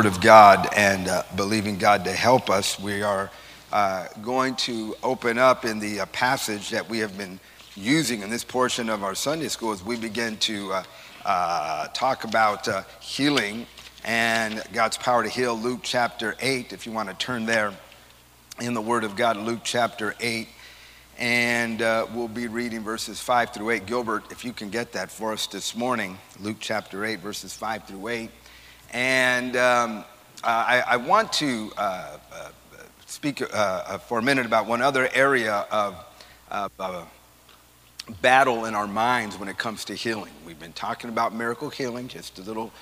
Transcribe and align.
Word 0.00 0.06
of 0.06 0.22
God 0.22 0.66
and 0.74 1.08
uh, 1.08 1.24
believing 1.36 1.76
God 1.76 2.06
to 2.06 2.12
help 2.12 2.48
us, 2.48 2.80
we 2.80 3.02
are 3.02 3.30
uh, 3.70 4.06
going 4.22 4.56
to 4.56 4.96
open 5.02 5.36
up 5.36 5.66
in 5.66 5.78
the 5.78 6.00
uh, 6.00 6.06
passage 6.06 6.70
that 6.70 6.88
we 6.88 7.00
have 7.00 7.18
been 7.18 7.38
using 7.76 8.22
in 8.22 8.30
this 8.30 8.42
portion 8.42 8.88
of 8.88 9.04
our 9.04 9.14
Sunday 9.14 9.48
school 9.48 9.72
as 9.72 9.84
we 9.84 9.98
begin 9.98 10.38
to 10.38 10.72
uh, 10.72 10.82
uh, 11.26 11.88
talk 11.88 12.24
about 12.24 12.66
uh, 12.66 12.82
healing 13.00 13.66
and 14.02 14.62
God's 14.72 14.96
power 14.96 15.22
to 15.22 15.28
heal. 15.28 15.54
Luke 15.54 15.80
chapter 15.82 16.34
8, 16.40 16.72
if 16.72 16.86
you 16.86 16.92
want 16.92 17.10
to 17.10 17.14
turn 17.16 17.44
there 17.44 17.74
in 18.58 18.72
the 18.72 18.80
Word 18.80 19.04
of 19.04 19.16
God, 19.16 19.36
Luke 19.36 19.60
chapter 19.64 20.14
8. 20.18 20.48
And 21.18 21.80
we'll 22.14 22.26
be 22.26 22.48
reading 22.48 22.80
verses 22.80 23.20
5 23.20 23.50
through 23.50 23.68
8. 23.68 23.84
Gilbert, 23.84 24.32
if 24.32 24.46
you 24.46 24.54
can 24.54 24.70
get 24.70 24.92
that 24.92 25.10
for 25.10 25.34
us 25.34 25.46
this 25.46 25.76
morning, 25.76 26.16
Luke 26.40 26.56
chapter 26.58 27.04
8, 27.04 27.18
verses 27.18 27.52
5 27.52 27.84
through 27.84 28.08
8. 28.08 28.30
And 28.92 29.56
um, 29.56 30.04
I, 30.42 30.82
I, 30.86 30.96
want 30.96 31.32
to 31.34 31.70
uh, 31.76 32.18
uh, 32.32 32.48
speak 33.06 33.40
uh, 33.40 33.46
uh, 33.54 33.98
for 33.98 34.18
a 34.18 34.22
minute 34.22 34.46
about 34.46 34.66
one 34.66 34.82
other 34.82 35.08
area 35.14 35.66
of, 35.70 35.94
of 36.50 36.72
uh, 36.80 37.04
battle 38.20 38.64
in 38.64 38.74
our 38.74 38.88
minds 38.88 39.38
when 39.38 39.48
it 39.48 39.58
comes 39.58 39.84
to 39.84 39.94
healing. 39.94 40.32
We've 40.44 40.58
been 40.58 40.72
talking 40.72 41.08
about 41.08 41.32
miracle 41.32 41.70
healing, 41.70 42.08
just 42.08 42.40
a 42.40 42.42
little 42.42 42.72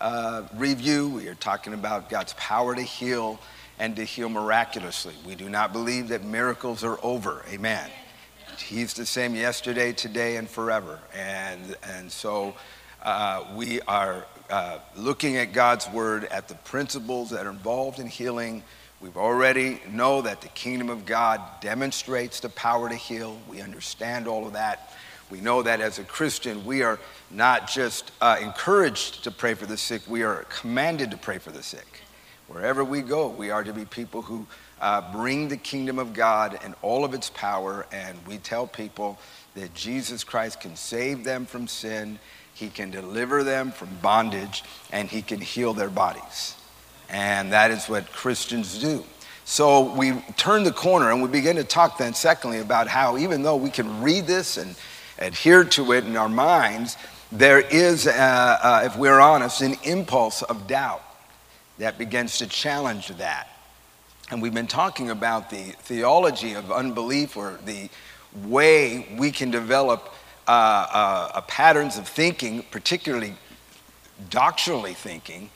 uh, 0.00 0.44
review. 0.54 1.08
We 1.08 1.26
are 1.26 1.34
talking 1.34 1.74
about 1.74 2.08
God's 2.10 2.34
power 2.34 2.76
to 2.76 2.82
heal 2.82 3.40
and 3.78 3.96
to 3.96 4.04
heal 4.04 4.28
miraculously. 4.28 5.14
We 5.26 5.34
do 5.34 5.48
not 5.48 5.72
believe 5.72 6.08
that 6.08 6.22
miracles 6.22 6.84
are 6.84 6.98
over. 7.02 7.44
Amen. 7.48 7.90
He's 8.58 8.94
the 8.94 9.04
same 9.04 9.34
yesterday, 9.34 9.92
today, 9.92 10.36
and 10.36 10.48
forever. 10.48 11.00
And, 11.12 11.76
and 11.82 12.10
so 12.10 12.54
uh, 13.02 13.44
we 13.54 13.80
are 13.82 14.26
uh, 14.50 14.78
looking 14.96 15.36
at 15.36 15.52
God's 15.52 15.88
word, 15.90 16.24
at 16.24 16.48
the 16.48 16.54
principles 16.54 17.30
that 17.30 17.46
are 17.46 17.50
involved 17.50 17.98
in 17.98 18.06
healing. 18.06 18.62
We've 19.00 19.16
already 19.16 19.80
know 19.90 20.22
that 20.22 20.40
the 20.40 20.48
kingdom 20.48 20.88
of 20.88 21.04
God 21.04 21.40
demonstrates 21.60 22.40
the 22.40 22.48
power 22.48 22.88
to 22.88 22.94
heal. 22.94 23.38
We 23.48 23.60
understand 23.60 24.26
all 24.26 24.46
of 24.46 24.54
that. 24.54 24.92
We 25.30 25.40
know 25.40 25.62
that 25.62 25.80
as 25.80 25.98
a 25.98 26.04
Christian, 26.04 26.64
we 26.64 26.82
are 26.82 26.98
not 27.30 27.68
just 27.68 28.12
uh, 28.20 28.38
encouraged 28.40 29.24
to 29.24 29.30
pray 29.30 29.54
for 29.54 29.66
the 29.66 29.76
sick, 29.76 30.02
we 30.08 30.22
are 30.22 30.44
commanded 30.44 31.10
to 31.10 31.16
pray 31.16 31.38
for 31.38 31.50
the 31.50 31.62
sick. 31.62 32.02
Wherever 32.46 32.84
we 32.84 33.02
go, 33.02 33.28
we 33.28 33.50
are 33.50 33.64
to 33.64 33.72
be 33.72 33.84
people 33.84 34.22
who 34.22 34.46
uh, 34.80 35.12
bring 35.12 35.48
the 35.48 35.56
kingdom 35.56 35.98
of 35.98 36.12
God 36.12 36.58
and 36.62 36.74
all 36.80 37.04
of 37.04 37.12
its 37.12 37.28
power, 37.30 37.86
and 37.90 38.16
we 38.26 38.38
tell 38.38 38.68
people 38.68 39.18
that 39.56 39.74
Jesus 39.74 40.22
Christ 40.22 40.60
can 40.60 40.76
save 40.76 41.24
them 41.24 41.44
from 41.44 41.66
sin 41.66 42.20
he 42.56 42.68
can 42.68 42.90
deliver 42.90 43.44
them 43.44 43.70
from 43.70 43.90
bondage, 44.00 44.64
and 44.90 45.10
He 45.10 45.20
can 45.20 45.42
heal 45.42 45.74
their 45.74 45.90
bodies. 45.90 46.54
And 47.10 47.52
that 47.52 47.70
is 47.70 47.86
what 47.86 48.10
Christians 48.12 48.78
do. 48.78 49.04
So 49.44 49.94
we 49.94 50.12
turn 50.38 50.64
the 50.64 50.72
corner 50.72 51.12
and 51.12 51.22
we 51.22 51.28
begin 51.28 51.56
to 51.56 51.64
talk 51.64 51.98
then, 51.98 52.14
secondly, 52.14 52.60
about 52.60 52.88
how 52.88 53.18
even 53.18 53.42
though 53.42 53.56
we 53.56 53.68
can 53.68 54.02
read 54.02 54.26
this 54.26 54.56
and 54.56 54.74
adhere 55.18 55.64
to 55.64 55.92
it 55.92 56.06
in 56.06 56.16
our 56.16 56.30
minds, 56.30 56.96
there 57.30 57.60
is, 57.60 58.06
uh, 58.06 58.10
uh, 58.62 58.82
if 58.86 58.96
we're 58.96 59.20
honest, 59.20 59.60
an 59.60 59.74
impulse 59.84 60.40
of 60.40 60.66
doubt 60.66 61.02
that 61.76 61.98
begins 61.98 62.38
to 62.38 62.46
challenge 62.46 63.08
that. 63.08 63.48
And 64.30 64.40
we've 64.40 64.54
been 64.54 64.66
talking 64.66 65.10
about 65.10 65.50
the 65.50 65.74
theology 65.82 66.54
of 66.54 66.72
unbelief 66.72 67.36
or 67.36 67.60
the 67.66 67.90
way 68.46 69.06
we 69.18 69.30
can 69.30 69.50
develop 69.50 70.14
uh, 70.46 71.30
uh, 71.32 71.40
patterns 71.42 71.98
of 71.98 72.06
thinking, 72.08 72.64
particularly 72.70 73.34
doctrinally 74.30 74.94
thinking, 74.94 75.50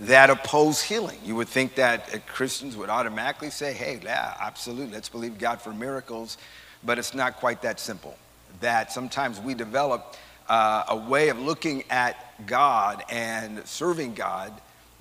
that 0.00 0.30
oppose 0.30 0.82
healing. 0.82 1.18
You 1.24 1.36
would 1.36 1.48
think 1.48 1.74
that 1.76 2.14
uh, 2.14 2.18
Christians 2.26 2.76
would 2.76 2.90
automatically 2.90 3.50
say, 3.50 3.72
hey, 3.72 3.98
yeah, 4.02 4.34
absolutely, 4.40 4.92
let's 4.92 5.08
believe 5.08 5.38
God 5.38 5.60
for 5.60 5.72
miracles, 5.72 6.38
but 6.84 6.98
it's 6.98 7.14
not 7.14 7.36
quite 7.36 7.62
that 7.62 7.80
simple. 7.80 8.16
That 8.60 8.92
sometimes 8.92 9.40
we 9.40 9.54
develop 9.54 10.16
uh, 10.48 10.84
a 10.88 10.96
way 10.96 11.28
of 11.28 11.38
looking 11.38 11.84
at 11.90 12.46
God 12.46 13.02
and 13.10 13.66
serving 13.66 14.14
God 14.14 14.52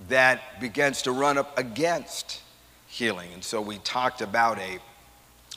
that 0.09 0.59
begins 0.59 1.02
to 1.03 1.12
run 1.12 1.38
up 1.38 1.58
against 1.58 2.41
healing. 2.88 3.31
And 3.34 3.44
so 3.44 3.62
we 3.62 3.78
talked 3.80 4.22
about 4.22 4.58
a 4.59 4.80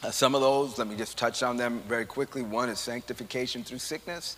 uh, 0.02 0.10
some 0.10 0.34
of 0.34 0.40
those, 0.40 0.78
let 0.78 0.86
me 0.86 0.96
just 0.96 1.18
touch 1.18 1.42
on 1.42 1.56
them 1.56 1.82
very 1.88 2.04
quickly. 2.06 2.42
One 2.42 2.68
is 2.68 2.78
sanctification 2.78 3.64
through 3.64 3.78
sickness, 3.78 4.36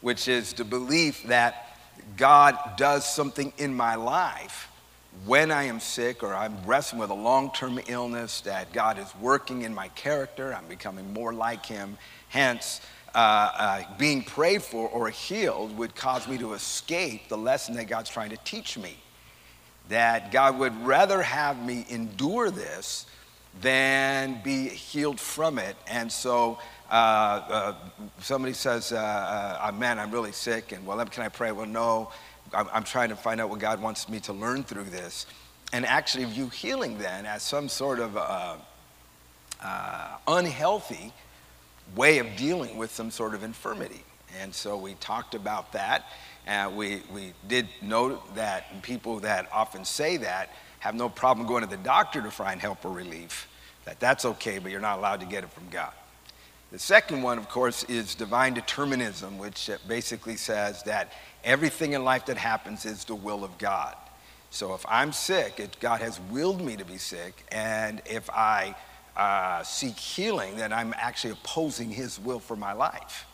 which 0.00 0.28
is 0.28 0.52
the 0.52 0.64
belief 0.64 1.24
that 1.24 1.76
God 2.16 2.56
does 2.76 3.04
something 3.04 3.52
in 3.58 3.74
my 3.74 3.96
life 3.96 4.70
when 5.26 5.50
I 5.50 5.64
am 5.64 5.80
sick 5.80 6.22
or 6.22 6.34
I'm 6.34 6.56
wrestling 6.64 7.00
with 7.00 7.10
a 7.10 7.14
long 7.14 7.52
term 7.52 7.80
illness, 7.88 8.40
that 8.42 8.72
God 8.72 8.98
is 8.98 9.12
working 9.20 9.62
in 9.62 9.74
my 9.74 9.88
character, 9.88 10.54
I'm 10.54 10.66
becoming 10.66 11.12
more 11.12 11.32
like 11.32 11.66
Him. 11.66 11.98
Hence, 12.28 12.80
uh, 13.14 13.18
uh, 13.18 13.82
being 13.98 14.22
prayed 14.22 14.62
for 14.62 14.88
or 14.88 15.08
healed 15.10 15.76
would 15.76 15.94
cause 15.94 16.28
me 16.28 16.38
to 16.38 16.52
escape 16.54 17.28
the 17.28 17.36
lesson 17.36 17.74
that 17.74 17.88
God's 17.88 18.08
trying 18.08 18.30
to 18.30 18.36
teach 18.38 18.78
me. 18.78 18.96
That 19.88 20.30
God 20.30 20.58
would 20.58 20.86
rather 20.86 21.20
have 21.20 21.64
me 21.64 21.84
endure 21.88 22.50
this 22.50 23.06
than 23.60 24.40
be 24.42 24.68
healed 24.68 25.20
from 25.20 25.58
it. 25.58 25.76
And 25.86 26.10
so 26.10 26.58
uh, 26.90 26.94
uh, 26.94 27.74
somebody 28.20 28.52
says, 28.52 28.92
uh, 28.92 29.58
uh 29.60 29.72
man, 29.72 29.98
I'm 29.98 30.10
really 30.10 30.32
sick, 30.32 30.72
and 30.72 30.86
well, 30.86 31.04
can 31.06 31.22
I 31.22 31.28
pray? 31.28 31.52
Well, 31.52 31.66
no, 31.66 32.10
I'm, 32.52 32.68
I'm, 32.72 32.84
trying 32.84 33.10
to 33.10 33.16
find 33.16 33.40
out 33.40 33.48
what 33.48 33.58
God 33.58 33.80
wants 33.80 34.08
me 34.08 34.20
to 34.20 34.32
learn 34.32 34.64
through 34.64 34.84
this. 34.84 35.26
And 35.72 35.86
actually 35.86 36.24
view 36.24 36.48
healing 36.48 36.98
then 36.98 37.26
as 37.26 37.42
some 37.42 37.68
sort 37.68 38.00
of 38.00 38.16
uh, 38.16 38.56
uh, 39.62 40.16
unhealthy 40.26 41.12
way 41.94 42.18
of 42.18 42.26
dealing 42.36 42.76
with 42.76 42.90
some 42.90 43.10
sort 43.10 43.34
of 43.34 43.44
infirmity. 43.44 44.02
And 44.40 44.54
so 44.54 44.76
we 44.76 44.94
talked 44.94 45.34
about 45.34 45.72
that. 45.72 46.06
And 46.46 46.76
we, 46.76 47.02
we 47.12 47.34
did 47.46 47.68
note 47.82 48.34
that 48.34 48.82
people 48.82 49.20
that 49.20 49.48
often 49.52 49.84
say 49.84 50.16
that 50.18 50.50
have 50.80 50.94
no 50.94 51.08
problem 51.08 51.46
going 51.46 51.62
to 51.62 51.70
the 51.70 51.76
doctor 51.76 52.20
to 52.20 52.30
find 52.30 52.60
help 52.60 52.84
or 52.84 52.90
relief, 52.90 53.48
that 53.84 54.00
that's 54.00 54.24
okay, 54.24 54.58
but 54.58 54.70
you're 54.70 54.80
not 54.80 54.98
allowed 54.98 55.20
to 55.20 55.26
get 55.26 55.44
it 55.44 55.50
from 55.50 55.68
God. 55.70 55.92
The 56.72 56.78
second 56.78 57.22
one, 57.22 57.38
of 57.38 57.48
course, 57.48 57.84
is 57.84 58.14
divine 58.14 58.54
determinism, 58.54 59.38
which 59.38 59.70
basically 59.88 60.36
says 60.36 60.82
that 60.84 61.12
everything 61.44 61.94
in 61.94 62.04
life 62.04 62.26
that 62.26 62.36
happens 62.36 62.84
is 62.84 63.04
the 63.04 63.14
will 63.14 63.44
of 63.44 63.56
God. 63.58 63.96
So 64.50 64.74
if 64.74 64.84
I'm 64.88 65.12
sick, 65.12 65.60
it, 65.60 65.76
God 65.80 66.00
has 66.00 66.20
willed 66.30 66.60
me 66.60 66.76
to 66.76 66.84
be 66.84 66.96
sick, 66.96 67.44
and 67.50 68.02
if 68.06 68.28
I 68.30 68.74
uh, 69.16 69.62
seek 69.62 69.96
healing, 69.96 70.56
then 70.56 70.72
I'm 70.72 70.94
actually 70.96 71.32
opposing 71.32 71.90
His 71.90 72.18
will 72.18 72.40
for 72.40 72.56
my 72.56 72.72
life. 72.72 73.26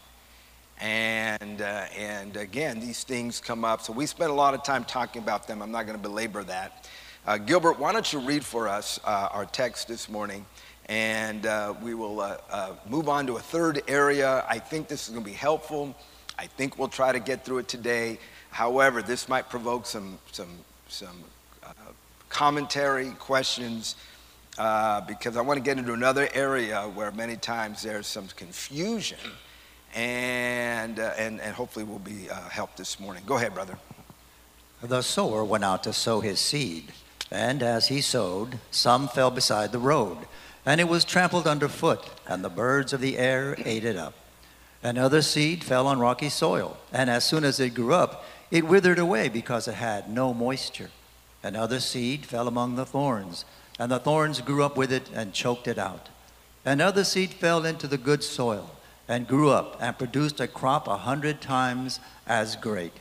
And, 0.78 1.62
uh, 1.62 1.86
and 1.96 2.36
again, 2.36 2.80
these 2.80 3.04
things 3.04 3.40
come 3.40 3.64
up. 3.64 3.80
So 3.80 3.92
we 3.92 4.04
spent 4.06 4.30
a 4.30 4.34
lot 4.34 4.52
of 4.52 4.62
time 4.62 4.84
talking 4.84 5.22
about 5.22 5.46
them. 5.46 5.62
I'm 5.62 5.70
not 5.70 5.86
going 5.86 5.96
to 5.96 6.02
belabor 6.02 6.42
that. 6.44 6.88
Uh, 7.26 7.38
Gilbert, 7.38 7.76
why 7.80 7.92
don't 7.92 8.12
you 8.12 8.20
read 8.20 8.44
for 8.44 8.68
us 8.68 9.00
uh, 9.04 9.28
our 9.32 9.46
text 9.46 9.88
this 9.88 10.08
morning? 10.08 10.46
And 10.88 11.44
uh, 11.44 11.74
we 11.82 11.92
will 11.92 12.20
uh, 12.20 12.36
uh, 12.48 12.74
move 12.88 13.08
on 13.08 13.26
to 13.26 13.34
a 13.34 13.40
third 13.40 13.82
area. 13.88 14.44
I 14.48 14.60
think 14.60 14.86
this 14.86 15.08
is 15.08 15.12
going 15.12 15.24
to 15.24 15.28
be 15.28 15.34
helpful. 15.34 15.92
I 16.38 16.46
think 16.46 16.78
we'll 16.78 16.86
try 16.86 17.10
to 17.10 17.18
get 17.18 17.44
through 17.44 17.58
it 17.58 17.66
today. 17.66 18.20
However, 18.50 19.02
this 19.02 19.28
might 19.28 19.50
provoke 19.50 19.86
some, 19.86 20.20
some, 20.30 20.50
some 20.86 21.24
uh, 21.64 21.72
commentary, 22.28 23.10
questions, 23.18 23.96
because 24.52 25.36
I 25.36 25.40
want 25.40 25.58
to 25.58 25.64
get 25.64 25.78
into 25.78 25.94
another 25.94 26.28
area 26.32 26.82
where 26.82 27.10
many 27.10 27.34
times 27.34 27.82
there's 27.82 28.06
some 28.06 28.28
confusion. 28.36 29.18
And, 29.96 31.00
and, 31.00 31.40
and 31.40 31.56
hopefully 31.56 31.84
we'll 31.84 31.98
be 31.98 32.28
helped 32.52 32.76
this 32.76 33.00
morning. 33.00 33.24
Go 33.26 33.34
ahead, 33.34 33.52
brother. 33.52 33.76
The 34.80 35.02
sower 35.02 35.42
went 35.42 35.64
out 35.64 35.82
to 35.82 35.92
sow 35.92 36.20
his 36.20 36.38
seed. 36.38 36.92
And 37.30 37.62
as 37.62 37.88
he 37.88 38.00
sowed, 38.00 38.58
some 38.70 39.08
fell 39.08 39.30
beside 39.30 39.72
the 39.72 39.78
road, 39.78 40.18
and 40.64 40.80
it 40.80 40.88
was 40.88 41.04
trampled 41.04 41.46
underfoot, 41.46 42.04
and 42.26 42.44
the 42.44 42.48
birds 42.48 42.92
of 42.92 43.00
the 43.00 43.18
air 43.18 43.56
ate 43.64 43.84
it 43.84 43.96
up. 43.96 44.14
Another 44.82 45.22
seed 45.22 45.64
fell 45.64 45.86
on 45.86 45.98
rocky 45.98 46.28
soil, 46.28 46.76
and 46.92 47.10
as 47.10 47.24
soon 47.24 47.44
as 47.44 47.58
it 47.58 47.74
grew 47.74 47.94
up, 47.94 48.24
it 48.50 48.64
withered 48.64 48.98
away 48.98 49.28
because 49.28 49.66
it 49.66 49.74
had 49.74 50.08
no 50.08 50.32
moisture. 50.32 50.90
Another 51.42 51.80
seed 51.80 52.26
fell 52.26 52.46
among 52.46 52.76
the 52.76 52.86
thorns, 52.86 53.44
and 53.78 53.90
the 53.90 53.98
thorns 53.98 54.40
grew 54.40 54.62
up 54.62 54.76
with 54.76 54.92
it 54.92 55.10
and 55.12 55.32
choked 55.32 55.66
it 55.66 55.78
out. 55.78 56.08
Another 56.64 57.04
seed 57.04 57.30
fell 57.30 57.64
into 57.64 57.86
the 57.86 57.98
good 57.98 58.22
soil, 58.22 58.70
and 59.08 59.28
grew 59.28 59.50
up 59.50 59.76
and 59.80 59.98
produced 59.98 60.40
a 60.40 60.48
crop 60.48 60.88
a 60.88 60.98
hundred 60.98 61.40
times 61.40 62.00
as 62.26 62.56
great. 62.56 62.92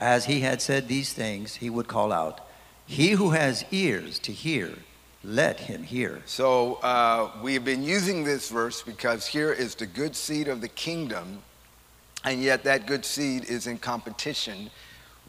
As 0.00 0.26
he 0.26 0.40
had 0.40 0.62
said 0.62 0.88
these 0.88 1.12
things, 1.12 1.56
he 1.56 1.68
would 1.68 1.88
call 1.88 2.12
out, 2.12 2.40
he 2.88 3.10
who 3.10 3.30
has 3.30 3.66
ears 3.70 4.18
to 4.20 4.32
hear, 4.32 4.72
let 5.22 5.60
him 5.60 5.82
hear. 5.82 6.22
So 6.24 6.76
uh, 6.76 7.30
we've 7.42 7.64
been 7.64 7.82
using 7.82 8.24
this 8.24 8.48
verse 8.48 8.80
because 8.80 9.26
here 9.26 9.52
is 9.52 9.74
the 9.74 9.84
good 9.84 10.16
seed 10.16 10.48
of 10.48 10.62
the 10.62 10.68
kingdom, 10.68 11.42
and 12.24 12.42
yet 12.42 12.64
that 12.64 12.86
good 12.86 13.04
seed 13.04 13.44
is 13.44 13.66
in 13.66 13.76
competition 13.76 14.70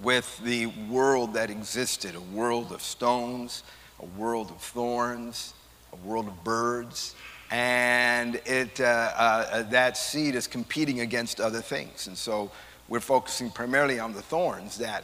with 0.01 0.39
the 0.45 0.67
world 0.89 1.33
that 1.33 1.49
existed 1.49 2.15
a 2.15 2.21
world 2.21 2.71
of 2.71 2.81
stones, 2.81 3.63
a 3.99 4.05
world 4.05 4.51
of 4.51 4.61
thorns, 4.61 5.53
a 5.91 5.97
world 6.07 6.27
of 6.27 6.43
birds. 6.45 7.13
And 7.51 8.35
it, 8.45 8.79
uh, 8.79 9.11
uh, 9.17 9.61
that 9.63 9.97
seed 9.97 10.35
is 10.35 10.47
competing 10.47 11.01
against 11.01 11.41
other 11.41 11.61
things. 11.61 12.07
And 12.07 12.17
so 12.17 12.51
we're 12.87 13.01
focusing 13.01 13.49
primarily 13.49 13.99
on 13.99 14.13
the 14.13 14.21
thorns. 14.21 14.77
That 14.77 15.03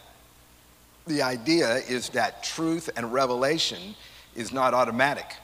the 1.07 1.21
idea 1.21 1.75
is 1.87 2.09
that 2.09 2.43
truth 2.43 2.89
and 2.95 3.13
revelation 3.13 3.95
is 4.35 4.51
not 4.51 4.73
automatic. 4.73 5.35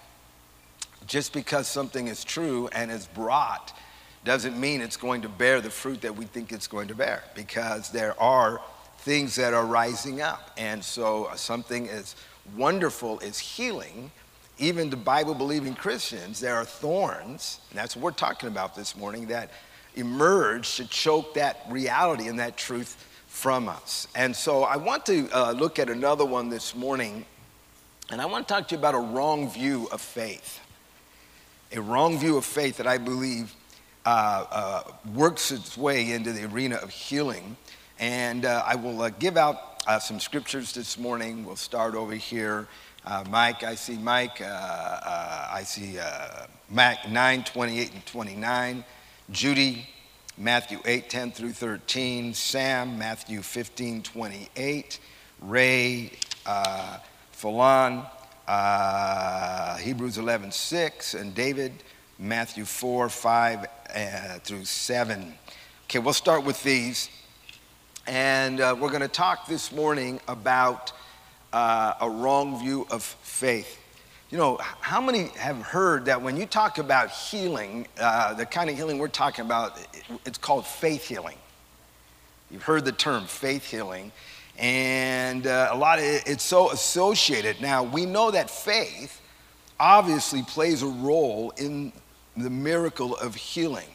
Just 1.06 1.34
because 1.34 1.68
something 1.68 2.08
is 2.08 2.24
true 2.24 2.70
and 2.74 2.92
is 2.92 3.08
brought 3.08 3.74
doesn't 4.24 4.60
mean 4.60 4.82
it's 4.82 4.98
going 4.98 5.22
to 5.22 5.30
bear 5.30 5.62
the 5.62 5.70
fruit 5.70 6.02
that 6.02 6.16
we 6.16 6.26
think 6.26 6.52
it's 6.52 6.68
going 6.68 6.88
to 6.88 6.96
bear 6.96 7.24
because 7.36 7.90
there 7.92 8.20
are 8.22 8.62
things 9.00 9.36
that 9.36 9.54
are 9.54 9.66
rising 9.66 10.22
up. 10.22 10.52
And 10.58 10.84
so 10.84 11.26
uh, 11.26 11.36
something 11.36 11.90
as 11.90 12.16
wonderful 12.56 13.20
as 13.24 13.40
healing, 13.40 14.12
even 14.60 14.90
the 14.90 14.98
Bible 14.98 15.34
believing 15.34 15.74
Christians, 15.74 16.40
there 16.40 16.56
are 16.56 16.66
thorns, 16.66 17.60
and 17.72 17.80
that's 17.80 17.96
what 17.96 18.04
we're 18.04 18.12
talking 18.12 18.48
about 18.48 18.76
this 18.76 18.96
morning, 18.96 19.28
that 19.28 19.50
emerge 19.96 20.76
to 20.76 20.88
choke 20.88 21.34
that 21.34 21.66
reality 21.70 22.28
and 22.28 22.40
that 22.40 22.58
truth 22.58 23.08
from 23.32 23.70
us. 23.70 24.08
And 24.14 24.36
so 24.36 24.64
I 24.64 24.76
want 24.76 25.06
to 25.08 25.28
uh, 25.32 25.52
look 25.54 25.80
at 25.80 25.90
another 25.90 26.26
one 26.26 26.50
this 26.50 26.76
morning, 26.76 27.26
and 28.12 28.22
I 28.22 28.26
want 28.28 28.48
to 28.48 28.54
talk 28.54 28.68
to 28.68 28.76
you 28.76 28.80
about 28.80 28.94
a 28.94 29.00
wrong 29.00 29.50
view 29.50 29.88
of 29.92 30.00
faith. 30.00 30.60
A 31.72 31.82
wrong 31.82 32.20
view 32.20 32.38
of 32.38 32.46
faith 32.46 32.78
that 32.78 32.86
I 32.86 33.00
believe 33.00 33.56
uh, 34.06 34.46
uh, 34.52 34.84
works 35.16 35.50
its 35.50 35.76
way 35.76 36.12
into 36.12 36.34
the 36.34 36.46
arena 36.46 36.76
of 36.76 36.92
healing. 36.92 37.56
And 38.00 38.46
uh, 38.46 38.64
I 38.66 38.76
will 38.76 39.02
uh, 39.02 39.10
give 39.10 39.38
out 39.38 39.82
uh, 39.88 39.98
some 39.98 40.20
scriptures 40.20 40.74
this 40.74 41.00
morning. 41.00 41.46
We'll 41.46 41.56
start 41.56 41.96
over 41.96 42.14
here. 42.14 42.68
Mike, 43.30 43.64
I 43.64 43.74
see 43.74 43.98
Mike. 43.98 44.42
I 44.42 45.64
see 45.66 45.98
Mac 46.70 47.10
9, 47.10 47.44
28 47.44 47.94
and 47.94 48.06
29. 48.06 48.84
Judy, 49.32 49.88
Matthew 50.38 50.80
8, 50.86 51.10
10 51.10 51.32
through 51.32 51.52
13. 51.52 52.34
Sam, 52.34 52.98
Matthew 52.98 53.42
15, 53.42 54.02
28. 54.04 55.00
Ray, 55.42 56.12
uh, 56.46 56.98
Falon, 57.32 58.04
Hebrews 59.80 60.18
11, 60.18 60.52
6. 60.52 61.14
And 61.16 61.36
David, 61.36 61.74
Matthew 62.18 62.66
4, 62.66 63.10
5 63.10 63.66
uh, 63.94 64.40
through 64.40 64.66
7. 64.66 65.34
Okay, 65.86 66.00
we'll 66.00 66.14
start 66.14 66.46
with 66.46 66.64
these. 66.64 67.10
And 68.08 68.62
uh, 68.62 68.76
we're 68.80 68.90
going 68.90 69.02
to 69.02 69.08
talk 69.08 69.48
this 69.48 69.72
morning 69.72 70.20
about 70.28 70.94
uh, 71.52 71.94
a 72.00 72.10
wrong 72.10 72.60
view 72.60 72.88
of 72.90 73.04
faith. 73.04 73.81
You 74.32 74.38
know, 74.38 74.58
how 74.80 75.02
many 75.02 75.26
have 75.36 75.58
heard 75.58 76.06
that 76.06 76.22
when 76.22 76.38
you 76.38 76.46
talk 76.46 76.78
about 76.78 77.10
healing, 77.12 77.86
uh, 78.00 78.34
the 78.34 78.46
kind 78.46 78.70
of 78.70 78.78
healing 78.78 78.98
we're 78.98 79.10
talking 79.10 79.44
about, 79.44 79.78
it's 80.26 80.38
called 80.38 80.66
faith 80.66 81.06
healing? 81.06 81.36
You've 82.50 82.64
heard 82.64 82.86
the 82.86 82.94
term 82.94 83.26
faith 83.26 83.66
healing, 83.66 84.14
and 84.58 85.46
uh, 85.46 85.68
a 85.72 85.78
lot 85.78 86.00
of 86.00 86.06
it, 86.06 86.24
it's 86.26 86.46
so 86.46 86.72
associated. 86.72 87.60
Now, 87.60 87.84
we 87.84 88.06
know 88.06 88.32
that 88.32 88.50
faith 88.50 89.20
obviously 89.78 90.44
plays 90.44 90.82
a 90.82 90.88
role 90.88 91.52
in 91.58 91.92
the 92.38 92.50
miracle 92.50 93.18
of 93.18 93.36
healing. 93.36 93.90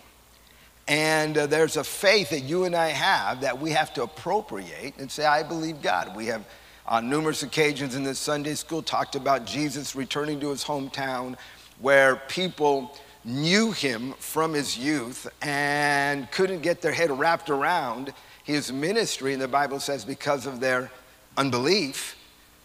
And 0.87 1.39
uh, 1.39 1.47
there's 1.47 1.79
a 1.79 1.85
faith 1.85 2.29
that 2.29 2.41
you 2.41 2.65
and 2.65 2.77
I 2.77 2.89
have 2.89 3.41
that 3.41 3.59
we 3.59 3.71
have 3.71 3.95
to 3.95 4.03
appropriate 4.03 4.99
and 4.99 5.11
say, 5.11 5.25
I 5.25 5.43
believe 5.43 5.81
God. 5.81 6.15
We 6.15 6.27
have 6.27 6.45
on 6.89 7.11
numerous 7.11 7.43
occasions 7.43 7.95
in 7.95 8.05
this 8.05 8.19
Sunday 8.19 8.55
school 8.55 8.83
talked 8.83 9.17
about 9.17 9.45
Jesus 9.45 9.97
returning 9.97 10.39
to 10.41 10.51
his 10.51 10.65
hometown 10.65 11.37
where 11.81 12.17
people 12.29 12.97
knew 13.25 13.73
him 13.73 14.13
from 14.19 14.55
his 14.55 14.79
youth 14.79 15.27
and 15.43 16.31
couldn't 16.31 16.63
get 16.63 16.81
their 16.81 16.93
head 16.93 17.11
wrapped 17.11 17.51
around 17.51 18.13
his 18.45 18.73
ministry. 18.73 19.33
And 19.33 19.43
the 19.43 19.49
Bible 19.49 19.81
says, 19.81 20.05
because 20.05 20.47
of 20.47 20.61
their 20.61 20.91
unbelief, 21.37 22.17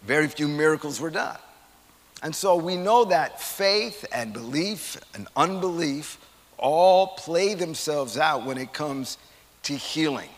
very 0.04 0.28
few 0.28 0.46
miracles 0.46 1.00
were 1.00 1.10
done. 1.10 1.38
And 2.22 2.34
so 2.34 2.54
we 2.54 2.76
know 2.76 3.04
that 3.06 3.40
faith 3.40 4.04
and 4.12 4.32
belief 4.32 4.96
and 5.14 5.26
unbelief 5.36 6.18
all 6.58 7.08
play 7.08 7.54
themselves 7.54 8.16
out 8.16 8.46
when 8.46 8.56
it 8.56 8.72
comes 8.72 9.18
to 9.64 9.74
healing. 9.74 10.28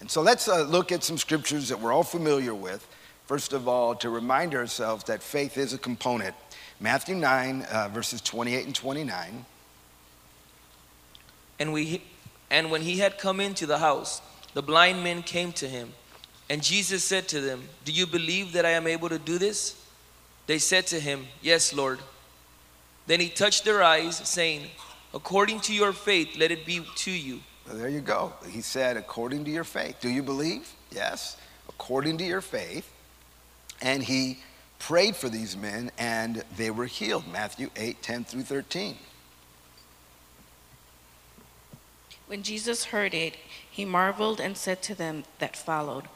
And 0.00 0.10
so 0.10 0.22
let's 0.22 0.48
uh, 0.48 0.62
look 0.62 0.90
at 0.90 1.04
some 1.04 1.18
scriptures 1.18 1.68
that 1.68 1.78
we're 1.78 1.92
all 1.92 2.02
familiar 2.02 2.54
with. 2.54 2.86
First 3.26 3.52
of 3.52 3.66
all, 3.66 3.94
to 3.96 4.10
remind 4.10 4.54
ourselves 4.54 5.04
that 5.04 5.22
faith 5.22 5.56
is 5.56 5.72
a 5.72 5.78
component. 5.78 6.34
Matthew 6.78 7.14
9, 7.14 7.62
uh, 7.62 7.88
verses 7.88 8.20
28 8.20 8.66
and 8.66 8.74
29. 8.74 9.46
And, 11.58 11.72
we, 11.72 12.02
and 12.50 12.70
when 12.70 12.82
he 12.82 12.98
had 12.98 13.18
come 13.18 13.40
into 13.40 13.64
the 13.64 13.78
house, 13.78 14.20
the 14.52 14.62
blind 14.62 15.02
men 15.02 15.22
came 15.22 15.52
to 15.52 15.68
him. 15.68 15.92
And 16.50 16.62
Jesus 16.62 17.02
said 17.02 17.28
to 17.28 17.40
them, 17.40 17.62
Do 17.84 17.92
you 17.92 18.06
believe 18.06 18.52
that 18.52 18.66
I 18.66 18.70
am 18.70 18.86
able 18.86 19.08
to 19.08 19.18
do 19.18 19.38
this? 19.38 19.80
They 20.46 20.58
said 20.58 20.86
to 20.88 21.00
him, 21.00 21.26
Yes, 21.40 21.72
Lord. 21.72 22.00
Then 23.06 23.20
he 23.20 23.28
touched 23.28 23.64
their 23.64 23.82
eyes, 23.82 24.16
saying, 24.16 24.66
According 25.14 25.60
to 25.60 25.74
your 25.74 25.92
faith, 25.92 26.36
let 26.36 26.50
it 26.50 26.66
be 26.66 26.84
to 26.96 27.10
you. 27.10 27.40
Well, 27.66 27.76
there 27.76 27.88
you 27.88 28.00
go. 28.00 28.34
He 28.50 28.60
said, 28.60 28.98
According 28.98 29.44
to 29.46 29.50
your 29.50 29.64
faith. 29.64 29.96
Do 30.00 30.10
you 30.10 30.22
believe? 30.22 30.70
Yes. 30.90 31.38
According 31.68 32.18
to 32.18 32.24
your 32.24 32.42
faith. 32.42 32.90
And 33.84 34.02
he 34.02 34.38
prayed 34.78 35.14
for 35.14 35.28
these 35.28 35.56
men, 35.56 35.92
and 35.98 36.42
they 36.56 36.70
were 36.70 36.86
healed. 36.86 37.30
Matthew 37.30 37.68
8, 37.76 38.02
10 38.02 38.24
through 38.24 38.42
13. 38.42 38.96
When 42.26 42.42
Jesus 42.42 42.86
heard 42.86 43.12
it, 43.12 43.36
he 43.70 43.84
marveled 43.84 44.40
and 44.40 44.56
said 44.56 44.82
to 44.82 44.94
them 44.94 45.24
that 45.38 45.54
followed, 45.54 46.08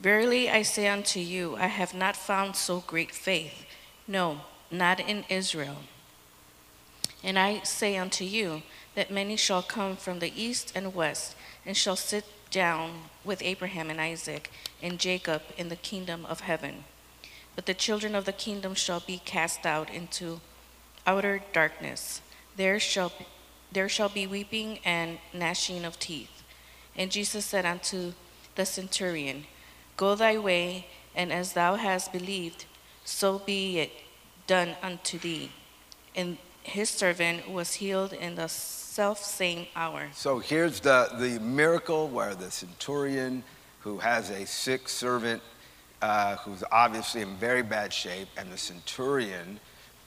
Verily 0.00 0.50
I 0.50 0.62
say 0.62 0.86
unto 0.86 1.18
you, 1.18 1.56
I 1.56 1.66
have 1.66 1.94
not 1.94 2.14
found 2.14 2.54
so 2.54 2.84
great 2.86 3.10
faith, 3.10 3.64
no, 4.06 4.42
not 4.70 5.00
in 5.00 5.24
Israel. 5.30 5.78
And 7.24 7.38
I 7.38 7.62
say 7.62 7.96
unto 7.96 8.24
you, 8.24 8.62
that 8.94 9.10
many 9.10 9.36
shall 9.36 9.62
come 9.62 9.96
from 9.96 10.18
the 10.18 10.32
east 10.40 10.72
and 10.74 10.94
west, 10.94 11.34
and 11.64 11.76
shall 11.76 11.96
sit 11.96 12.24
down 12.50 13.04
with 13.24 13.42
Abraham 13.42 13.90
and 13.90 14.00
Isaac 14.00 14.50
and 14.82 14.98
Jacob 14.98 15.42
in 15.56 15.68
the 15.68 15.76
kingdom 15.76 16.26
of 16.26 16.40
heaven. 16.40 16.84
But 17.58 17.66
the 17.66 17.74
children 17.74 18.14
of 18.14 18.24
the 18.24 18.32
kingdom 18.32 18.76
shall 18.76 19.00
be 19.00 19.20
cast 19.24 19.66
out 19.66 19.90
into 19.90 20.40
outer 21.04 21.40
darkness. 21.52 22.20
There 22.54 22.78
shall, 22.78 23.10
there 23.72 23.88
shall 23.88 24.08
be 24.08 24.28
weeping 24.28 24.78
and 24.84 25.18
gnashing 25.34 25.84
of 25.84 25.98
teeth. 25.98 26.44
And 26.94 27.10
Jesus 27.10 27.44
said 27.44 27.66
unto 27.66 28.12
the 28.54 28.64
centurion, 28.64 29.46
Go 29.96 30.14
thy 30.14 30.38
way, 30.38 30.86
and 31.16 31.32
as 31.32 31.54
thou 31.54 31.74
hast 31.74 32.12
believed, 32.12 32.66
so 33.04 33.40
be 33.40 33.80
it 33.80 33.90
done 34.46 34.76
unto 34.80 35.18
thee. 35.18 35.50
And 36.14 36.38
his 36.62 36.88
servant 36.88 37.50
was 37.50 37.74
healed 37.74 38.12
in 38.12 38.36
the 38.36 38.46
self 38.46 39.18
same 39.18 39.66
hour. 39.74 40.10
So 40.12 40.38
here's 40.38 40.78
the, 40.78 41.10
the 41.18 41.40
miracle 41.40 42.06
where 42.06 42.36
the 42.36 42.52
centurion 42.52 43.42
who 43.80 43.98
has 43.98 44.30
a 44.30 44.46
sick 44.46 44.88
servant 44.88 45.42
uh, 46.02 46.36
who's 46.36 46.62
obviously 46.70 47.22
in 47.22 47.34
very 47.36 47.62
bad 47.62 47.92
shape, 47.92 48.28
and 48.36 48.50
the 48.52 48.58
centurion 48.58 49.58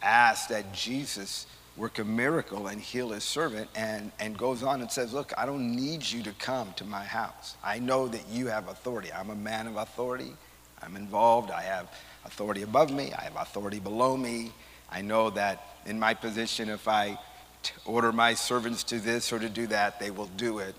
asks 0.01 0.47
that 0.47 0.73
Jesus 0.73 1.47
work 1.77 1.99
a 1.99 2.03
miracle 2.03 2.67
and 2.67 2.81
heal 2.81 3.09
his 3.09 3.23
servant 3.23 3.69
and, 3.75 4.11
and 4.19 4.37
goes 4.37 4.63
on 4.63 4.81
and 4.81 4.91
says, 4.91 5.13
Look, 5.13 5.33
I 5.37 5.45
don't 5.45 5.75
need 5.75 6.09
you 6.09 6.23
to 6.23 6.31
come 6.33 6.73
to 6.75 6.85
my 6.85 7.03
house. 7.03 7.55
I 7.63 7.79
know 7.79 8.07
that 8.07 8.27
you 8.29 8.47
have 8.47 8.67
authority. 8.67 9.11
I'm 9.11 9.29
a 9.29 9.35
man 9.35 9.67
of 9.67 9.77
authority. 9.77 10.33
I'm 10.81 10.95
involved. 10.95 11.51
I 11.51 11.61
have 11.61 11.87
authority 12.25 12.63
above 12.63 12.91
me, 12.91 13.11
I 13.17 13.23
have 13.23 13.35
authority 13.35 13.79
below 13.79 14.17
me. 14.17 14.51
I 14.91 15.01
know 15.01 15.29
that 15.31 15.77
in 15.85 15.99
my 15.99 16.13
position, 16.13 16.69
if 16.69 16.87
I 16.87 17.17
t- 17.63 17.73
order 17.85 18.11
my 18.11 18.33
servants 18.33 18.83
to 18.85 18.99
this 18.99 19.31
or 19.31 19.39
to 19.39 19.49
do 19.49 19.67
that, 19.67 19.99
they 19.99 20.11
will 20.11 20.29
do 20.37 20.59
it. 20.59 20.75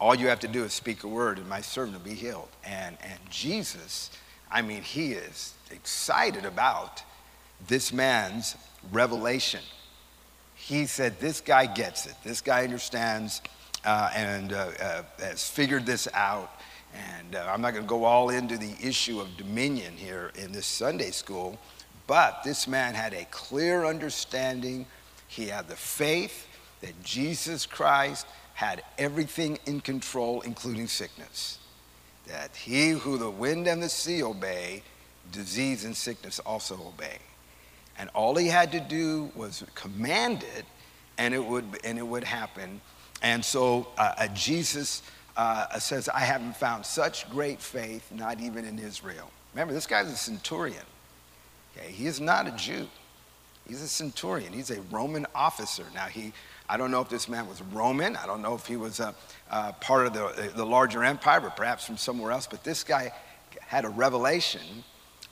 All 0.00 0.14
you 0.14 0.28
have 0.28 0.40
to 0.40 0.48
do 0.48 0.64
is 0.64 0.72
speak 0.72 1.04
a 1.04 1.08
word, 1.08 1.38
and 1.38 1.46
my 1.46 1.60
servant 1.60 1.98
will 1.98 2.10
be 2.10 2.16
healed. 2.16 2.48
And, 2.64 2.96
and 3.02 3.18
Jesus, 3.28 4.10
I 4.50 4.62
mean, 4.62 4.82
he 4.82 5.12
is 5.12 5.54
excited 5.70 6.44
about 6.44 7.02
this 7.68 7.92
man's 7.92 8.56
revelation 8.92 9.60
he 10.60 10.86
said, 10.86 11.18
This 11.18 11.40
guy 11.40 11.66
gets 11.66 12.06
it. 12.06 12.14
This 12.22 12.40
guy 12.40 12.64
understands 12.64 13.40
uh, 13.84 14.10
and 14.14 14.52
uh, 14.52 14.70
uh, 14.80 15.02
has 15.18 15.48
figured 15.48 15.86
this 15.86 16.06
out. 16.12 16.52
And 16.94 17.34
uh, 17.34 17.50
I'm 17.50 17.62
not 17.62 17.72
going 17.72 17.84
to 17.84 17.88
go 17.88 18.04
all 18.04 18.30
into 18.30 18.58
the 18.58 18.74
issue 18.82 19.20
of 19.20 19.36
dominion 19.36 19.94
here 19.96 20.32
in 20.34 20.52
this 20.52 20.66
Sunday 20.66 21.12
school, 21.12 21.58
but 22.06 22.42
this 22.44 22.68
man 22.68 22.94
had 22.94 23.14
a 23.14 23.24
clear 23.30 23.84
understanding. 23.84 24.86
He 25.28 25.46
had 25.46 25.68
the 25.68 25.76
faith 25.76 26.46
that 26.80 27.00
Jesus 27.02 27.64
Christ 27.64 28.26
had 28.54 28.82
everything 28.98 29.58
in 29.66 29.80
control, 29.80 30.40
including 30.42 30.88
sickness. 30.88 31.59
That 32.30 32.54
he 32.54 32.90
who 32.90 33.18
the 33.18 33.30
wind 33.30 33.66
and 33.66 33.82
the 33.82 33.88
sea 33.88 34.22
obey, 34.22 34.82
disease 35.32 35.84
and 35.84 35.96
sickness 35.96 36.38
also 36.40 36.74
obey. 36.74 37.18
And 37.98 38.08
all 38.14 38.36
he 38.36 38.46
had 38.46 38.72
to 38.72 38.80
do 38.80 39.30
was 39.34 39.64
command 39.74 40.44
it, 40.56 40.64
and 41.18 41.34
it 41.34 41.44
would, 41.44 41.64
and 41.84 41.98
it 41.98 42.06
would 42.06 42.24
happen. 42.24 42.80
And 43.22 43.44
so 43.44 43.88
uh, 43.98 44.14
uh, 44.16 44.28
Jesus 44.28 45.02
uh, 45.36 45.78
says, 45.78 46.08
I 46.08 46.20
haven't 46.20 46.56
found 46.56 46.86
such 46.86 47.28
great 47.30 47.60
faith, 47.60 48.10
not 48.10 48.40
even 48.40 48.64
in 48.64 48.78
Israel. 48.78 49.30
Remember, 49.52 49.74
this 49.74 49.86
guy's 49.86 50.08
a 50.08 50.16
centurion. 50.16 50.84
Okay, 51.76 51.90
he 51.90 52.06
is 52.06 52.20
not 52.20 52.46
a 52.46 52.52
Jew. 52.52 52.88
He's 53.68 53.82
a 53.82 53.88
centurion. 53.88 54.52
He's 54.52 54.70
a 54.70 54.80
Roman 54.90 55.26
officer. 55.34 55.84
Now, 55.94 56.06
he, 56.06 56.32
I 56.70 56.76
don't 56.76 56.92
know 56.92 57.00
if 57.00 57.08
this 57.08 57.28
man 57.28 57.48
was 57.48 57.60
Roman. 57.72 58.14
I 58.14 58.26
don't 58.26 58.42
know 58.42 58.54
if 58.54 58.64
he 58.64 58.76
was 58.76 59.00
a, 59.00 59.12
a 59.50 59.72
part 59.72 60.06
of 60.06 60.12
the, 60.12 60.52
the 60.54 60.64
larger 60.64 61.02
empire, 61.02 61.40
but 61.40 61.56
perhaps 61.56 61.84
from 61.84 61.96
somewhere 61.96 62.30
else. 62.30 62.46
But 62.46 62.62
this 62.62 62.84
guy 62.84 63.12
had 63.66 63.84
a 63.84 63.88
revelation, 63.88 64.84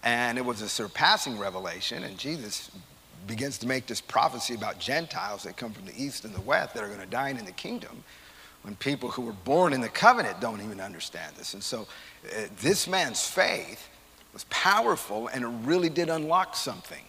and 0.03 0.37
it 0.37 0.45
was 0.45 0.63
a 0.63 0.69
surpassing 0.69 1.39
revelation. 1.39 2.03
And 2.03 2.19
Jesus 2.19 2.73
begins 3.29 3.57
to 3.59 3.69
make 3.69 3.87
this 3.87 4.01
prophecy 4.01 4.55
about 4.55 4.81
Gentiles 4.81 5.45
that 5.45 5.57
come 5.57 5.73
from 5.73 5.85
the 5.85 5.95
east 5.97 6.25
and 6.25 6.35
the 6.35 6.41
west 6.41 6.75
that 6.75 6.83
are 6.83 6.89
going 6.89 6.99
to 6.99 7.07
dine 7.07 7.37
in 7.37 7.45
the 7.45 7.53
kingdom 7.53 8.03
when 8.63 8.75
people 8.75 9.09
who 9.09 9.23
were 9.23 9.33
born 9.33 9.73
in 9.73 9.81
the 9.81 9.89
covenant 9.89 10.41
don't 10.41 10.61
even 10.61 10.81
understand 10.81 11.37
this. 11.37 11.55
And 11.55 11.63
so 11.63 11.87
uh, 12.37 12.47
this 12.61 12.89
man's 12.89 13.25
faith 13.25 13.89
was 14.33 14.45
powerful 14.51 15.29
and 15.29 15.45
it 15.45 15.49
really 15.65 15.89
did 15.89 16.09
unlock 16.09 16.57
something. 16.57 17.05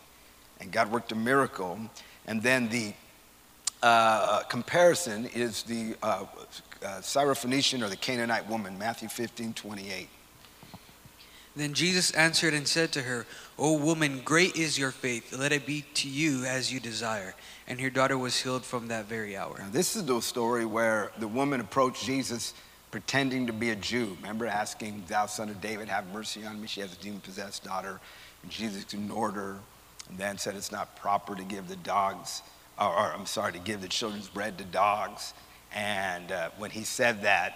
And 0.60 0.72
God 0.72 0.92
worked 0.92 1.12
a 1.12 1.16
miracle. 1.16 1.80
And 2.28 2.44
then 2.44 2.70
the 2.70 2.94
uh, 3.82 4.44
comparison 4.44 5.26
is 5.34 5.64
the 5.64 5.96
uh, 6.04 6.26
uh, 6.84 6.88
Syrophoenician 7.00 7.84
or 7.84 7.90
the 7.90 7.96
Canaanite 7.96 8.48
woman, 8.48 8.78
Matthew 8.78 9.10
15, 9.10 9.54
28. 9.54 10.10
Then 11.56 11.74
Jesus 11.74 12.12
answered 12.12 12.54
and 12.54 12.68
said 12.68 12.92
to 12.94 13.02
her, 13.02 13.26
O 13.58 13.78
woman, 13.78 14.22
great 14.24 14.56
is 14.56 14.78
your 14.78 14.92
faith. 14.92 15.36
Let 15.38 15.52
it 15.52 15.66
be 15.66 15.84
to 15.96 16.08
you 16.08 16.46
as 16.46 16.72
you 16.72 16.80
desire. 16.80 17.36
And 17.68 17.82
her 17.82 17.90
daughter 17.90 18.18
was 18.18 18.40
healed 18.40 18.64
from 18.64 18.88
that 18.88 19.06
very 19.06 19.36
hour. 19.36 19.58
Now, 19.60 19.70
this 19.70 19.96
is 19.96 20.06
the 20.06 20.22
story 20.22 20.66
where 20.66 21.12
the 21.20 21.28
woman 21.28 21.60
approached 21.60 22.06
Jesus 22.06 22.54
pretending 22.92 23.48
to 23.48 23.54
be 23.54 23.72
a 23.72 23.76
Jew. 23.76 24.16
Remember 24.22 24.48
asking, 24.48 25.04
Thou 25.08 25.26
son 25.26 25.50
of 25.50 25.62
David, 25.62 25.90
have 25.90 26.08
mercy 26.14 26.46
on 26.46 26.62
me. 26.62 26.68
She 26.68 26.82
has 26.82 26.94
a 26.94 26.98
demon 26.98 27.20
possessed 27.20 27.64
daughter. 27.64 28.00
And 28.42 28.52
Jesus 28.52 28.94
ignored 28.94 29.34
her 29.36 29.58
and 30.10 30.18
then 30.18 30.38
said, 30.38 30.56
It's 30.56 30.72
not 30.72 30.96
proper 30.96 31.36
to 31.36 31.44
give 31.44 31.68
the 31.68 31.76
dogs, 31.78 32.42
or, 32.80 32.88
or 32.88 33.14
I'm 33.14 33.26
sorry, 33.26 33.54
to 33.54 33.60
give 33.60 33.82
the 33.82 33.88
children's 33.88 34.30
bread 34.30 34.58
to 34.58 34.64
dogs. 34.64 35.34
And 35.74 36.32
uh, 36.32 36.50
when 36.58 36.72
he 36.72 36.84
said 36.84 37.22
that, 37.24 37.56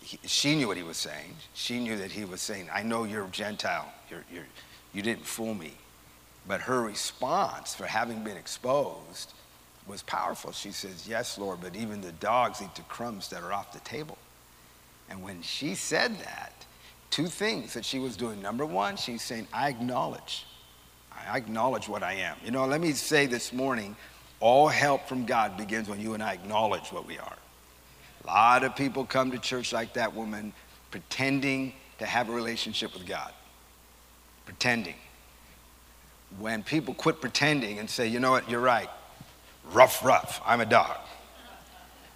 he, 0.00 0.18
she 0.26 0.54
knew 0.54 0.68
what 0.68 0.76
he 0.76 0.82
was 0.82 0.96
saying. 0.96 1.36
She 1.54 1.78
knew 1.78 1.96
that 1.98 2.10
he 2.10 2.24
was 2.24 2.40
saying, 2.40 2.68
I 2.72 2.82
know 2.82 3.04
you're 3.04 3.26
Gentile. 3.28 3.92
You're, 4.10 4.24
you're, 4.32 4.46
you 4.92 5.02
didn't 5.02 5.26
fool 5.26 5.54
me. 5.54 5.72
But 6.46 6.60
her 6.62 6.82
response 6.82 7.74
for 7.74 7.86
having 7.86 8.24
been 8.24 8.36
exposed 8.36 9.32
was 9.86 10.02
powerful. 10.02 10.52
She 10.52 10.72
says, 10.72 11.06
Yes, 11.08 11.38
Lord, 11.38 11.60
but 11.60 11.76
even 11.76 12.00
the 12.00 12.12
dogs 12.12 12.60
eat 12.62 12.74
the 12.74 12.82
crumbs 12.82 13.28
that 13.28 13.42
are 13.42 13.52
off 13.52 13.72
the 13.72 13.80
table. 13.80 14.18
And 15.08 15.22
when 15.22 15.42
she 15.42 15.74
said 15.74 16.18
that, 16.20 16.52
two 17.10 17.26
things 17.26 17.74
that 17.74 17.84
she 17.84 17.98
was 17.98 18.16
doing. 18.16 18.40
Number 18.40 18.64
one, 18.64 18.96
she's 18.96 19.22
saying, 19.22 19.46
I 19.52 19.68
acknowledge. 19.68 20.46
I 21.28 21.36
acknowledge 21.36 21.88
what 21.88 22.02
I 22.02 22.14
am. 22.14 22.36
You 22.44 22.50
know, 22.50 22.64
let 22.66 22.80
me 22.80 22.92
say 22.92 23.26
this 23.26 23.52
morning 23.52 23.94
all 24.42 24.66
help 24.66 25.06
from 25.06 25.24
God 25.24 25.56
begins 25.56 25.88
when 25.88 26.00
you 26.00 26.14
and 26.14 26.22
I 26.22 26.32
acknowledge 26.32 26.88
what 26.90 27.06
we 27.06 27.16
are. 27.16 27.36
A 28.24 28.26
lot 28.26 28.64
of 28.64 28.74
people 28.74 29.06
come 29.06 29.30
to 29.30 29.38
church 29.38 29.72
like 29.72 29.94
that 29.94 30.14
woman, 30.14 30.52
pretending 30.90 31.72
to 32.00 32.06
have 32.06 32.28
a 32.28 32.32
relationship 32.32 32.92
with 32.92 33.06
God. 33.06 33.32
Pretending. 34.44 34.96
When 36.40 36.64
people 36.64 36.92
quit 36.92 37.20
pretending 37.20 37.78
and 37.78 37.88
say, 37.88 38.08
you 38.08 38.18
know 38.18 38.32
what, 38.32 38.50
you're 38.50 38.60
right, 38.60 38.90
rough, 39.72 40.04
rough, 40.04 40.42
I'm 40.44 40.60
a 40.60 40.66
dog. 40.66 40.98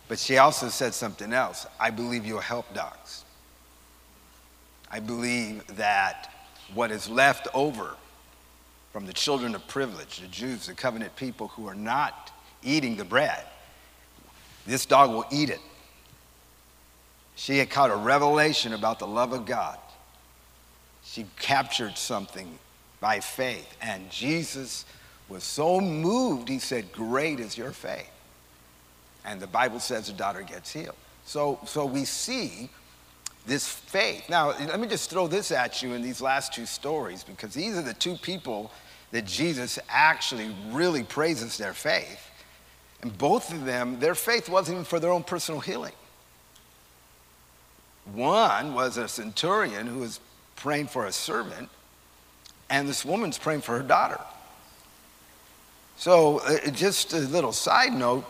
But 0.09 0.19
she 0.19 0.39
also 0.39 0.69
said 0.69 0.95
something 0.95 1.33
else. 1.33 1.65
I 1.79 1.91
believe 1.91 2.27
you'll 2.27 2.41
help 2.41 2.75
dogs. 2.75 3.25
I 4.91 4.99
believe 4.99 5.65
that 5.77 6.33
what 6.75 6.91
is 6.91 7.09
left 7.09 7.47
over 7.55 7.95
from 8.97 9.05
the 9.05 9.13
children 9.13 9.55
of 9.55 9.69
privilege, 9.69 10.21
the 10.21 10.27
Jews, 10.29 10.69
the 10.69 10.73
covenant 10.73 11.15
people 11.17 11.49
who 11.49 11.67
are 11.67 11.75
not 11.75 12.33
eating 12.63 12.97
the 12.97 13.05
bread, 13.05 13.45
this 14.67 14.87
dog 14.87 15.11
will 15.11 15.27
eat 15.31 15.51
it. 15.51 15.61
She 17.35 17.59
had 17.59 17.69
caught 17.69 17.91
a 17.91 17.95
revelation 17.95 18.73
about 18.73 18.99
the 18.99 19.07
love 19.07 19.35
of 19.35 19.45
God. 19.45 19.77
She 21.05 21.27
captured 21.39 21.99
something 21.99 22.59
by 22.99 23.21
faith. 23.21 23.77
And 23.83 24.11
Jesus 24.11 24.87
was 25.29 25.45
so 25.45 25.79
moved, 25.79 26.49
he 26.49 26.59
said, 26.59 26.91
Great 26.91 27.39
is 27.39 27.59
your 27.59 27.73
faith. 27.73 28.09
And 29.27 29.43
the 29.43 29.47
Bible 29.47 29.79
says 29.79 30.07
the 30.07 30.15
daughter 30.15 30.41
gets 30.41 30.73
healed. 30.73 30.97
So, 31.27 31.59
so 31.67 31.85
we 31.85 32.07
see 32.07 32.71
this 33.47 33.69
faith. 33.69 34.31
Now, 34.31 34.57
let 34.59 34.81
me 34.81 34.89
just 34.89 35.11
throw 35.11 35.27
this 35.27 35.53
at 35.53 35.83
you 35.83 35.93
in 35.93 36.01
these 36.01 36.23
last 36.23 36.55
two 36.55 36.65
stories 36.65 37.23
because 37.25 37.53
these 37.53 37.77
are 37.77 37.83
the 37.83 37.93
two 37.93 38.17
people 38.17 38.73
that 39.11 39.25
Jesus 39.27 39.79
actually 39.89 40.55
really 40.71 41.03
praises 41.03 41.57
their 41.59 41.73
faith. 41.73 42.31
And 43.03 43.17
both 43.17 43.53
of 43.53 43.65
them, 43.65 44.01
their 44.01 44.15
faith 44.15 44.49
wasn't 44.49 44.77
even 44.77 44.85
for 44.85 44.99
their 44.99 45.13
own 45.13 45.23
personal 45.23 45.61
healing. 45.61 45.93
One 48.13 48.75
was 48.75 48.97
a 48.97 49.09
centurion 49.09 49.87
who 49.87 50.01
was 50.01 50.21
praying 50.55 50.89
for 50.89 51.07
a 51.07 51.13
servant, 51.13 51.69
and 52.71 52.89
this 52.89 53.05
woman's 53.05 53.39
praying 53.39 53.63
for 53.63 53.77
her 53.77 53.83
daughter. 53.83 54.21
So, 55.97 56.39
uh, 56.41 56.71
just 56.71 57.13
a 57.13 57.19
little 57.19 57.53
side 57.53 57.93
note 57.93 58.25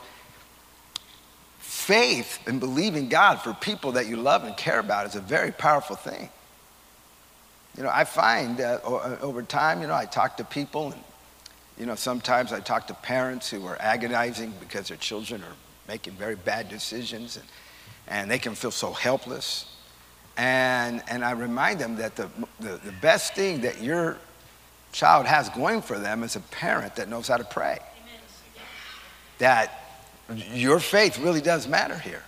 faith 1.59 2.40
and 2.47 2.59
believing 2.59 3.09
God 3.09 3.37
for 3.37 3.54
people 3.54 3.92
that 3.92 4.06
you 4.06 4.16
love 4.16 4.45
and 4.45 4.56
care 4.56 4.78
about 4.78 5.06
is 5.06 5.14
a 5.14 5.21
very 5.21 5.52
powerful 5.52 5.95
thing. 5.95 6.30
You 7.76 7.83
know, 7.83 7.90
I 7.92 8.04
find 8.04 8.56
that 8.56 8.85
uh, 8.85 9.18
over 9.21 9.42
time, 9.42 9.83
you 9.83 9.87
know, 9.87 9.95
I 9.95 10.06
talk 10.06 10.38
to 10.38 10.45
people, 10.45 10.92
and, 10.92 11.02
you 11.78 11.85
know, 11.85 11.95
sometimes 11.95 12.52
I 12.52 12.61
talk 12.61 12.87
to 12.87 12.95
parents 12.95 13.50
who 13.50 13.66
are 13.66 13.76
agonizing 13.80 14.54
because 14.61 14.88
their 14.88 14.97
children 14.97 15.42
are 15.42 15.54
making 15.87 16.14
very 16.14 16.37
bad 16.37 16.71
decisions, 16.71 17.37
and, 17.37 17.45
and 18.09 18.30
they 18.30 18.38
can 18.38 18.54
feel 18.54 18.71
so 18.71 18.92
helpless. 18.92 19.76
And, 20.38 21.02
and 21.09 21.25
I 21.25 21.33
remind 21.33 21.78
them 21.78 21.97
that 21.97 22.16
the, 22.16 22.30
the, 22.61 22.80
the 22.83 22.92
best 23.02 23.35
thing 23.35 23.61
that 23.62 23.83
your 23.83 24.16
child 24.92 25.26
has 25.26 25.50
going 25.50 25.83
for 25.83 25.99
them 25.99 26.23
is 26.23 26.37
a 26.37 26.40
parent 26.40 26.97
that 26.97 27.09
knows 27.09 27.28
how 27.28 27.37
to 27.37 27.45
pray. 27.45 27.78
That 29.38 30.00
your 30.35 30.80
faith 30.80 31.18
really 31.18 31.42
does 31.42 31.68
matter 31.68 31.99
here. 31.99 32.23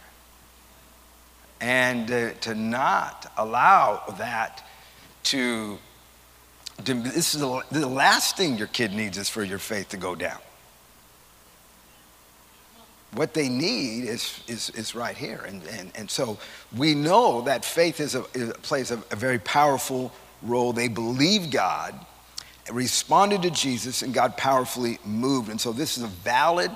And 1.61 2.11
uh, 2.11 2.33
to 2.43 2.55
not 2.55 3.33
allow 3.37 4.02
that 4.19 4.68
to, 5.25 5.79
this 6.85 7.35
is 7.35 7.41
the, 7.41 7.63
the 7.71 7.87
last 7.87 8.37
thing 8.37 8.57
your 8.57 8.67
kid 8.69 8.93
needs 8.93 9.19
is 9.19 9.29
for 9.29 9.43
your 9.43 9.59
faith 9.59 9.91
to 9.91 9.97
go 9.97 10.15
down. 10.15 10.39
What 13.13 13.33
they 13.33 13.49
need 13.49 14.05
is, 14.05 14.41
is, 14.47 14.71
is 14.71 14.95
right 14.95 15.17
here. 15.17 15.43
And, 15.47 15.63
and, 15.69 15.91
and 15.95 16.11
so 16.11 16.39
we 16.77 16.95
know 16.95 17.41
that 17.43 17.65
faith 17.65 18.01
is 18.01 18.15
a, 18.15 18.25
is, 18.35 18.53
plays 18.63 18.91
a, 18.91 19.03
a 19.11 19.17
very 19.17 19.39
powerful 19.39 20.13
role. 20.43 20.73
They 20.73 20.89
believe 20.89 21.51
God, 21.51 21.95
responded 22.71 23.43
to 23.43 23.51
Jesus, 23.51 24.03
and 24.03 24.13
God 24.13 24.37
powerfully 24.37 24.99
moved. 25.05 25.49
And 25.49 25.59
so 25.59 25.73
this 25.73 25.97
is 25.97 26.05
a 26.05 26.09
valid 26.09 26.71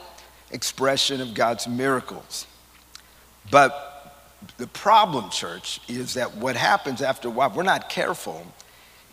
expression 0.51 1.21
of 1.21 1.35
God's 1.35 1.69
miracles. 1.69 2.47
But 3.51 3.92
the 4.59 4.67
problem, 4.67 5.31
church, 5.31 5.81
is 5.89 6.15
that 6.15 6.37
what 6.37 6.57
happens 6.57 7.03
after 7.03 7.29
a 7.29 7.31
while, 7.31 7.51
we're 7.51 7.63
not 7.63 7.89
careful, 7.89 8.47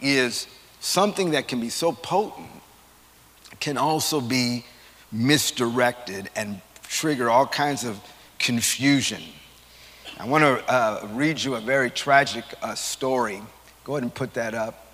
is 0.02 0.48
something 0.80 1.32
that 1.32 1.48
can 1.48 1.60
be 1.60 1.70
so 1.70 1.92
potent 1.92 2.48
can 3.60 3.78
also 3.78 4.22
be 4.22 4.66
misdirected 5.12 6.30
and 6.36 6.62
trigger 6.84 7.30
all 7.30 7.46
kinds 7.46 7.84
of 7.84 8.00
confusion. 8.38 9.22
I 10.18 10.28
want 10.28 10.44
to 10.44 10.72
uh, 10.72 11.08
read 11.12 11.42
you 11.42 11.56
a 11.56 11.62
very 11.62 11.90
tragic 11.90 12.46
uh, 12.62 12.76
story. 12.76 13.42
Go 13.84 13.94
ahead 13.94 14.04
and 14.04 14.14
put 14.14 14.34
that 14.36 14.54
up 14.54 14.90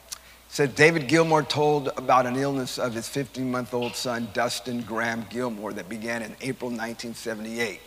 said 0.55 0.73
David 0.73 1.09
Gilmore 1.09 1.43
told 1.43 1.89
about 1.97 2.25
an 2.25 2.37
illness 2.37 2.79
of 2.79 2.93
his 2.93 3.09
15 3.09 3.51
month 3.51 3.73
old 3.73 3.93
son, 3.93 4.29
Dustin 4.33 4.83
Graham 4.83 5.25
Gilmore, 5.29 5.73
that 5.73 5.89
began 5.89 6.21
in 6.21 6.33
April 6.39 6.69
1978. 6.69 7.81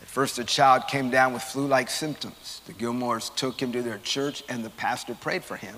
At 0.00 0.08
first, 0.08 0.36
the 0.36 0.44
child 0.44 0.86
came 0.88 1.10
down 1.10 1.32
with 1.32 1.42
flu 1.42 1.66
like 1.66 1.90
symptoms. 1.90 2.60
The 2.66 2.72
Gilmores 2.72 3.34
took 3.34 3.60
him 3.60 3.72
to 3.72 3.82
their 3.82 3.98
church, 3.98 4.42
and 4.48 4.64
the 4.64 4.70
pastor 4.70 5.14
prayed 5.14 5.44
for 5.44 5.56
him. 5.56 5.76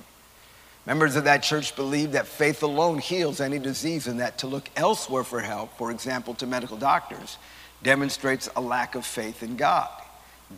Members 0.86 1.16
of 1.16 1.24
that 1.24 1.42
church 1.42 1.76
believed 1.76 2.12
that 2.12 2.26
faith 2.26 2.62
alone 2.62 2.98
heals 2.98 3.40
any 3.40 3.58
disease 3.58 4.06
and 4.06 4.20
that 4.20 4.38
to 4.38 4.46
look 4.46 4.70
elsewhere 4.76 5.24
for 5.24 5.40
help, 5.40 5.76
for 5.76 5.90
example, 5.90 6.34
to 6.34 6.46
medical 6.46 6.76
doctors, 6.76 7.38
demonstrates 7.82 8.48
a 8.56 8.60
lack 8.60 8.94
of 8.94 9.04
faith 9.04 9.42
in 9.42 9.56
God. 9.56 9.90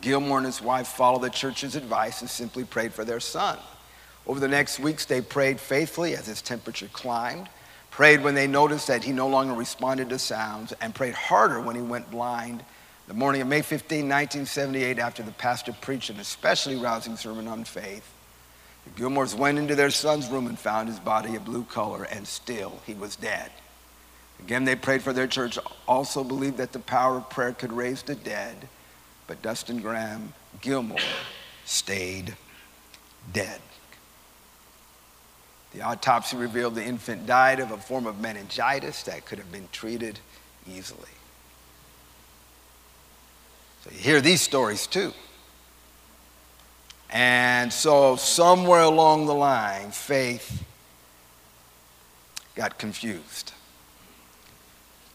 Gilmore 0.01 0.37
and 0.37 0.45
his 0.45 0.61
wife 0.61 0.87
followed 0.87 1.21
the 1.21 1.29
church's 1.29 1.75
advice 1.75 2.21
and 2.21 2.29
simply 2.29 2.63
prayed 2.63 2.93
for 2.93 3.05
their 3.05 3.19
son. 3.19 3.59
Over 4.25 4.39
the 4.39 4.47
next 4.47 4.79
weeks, 4.79 5.05
they 5.05 5.21
prayed 5.21 5.59
faithfully 5.59 6.15
as 6.15 6.25
his 6.25 6.41
temperature 6.41 6.89
climbed, 6.91 7.49
prayed 7.91 8.23
when 8.23 8.33
they 8.33 8.47
noticed 8.47 8.87
that 8.87 9.03
he 9.03 9.11
no 9.11 9.27
longer 9.27 9.53
responded 9.53 10.09
to 10.09 10.19
sounds, 10.19 10.73
and 10.81 10.95
prayed 10.95 11.13
harder 11.13 11.59
when 11.59 11.75
he 11.75 11.81
went 11.81 12.09
blind. 12.09 12.63
The 13.13 13.19
morning 13.19 13.41
of 13.43 13.47
May 13.47 13.61
15, 13.61 14.09
1978, 14.09 14.97
after 14.97 15.21
the 15.21 15.31
pastor 15.33 15.71
preached 15.71 16.09
an 16.09 16.19
especially 16.19 16.77
rousing 16.77 17.15
sermon 17.15 17.47
on 17.47 17.63
faith, 17.63 18.11
the 18.85 18.99
Gilmores 18.99 19.35
went 19.35 19.59
into 19.59 19.75
their 19.75 19.91
son's 19.91 20.27
room 20.29 20.47
and 20.47 20.57
found 20.57 20.89
his 20.89 20.99
body 20.99 21.35
a 21.35 21.39
blue 21.39 21.63
color, 21.63 22.05
and 22.05 22.27
still 22.27 22.81
he 22.87 22.95
was 22.95 23.15
dead. 23.15 23.51
Again, 24.39 24.65
they 24.65 24.75
prayed 24.75 25.03
for 25.03 25.13
their 25.13 25.27
church, 25.27 25.59
also 25.87 26.23
believed 26.23 26.57
that 26.57 26.71
the 26.71 26.79
power 26.79 27.17
of 27.17 27.29
prayer 27.29 27.51
could 27.51 27.71
raise 27.71 28.01
the 28.01 28.15
dead, 28.15 28.67
but 29.27 29.43
Dustin 29.43 29.79
Graham 29.79 30.33
Gilmore 30.61 30.97
stayed 31.65 32.35
dead. 33.31 33.61
The 35.71 35.83
autopsy 35.83 36.35
revealed 36.35 36.73
the 36.73 36.83
infant 36.83 37.27
died 37.27 37.59
of 37.59 37.69
a 37.69 37.77
form 37.77 38.07
of 38.07 38.19
meningitis 38.19 39.03
that 39.03 39.27
could 39.27 39.37
have 39.37 39.51
been 39.51 39.69
treated 39.71 40.17
easily. 40.67 41.09
So 43.83 43.91
you 43.91 43.97
hear 43.97 44.21
these 44.21 44.41
stories 44.41 44.87
too. 44.87 45.13
And 47.09 47.71
so, 47.71 48.15
somewhere 48.15 48.81
along 48.81 49.27
the 49.27 49.35
line, 49.35 49.91
faith 49.91 50.63
got 52.55 52.79
confused. 52.79 53.53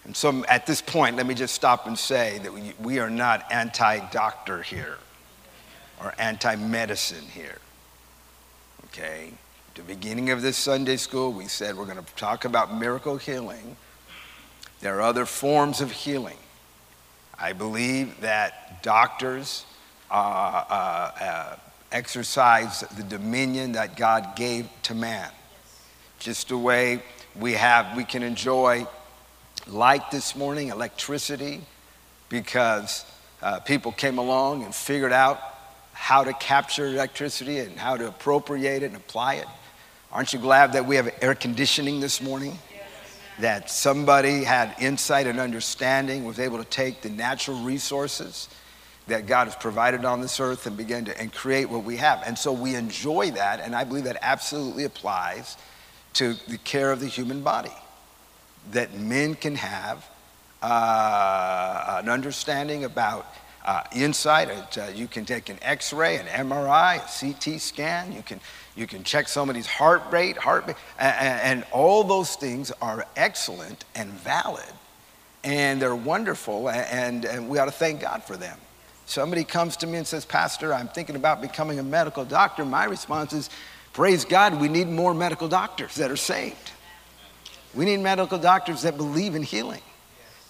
And 0.05 0.17
so, 0.17 0.45
at 0.47 0.65
this 0.65 0.81
point, 0.81 1.17
let 1.17 1.27
me 1.27 1.35
just 1.35 1.55
stop 1.55 1.89
and 1.89 1.99
say 1.99 2.39
that 2.45 2.53
we, 2.53 2.73
we 2.81 2.99
are 3.01 3.11
not 3.11 3.51
anti 3.51 3.99
doctor 4.11 4.63
here 4.63 4.99
or 6.01 6.15
anti 6.19 6.55
medicine 6.55 7.25
here. 7.35 7.59
Okay? 8.87 9.33
At 9.71 9.75
the 9.75 9.83
beginning 9.83 10.31
of 10.31 10.41
this 10.41 10.57
Sunday 10.57 10.97
school, 10.99 11.33
we 11.33 11.47
said 11.47 11.77
we're 11.77 11.85
going 11.85 12.03
to 12.03 12.15
talk 12.15 12.45
about 12.45 12.73
miracle 12.73 13.17
healing. 13.17 13.77
There 14.81 14.97
are 14.97 15.03
other 15.03 15.27
forms 15.27 15.81
of 15.81 15.91
healing. 15.91 16.39
I 17.41 17.53
believe 17.53 18.21
that 18.21 18.83
doctors 18.83 19.65
uh, 20.11 20.15
uh, 20.15 21.13
uh, 21.21 21.57
exercise 21.93 22.81
the 22.97 23.05
dominion 23.05 23.73
that 23.73 23.97
God 23.97 24.35
gave 24.35 24.69
to 24.85 24.95
man. 24.95 25.31
Just 26.19 26.49
the 26.49 26.59
way 26.59 27.03
we 27.39 27.53
have, 27.53 27.97
we 27.97 28.05
can 28.05 28.25
enjoy 28.25 28.87
light 29.69 30.11
this 30.11 30.35
morning, 30.35 30.69
electricity, 30.69 31.61
because 32.29 33.05
uh, 33.41 33.61
people 33.61 33.93
came 33.93 34.19
along 34.19 34.65
and 34.65 34.75
figured 34.75 35.13
out 35.13 35.41
how 35.93 36.25
to 36.25 36.33
capture 36.33 36.87
electricity 36.87 37.59
and 37.61 37.79
how 37.79 37.97
to 37.97 38.09
appropriate 38.09 38.83
it 38.83 38.87
and 38.87 38.97
apply 38.97 39.35
it. 39.35 39.47
Aren't 40.11 40.33
you 40.33 40.39
glad 40.41 40.73
that 40.73 40.87
we 40.87 40.97
have 40.97 41.15
air 41.21 41.35
conditioning 41.35 42.01
this 42.01 42.21
morning? 42.21 42.59
That 43.41 43.71
somebody 43.71 44.43
had 44.43 44.75
insight 44.81 45.27
and 45.27 45.39
understanding, 45.39 46.25
was 46.25 46.39
able 46.39 46.59
to 46.59 46.65
take 46.65 47.03
the 47.03 47.11
natural 47.11 47.59
resources 47.59 48.49
that 49.09 49.27
God 49.27 49.47
has 49.47 49.57
provided 49.57 50.05
on 50.05 50.21
this 50.21 50.39
earth 50.39 50.67
and 50.67 50.77
begin 50.77 51.07
to 51.07 51.21
and 51.21 51.33
create 51.33 51.69
what 51.69 51.85
we 51.85 51.97
have. 51.97 52.23
And 52.27 52.39
so 52.39 52.53
we 52.53 52.75
enjoy 52.75 53.31
that, 53.33 53.61
and 53.61 53.75
I 53.75 53.85
believe 53.85 54.05
that 54.05 54.19
absolutely 54.23 54.85
applies 54.85 55.57
to 56.15 56.35
the 56.49 56.59
care 56.59 56.93
of 56.93 57.01
the 57.01 57.07
human 57.07 57.43
body. 57.43 57.73
That 58.73 58.95
men 58.95 59.35
can 59.35 59.55
have 59.57 60.07
uh, 60.63 62.01
an 62.03 62.09
understanding 62.09 62.85
about 62.85 63.27
uh, 63.65 63.85
insight. 63.95 64.77
Uh, 64.77 64.89
you 64.95 65.07
can 65.07 65.25
take 65.25 65.49
an 65.49 65.59
X-ray, 65.63 66.17
an 66.17 66.27
MRI, 66.27 66.97
a 66.97 67.35
CT 67.35 67.61
scan. 67.61 68.13
You 68.13 68.23
can 68.23 68.41
you 68.79 68.87
can 68.87 69.03
check 69.03 69.27
somebody's 69.27 69.67
heart 69.67 70.03
rate, 70.13 70.37
heart 70.37 70.69
and, 71.01 71.41
and 71.41 71.65
all 71.73 72.05
those 72.05 72.37
things 72.37 72.71
are 72.81 73.05
excellent 73.17 73.85
and 73.97 74.09
valid, 74.11 74.73
and 75.43 75.83
they're 75.83 75.97
wonderful, 75.97 76.71
and, 76.71 77.25
and 77.25 77.49
we 77.49 77.59
ought 77.59 77.65
to 77.65 77.73
thank 77.73 78.01
God 78.01 78.23
for 78.23 78.37
them. 78.37 78.57
Somebody 79.05 79.43
comes 79.43 79.77
to 79.79 79.87
me 79.89 79.99
and 79.99 80.07
says, 80.07 80.25
Pastor, 80.25 80.73
I'm 80.73 80.87
thinking 80.87 81.17
about 81.17 81.43
becoming 81.43 81.81
a 81.81 81.83
medical 81.83 82.25
doctor. 82.25 82.65
My 82.65 82.85
response 82.85 83.33
is, 83.33 83.51
Praise 83.95 84.25
God, 84.25 84.61
we 84.61 84.69
need 84.69 84.87
more 84.87 85.13
medical 85.13 85.49
doctors 85.49 85.97
that 85.97 86.11
are 86.11 86.17
saved. 86.17 86.71
We 87.75 87.85
need 87.85 87.97
medical 87.97 88.39
doctors 88.39 88.83
that 88.83 88.97
believe 88.97 89.35
in 89.35 89.43
healing, 89.43 89.83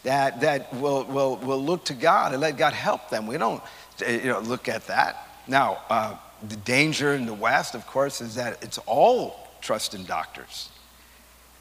that, 0.03 0.43
that 0.43 0.75
will, 0.75 1.05
will, 1.05 1.37
will 1.37 1.65
look 1.65 1.87
to 1.87 1.95
God 1.95 2.33
and 2.33 2.43
let 2.43 2.59
God 2.59 2.75
help 2.75 3.09
them. 3.09 3.27
We 3.27 3.39
don't 3.39 3.63
you 4.07 4.25
know, 4.25 4.41
look 4.41 4.69
at 4.69 4.87
that. 4.89 5.29
Now, 5.47 5.79
uh, 5.89 6.17
the 6.47 6.57
danger 6.57 7.15
in 7.15 7.27
the 7.27 7.35
West, 7.35 7.75
of 7.75 7.87
course, 7.87 8.21
is 8.21 8.35
that 8.37 8.63
it's 8.63 8.79
all 8.87 9.49
trust 9.61 9.95
in 9.95 10.05
doctors. 10.05 10.69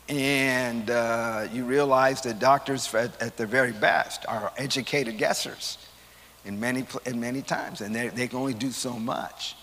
And 0.09 0.89
uh, 0.89 1.47
you 1.51 1.65
realize 1.65 2.21
that 2.21 2.39
doctors, 2.39 2.93
at, 2.93 3.21
at 3.21 3.37
their 3.37 3.47
very 3.47 3.73
best, 3.73 4.25
are 4.27 4.53
educated 4.57 5.17
guessers 5.17 5.77
in 6.45 6.59
many, 6.59 6.85
in 7.05 7.19
many 7.19 7.41
times, 7.41 7.81
and 7.81 7.93
they, 7.93 8.07
they 8.07 8.27
can 8.27 8.39
only 8.39 8.53
do 8.53 8.71
so 8.71 8.97
much. 8.97 9.55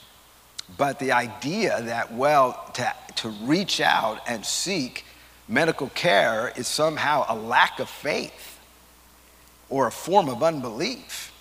But 0.77 0.99
the 0.99 1.13
idea 1.13 1.81
that, 1.83 2.13
well, 2.13 2.71
to, 2.75 2.93
to 3.17 3.29
reach 3.29 3.81
out 3.81 4.21
and 4.27 4.45
seek 4.45 5.05
medical 5.49 5.89
care 5.91 6.53
is 6.57 6.67
somehow 6.67 7.25
a 7.29 7.35
lack 7.35 7.81
of 7.81 7.89
faith 7.89 8.59
or 9.69 9.87
a 9.87 9.93
form 9.93 10.29
of 10.29 10.43
unbelief. 10.43 11.33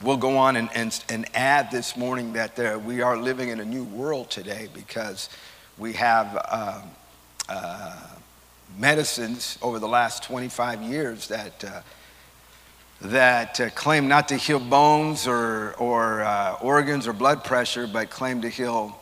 We'll 0.00 0.16
go 0.16 0.38
on 0.38 0.56
and, 0.56 0.70
and, 0.74 1.04
and 1.10 1.26
add 1.34 1.70
this 1.70 1.96
morning 1.96 2.32
that 2.32 2.56
there, 2.56 2.78
we 2.78 3.02
are 3.02 3.16
living 3.16 3.50
in 3.50 3.60
a 3.60 3.64
new 3.64 3.84
world 3.84 4.30
today 4.30 4.68
because 4.72 5.28
we 5.76 5.92
have 5.94 6.46
uh, 6.48 6.82
uh, 7.48 7.98
medicines 8.78 9.58
over 9.60 9.78
the 9.78 9.88
last 9.88 10.22
25 10.22 10.80
years 10.82 11.28
that 11.28 11.64
uh, 11.64 11.80
that 13.02 13.60
uh, 13.60 13.68
claim 13.70 14.06
not 14.06 14.28
to 14.28 14.36
heal 14.36 14.60
bones 14.60 15.26
or, 15.26 15.74
or 15.74 16.22
uh, 16.22 16.54
organs 16.60 17.08
or 17.08 17.12
blood 17.12 17.42
pressure, 17.42 17.86
but 17.86 18.10
claim 18.10 18.40
to 18.42 18.48
heal 18.48 18.96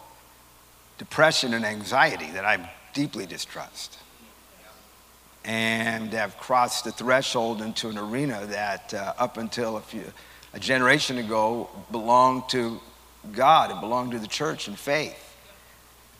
depression 0.98 1.54
and 1.54 1.64
anxiety 1.64 2.30
that 2.30 2.44
I 2.44 2.70
deeply 2.94 3.26
distrust. 3.26 3.98
And 5.44 6.12
have 6.12 6.36
crossed 6.38 6.84
the 6.84 6.92
threshold 6.92 7.62
into 7.62 7.88
an 7.88 7.98
arena 7.98 8.46
that 8.46 8.92
uh, 8.94 9.14
up 9.18 9.36
until 9.36 9.76
a, 9.76 9.80
few, 9.80 10.04
a 10.52 10.58
generation 10.58 11.18
ago 11.18 11.68
belonged 11.90 12.48
to 12.50 12.80
God, 13.32 13.70
it 13.70 13.80
belonged 13.80 14.12
to 14.12 14.18
the 14.18 14.26
church 14.26 14.68
and 14.68 14.78
faith. 14.78 15.26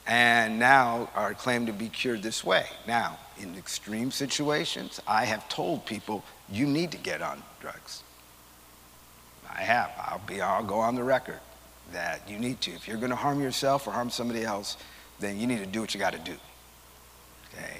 And 0.07 0.57
now 0.57 1.09
are 1.15 1.33
claimed 1.33 1.67
to 1.67 1.73
be 1.73 1.87
cured 1.87 2.23
this 2.23 2.43
way. 2.43 2.65
Now, 2.87 3.19
in 3.39 3.55
extreme 3.55 4.11
situations, 4.11 4.99
I 5.07 5.25
have 5.25 5.47
told 5.47 5.85
people 5.85 6.23
you 6.49 6.65
need 6.65 6.91
to 6.91 6.97
get 6.97 7.21
on 7.21 7.41
drugs. 7.59 8.03
I 9.49 9.61
have. 9.61 9.91
I'll 9.97 10.21
be. 10.25 10.41
I'll 10.41 10.63
go 10.63 10.79
on 10.79 10.95
the 10.95 11.03
record 11.03 11.39
that 11.93 12.27
you 12.27 12.39
need 12.39 12.61
to. 12.61 12.71
If 12.71 12.87
you're 12.87 12.97
going 12.97 13.11
to 13.11 13.15
harm 13.15 13.41
yourself 13.41 13.87
or 13.87 13.91
harm 13.91 14.09
somebody 14.09 14.43
else, 14.43 14.77
then 15.19 15.39
you 15.39 15.45
need 15.45 15.59
to 15.59 15.65
do 15.65 15.81
what 15.81 15.93
you 15.93 15.99
got 15.99 16.13
to 16.13 16.19
do. 16.19 16.35
Okay. 17.53 17.77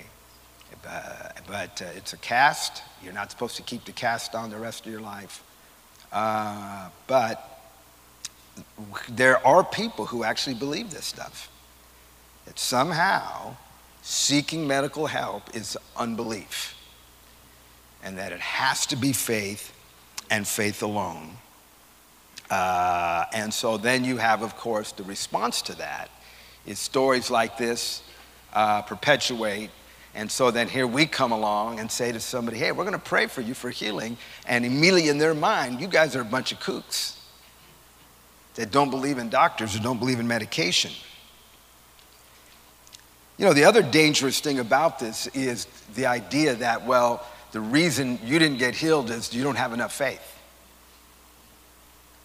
But, 0.84 1.42
but 1.48 1.82
uh, 1.82 1.90
it's 1.96 2.14
a 2.14 2.18
cast. 2.18 2.84
You're 3.04 3.14
not 3.14 3.32
supposed 3.32 3.56
to 3.58 3.64
keep 3.64 3.86
the 3.86 3.92
cast 3.92 4.36
on 4.36 4.50
the 4.50 4.58
rest 4.58 4.86
of 4.86 4.92
your 4.92 5.02
life. 5.02 5.44
Uh, 6.12 6.89
but 7.08 7.47
there 9.10 9.45
are 9.45 9.63
people 9.63 10.06
who 10.06 10.24
actually 10.24 10.56
believe 10.56 10.91
this 10.91 11.06
stuff. 11.06 11.50
That 12.45 12.58
somehow 12.60 13.56
seeking 14.02 14.67
medical 14.67 15.06
help 15.06 15.56
is 15.56 15.78
unbelief 15.95 16.76
and 18.04 18.17
that 18.17 18.32
it 18.32 18.39
has 18.39 18.86
to 18.88 18.95
be 18.95 19.13
faith 19.13 19.74
and 20.30 20.47
faith 20.47 20.82
alone. 20.82 21.32
Uh, 22.50 23.26
and 23.34 23.54
so 23.54 23.78
then 23.78 24.04
you 24.04 24.17
have, 24.17 24.41
of 24.41 24.58
course, 24.58 24.91
the 24.91 25.04
response 25.04 25.62
to 25.62 25.76
that 25.78 26.10
is 26.65 26.80
stories 26.80 27.30
like 27.30 27.58
this 27.58 28.02
uh, 28.54 28.82
perpetuate. 28.82 29.69
And 30.13 30.30
so 30.30 30.52
then 30.52 30.67
here 30.67 30.86
we 30.86 31.06
come 31.06 31.32
along 31.32 31.80
and 31.80 31.89
say 31.89 32.12
to 32.12 32.19
somebody, 32.19 32.58
hey, 32.58 32.71
we're 32.71 32.84
going 32.84 32.93
to 32.93 33.00
pray 33.00 33.28
for 33.28 33.41
you 33.41 33.54
for 33.54 33.69
healing. 33.69 34.17
And 34.45 34.65
immediately 34.65 35.10
in 35.10 35.17
their 35.17 35.34
mind, 35.34 35.80
you 35.80 35.88
guys 35.88 36.15
are 36.15 36.21
a 36.21 36.26
bunch 36.26 36.52
of 36.52 36.60
kooks 36.60 37.17
that 38.56 38.71
don't 38.71 38.89
believe 38.89 39.17
in 39.17 39.30
doctors 39.30 39.76
or 39.76 39.80
don't 39.80 40.00
believe 40.00 40.19
in 40.19 40.28
medication. 40.28 40.91
You 43.38 43.45
know, 43.45 43.54
the 43.54 43.63
other 43.63 43.82
dangerous 43.82 44.39
thing 44.39 44.60
about 44.60 45.00
this 45.00 45.28
is 45.28 45.65
the 45.95 46.06
idea 46.06 46.56
that, 46.56 46.86
well, 46.86 47.26
the 47.54 47.62
reason 47.62 48.19
you 48.24 48.38
didn't 48.38 48.58
get 48.58 48.76
healed 48.76 49.10
is 49.10 49.34
you 49.34 49.43
don't 49.43 49.56
have 49.56 49.74
enough 49.74 49.93
faith. 49.93 50.38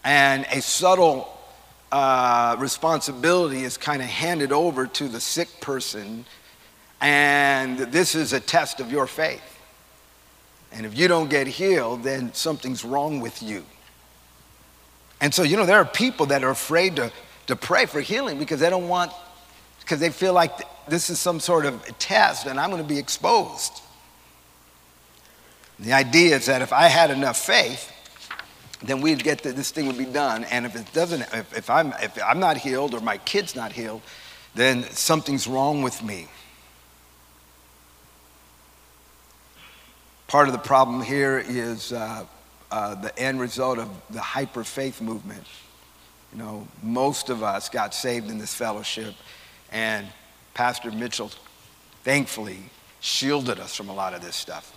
And 0.05 0.45
a 0.53 0.61
subtle 0.61 1.33
uh, 1.91 2.57
responsibility 2.59 3.65
is 3.65 3.77
kind 3.77 4.03
of 4.03 4.09
handed 4.09 4.53
over 4.53 4.87
to 4.87 5.09
the 5.09 5.21
sick 5.21 5.61
person, 5.61 6.27
and 7.01 7.79
this 7.79 8.15
is 8.15 8.33
a 8.33 8.41
test 8.41 8.81
of 8.81 8.91
your 8.91 9.07
faith. 9.07 9.43
And 10.73 10.85
if 10.85 10.97
you 10.97 11.09
don't 11.09 11.31
get 11.31 11.47
healed, 11.47 12.03
then 12.03 12.33
something's 12.35 12.85
wrong 12.85 13.21
with 13.21 13.43
you. 13.43 13.65
And 15.21 15.33
so, 15.33 15.43
you 15.43 15.57
know, 15.57 15.67
there 15.67 15.79
are 15.79 15.85
people 15.85 16.27
that 16.27 16.45
are 16.45 16.51
afraid 16.51 16.97
to, 16.97 17.11
to 17.47 17.57
pray 17.57 17.87
for 17.87 18.01
healing 18.01 18.39
because 18.39 18.61
they 18.61 18.69
don't 18.69 18.89
want, 18.89 19.13
because 19.81 20.01
they 20.01 20.11
feel 20.11 20.33
like 20.33 20.53
this 20.89 21.09
is 21.09 21.19
some 21.19 21.41
sort 21.41 21.65
of 21.65 21.83
test 21.99 22.47
and 22.47 22.61
I'm 22.61 22.71
going 22.71 22.83
to 22.83 22.89
be 22.89 22.99
exposed. 22.99 23.83
The 25.79 25.93
idea 25.93 26.37
is 26.37 26.47
that 26.47 26.63
if 26.63 26.73
I 26.73 26.89
had 26.89 27.11
enough 27.11 27.39
faith, 27.39 27.93
then 28.83 29.01
we'd 29.01 29.23
get 29.23 29.43
that 29.43 29.57
this 29.57 29.71
thing 29.71 29.87
would 29.87 29.99
be 29.99 30.05
done. 30.05 30.45
And 30.45 30.67
if 30.67 30.77
it 30.77 30.93
doesn't, 30.93 31.23
if, 31.23 31.57
if, 31.57 31.71
I'm, 31.71 31.93
if 32.03 32.19
I'm 32.23 32.41
not 32.41 32.59
healed 32.59 32.95
or 32.95 33.01
my 33.01 33.19
kid's 33.19 33.55
not 33.55 33.73
healed, 33.73 34.03
then 34.55 34.83
something's 34.85 35.47
wrong 35.47 35.83
with 35.83 36.03
me. 36.03 36.29
Part 40.29 40.49
of 40.49 40.53
the 40.53 40.59
problem 40.59 41.03
here 41.03 41.39
is 41.39 41.93
uh, 41.93 42.25
uh, 42.71 42.95
the 42.97 43.17
end 43.17 43.39
result 43.41 43.79
of 43.79 43.89
the 44.11 44.21
hyper 44.21 44.65
faith 44.65 45.01
movement. 45.01 45.45
You 46.33 46.39
know, 46.41 46.69
most 46.83 47.31
of 47.31 47.45
us 47.45 47.69
got 47.69 47.95
saved 47.95 48.29
in 48.29 48.39
this 48.39 48.53
fellowship, 48.53 49.15
and 49.71 50.07
Pastor 50.53 50.91
Mitchell 50.91 51.31
thankfully 52.03 52.59
shielded 53.01 53.61
us 53.61 53.77
from 53.77 53.89
a 53.89 53.95
lot 53.95 54.15
of 54.15 54.21
this 54.21 54.35
stuff. 54.35 54.77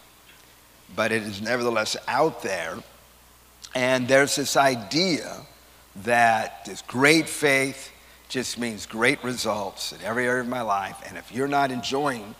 But 0.95 1.11
it 1.11 1.23
is 1.23 1.41
nevertheless 1.41 1.97
out 2.07 2.43
there, 2.43 2.77
and 3.73 4.07
there's 4.07 4.35
this 4.35 4.55
idea 4.55 5.35
that 6.03 6.63
this 6.65 6.83
great 6.83 7.27
faith 7.27 7.91
just 8.29 8.59
means 8.59 8.85
great 8.85 9.23
results 9.23 9.93
in 9.93 10.01
every 10.03 10.27
area 10.27 10.41
of 10.41 10.47
my 10.47 10.61
life, 10.61 11.01
and 11.07 11.17
if 11.17 11.31
you're 11.31 11.47
not 11.47 11.71
enjoying 11.71 12.35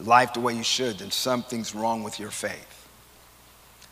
life 0.00 0.34
the 0.34 0.40
way 0.40 0.54
you 0.54 0.62
should, 0.62 0.98
then 0.98 1.10
something's 1.10 1.74
wrong 1.74 2.02
with 2.02 2.18
your 2.18 2.30
faith. 2.30 2.88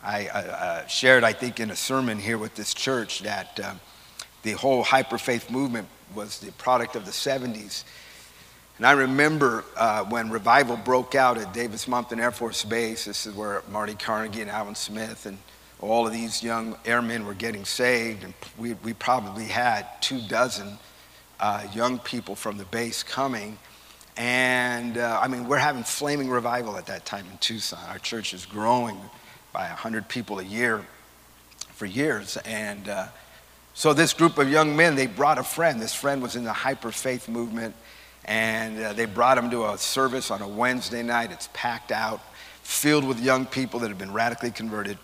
I 0.02 0.28
uh, 0.28 0.86
shared, 0.86 1.24
I 1.24 1.32
think, 1.32 1.60
in 1.60 1.70
a 1.70 1.76
sermon 1.76 2.18
here 2.18 2.38
with 2.38 2.54
this 2.54 2.72
church 2.72 3.20
that 3.20 3.58
uh, 3.62 3.74
the 4.42 4.52
whole 4.52 4.84
hyperfaith 4.84 5.50
movement 5.50 5.88
was 6.14 6.38
the 6.38 6.52
product 6.52 6.96
of 6.96 7.04
the 7.04 7.10
70s. 7.10 7.84
And 8.78 8.86
I 8.86 8.92
remember 8.92 9.64
uh, 9.76 10.04
when 10.04 10.30
revival 10.30 10.76
broke 10.76 11.16
out 11.16 11.36
at 11.36 11.52
Davis 11.52 11.86
Monthan 11.86 12.20
Air 12.20 12.30
Force 12.30 12.64
Base, 12.64 13.06
this 13.06 13.26
is 13.26 13.34
where 13.34 13.62
Marty 13.70 13.94
Carnegie 13.94 14.40
and 14.40 14.50
Alvin 14.50 14.76
Smith 14.76 15.26
and 15.26 15.36
all 15.80 16.06
of 16.06 16.12
these 16.12 16.42
young 16.42 16.76
airmen 16.84 17.26
were 17.26 17.34
getting 17.34 17.64
saved. 17.64 18.22
And 18.22 18.34
we, 18.56 18.74
we 18.74 18.94
probably 18.94 19.46
had 19.46 19.86
two 20.00 20.20
dozen 20.28 20.78
uh, 21.40 21.66
young 21.72 21.98
people 21.98 22.36
from 22.36 22.56
the 22.56 22.64
base 22.66 23.02
coming. 23.02 23.58
And 24.18 24.98
uh, 24.98 25.20
I 25.22 25.28
mean, 25.28 25.46
we're 25.46 25.58
having 25.58 25.84
flaming 25.84 26.28
revival 26.28 26.76
at 26.76 26.86
that 26.86 27.06
time 27.06 27.24
in 27.30 27.38
Tucson. 27.38 27.78
Our 27.88 28.00
church 28.00 28.34
is 28.34 28.44
growing 28.46 29.00
by 29.52 29.68
100 29.68 30.08
people 30.08 30.40
a 30.40 30.42
year 30.42 30.84
for 31.70 31.86
years. 31.86 32.36
And 32.38 32.88
uh, 32.88 33.06
so 33.74 33.92
this 33.92 34.12
group 34.12 34.36
of 34.38 34.50
young 34.50 34.74
men, 34.74 34.96
they 34.96 35.06
brought 35.06 35.38
a 35.38 35.44
friend. 35.44 35.80
This 35.80 35.94
friend 35.94 36.20
was 36.20 36.34
in 36.34 36.42
the 36.42 36.52
hyper 36.52 36.90
faith 36.90 37.28
movement. 37.28 37.76
And 38.24 38.82
uh, 38.82 38.92
they 38.92 39.04
brought 39.04 39.38
him 39.38 39.50
to 39.52 39.66
a 39.66 39.78
service 39.78 40.32
on 40.32 40.42
a 40.42 40.48
Wednesday 40.48 41.04
night. 41.04 41.30
It's 41.30 41.48
packed 41.52 41.92
out, 41.92 42.20
filled 42.62 43.06
with 43.06 43.20
young 43.20 43.46
people 43.46 43.78
that 43.80 43.88
have 43.88 43.98
been 43.98 44.12
radically 44.12 44.50
converted. 44.50 44.98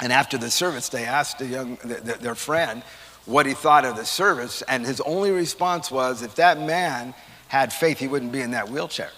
And 0.00 0.10
after 0.10 0.38
the 0.38 0.50
service, 0.50 0.88
they 0.88 1.04
asked 1.04 1.40
the 1.40 1.46
young, 1.46 1.76
the, 1.84 1.96
the, 1.96 2.14
their 2.14 2.34
friend 2.34 2.82
what 3.26 3.44
he 3.44 3.52
thought 3.52 3.84
of 3.84 3.96
the 3.96 4.06
service. 4.06 4.62
And 4.62 4.86
his 4.86 5.02
only 5.02 5.30
response 5.30 5.90
was 5.90 6.22
if 6.22 6.36
that 6.36 6.58
man 6.58 7.12
had 7.48 7.72
faith, 7.72 7.98
he 7.98 8.08
wouldn't 8.08 8.32
be 8.32 8.40
in 8.40 8.52
that 8.52 8.68
wheelchair. 8.68 9.10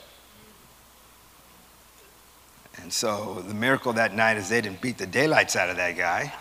And 2.82 2.92
so 2.92 3.42
the 3.46 3.54
miracle 3.54 3.92
that 3.94 4.14
night 4.14 4.36
is 4.36 4.48
they 4.48 4.60
didn't 4.60 4.80
beat 4.80 4.98
the 4.98 5.06
daylights 5.06 5.56
out 5.56 5.70
of 5.70 5.76
that 5.76 5.96
guy. 5.96 6.32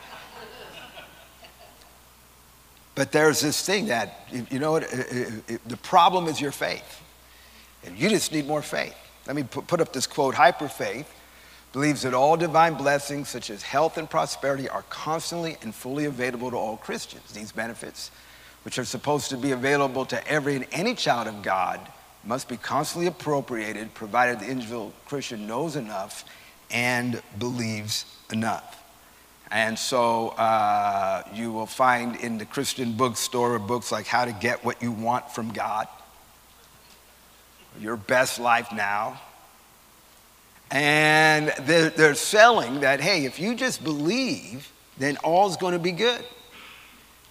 But 2.94 3.12
there's 3.12 3.42
this 3.42 3.66
thing 3.66 3.88
that, 3.88 4.28
you 4.50 4.60
know 4.60 4.72
what, 4.72 4.90
the 4.90 5.78
problem 5.84 6.28
is 6.28 6.40
your 6.40 6.52
faith. 6.52 7.02
And 7.86 7.98
you 7.98 8.10
just 8.10 8.32
need 8.32 8.48
more 8.48 8.62
faith. 8.62 8.96
Let 9.28 9.36
me 9.36 9.44
put 9.44 9.82
up 9.82 9.92
this 9.92 10.08
quote 10.08 10.36
Hyper 10.36 10.68
faith 10.68 11.12
believes 11.74 12.04
that 12.04 12.14
all 12.14 12.38
divine 12.38 12.76
blessings, 12.76 13.28
such 13.28 13.50
as 13.50 13.62
health 13.62 13.98
and 13.98 14.10
prosperity, 14.10 14.70
are 14.70 14.84
constantly 14.84 15.58
and 15.62 15.76
fully 15.76 16.06
available 16.06 16.50
to 16.50 16.56
all 16.56 16.78
Christians. 16.78 17.34
These 17.34 17.52
benefits, 17.52 18.12
which 18.66 18.80
are 18.80 18.86
supposed 18.86 19.30
to 19.30 19.38
be 19.38 19.52
available 19.52 20.06
to 20.08 20.28
every 20.28 20.56
and 20.56 20.66
any 20.72 20.96
child 20.96 21.28
of 21.28 21.44
God, 21.44 21.80
must 22.24 22.50
be 22.50 22.58
constantly 22.58 23.06
appropriated 23.06 23.94
provided 23.94 24.40
the 24.40 24.48
individual 24.48 24.92
Christian 25.06 25.46
knows 25.46 25.76
enough 25.76 26.26
and 26.72 27.22
believes 27.38 28.06
enough. 28.32 28.84
And 29.52 29.78
so 29.78 30.30
uh, 30.30 31.22
you 31.32 31.52
will 31.52 31.68
find 31.68 32.16
in 32.16 32.40
the 32.40 32.46
Christian 32.46 32.94
bookstore 32.94 33.60
books 33.60 33.92
like 33.92 34.08
How 34.08 34.26
to 34.26 34.34
Get 34.34 34.66
What 34.66 34.82
You 34.82 34.92
Want 34.92 35.30
from 35.30 35.54
God, 35.54 35.88
Your 37.80 37.96
Best 37.96 38.40
Life 38.40 38.72
Now. 38.74 39.22
And 40.72 41.54
they're, 41.62 41.92
they're 41.92 42.16
selling 42.16 42.80
that, 42.80 43.00
hey, 43.00 43.26
if 43.26 43.40
you 43.40 43.54
just 43.54 43.84
believe, 43.84 44.72
then 44.98 45.18
all's 45.18 45.58
going 45.58 45.74
to 45.74 45.80
be 45.80 45.92
good. 45.92 46.26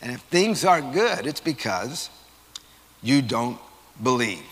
And 0.04 0.12
if 0.12 0.20
things 0.20 0.66
aren't 0.66 0.92
good, 0.92 1.26
it's 1.26 1.40
because 1.40 2.10
you 3.02 3.22
don't 3.22 3.58
believe. 4.02 4.44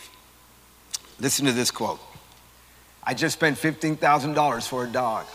Listen 1.20 1.44
to 1.44 1.52
this 1.52 1.70
quote 1.70 2.00
I 3.04 3.12
just 3.12 3.34
spent 3.34 3.58
$15,000 3.58 4.66
for 4.68 4.84
a 4.84 4.88
dog. 4.88 5.26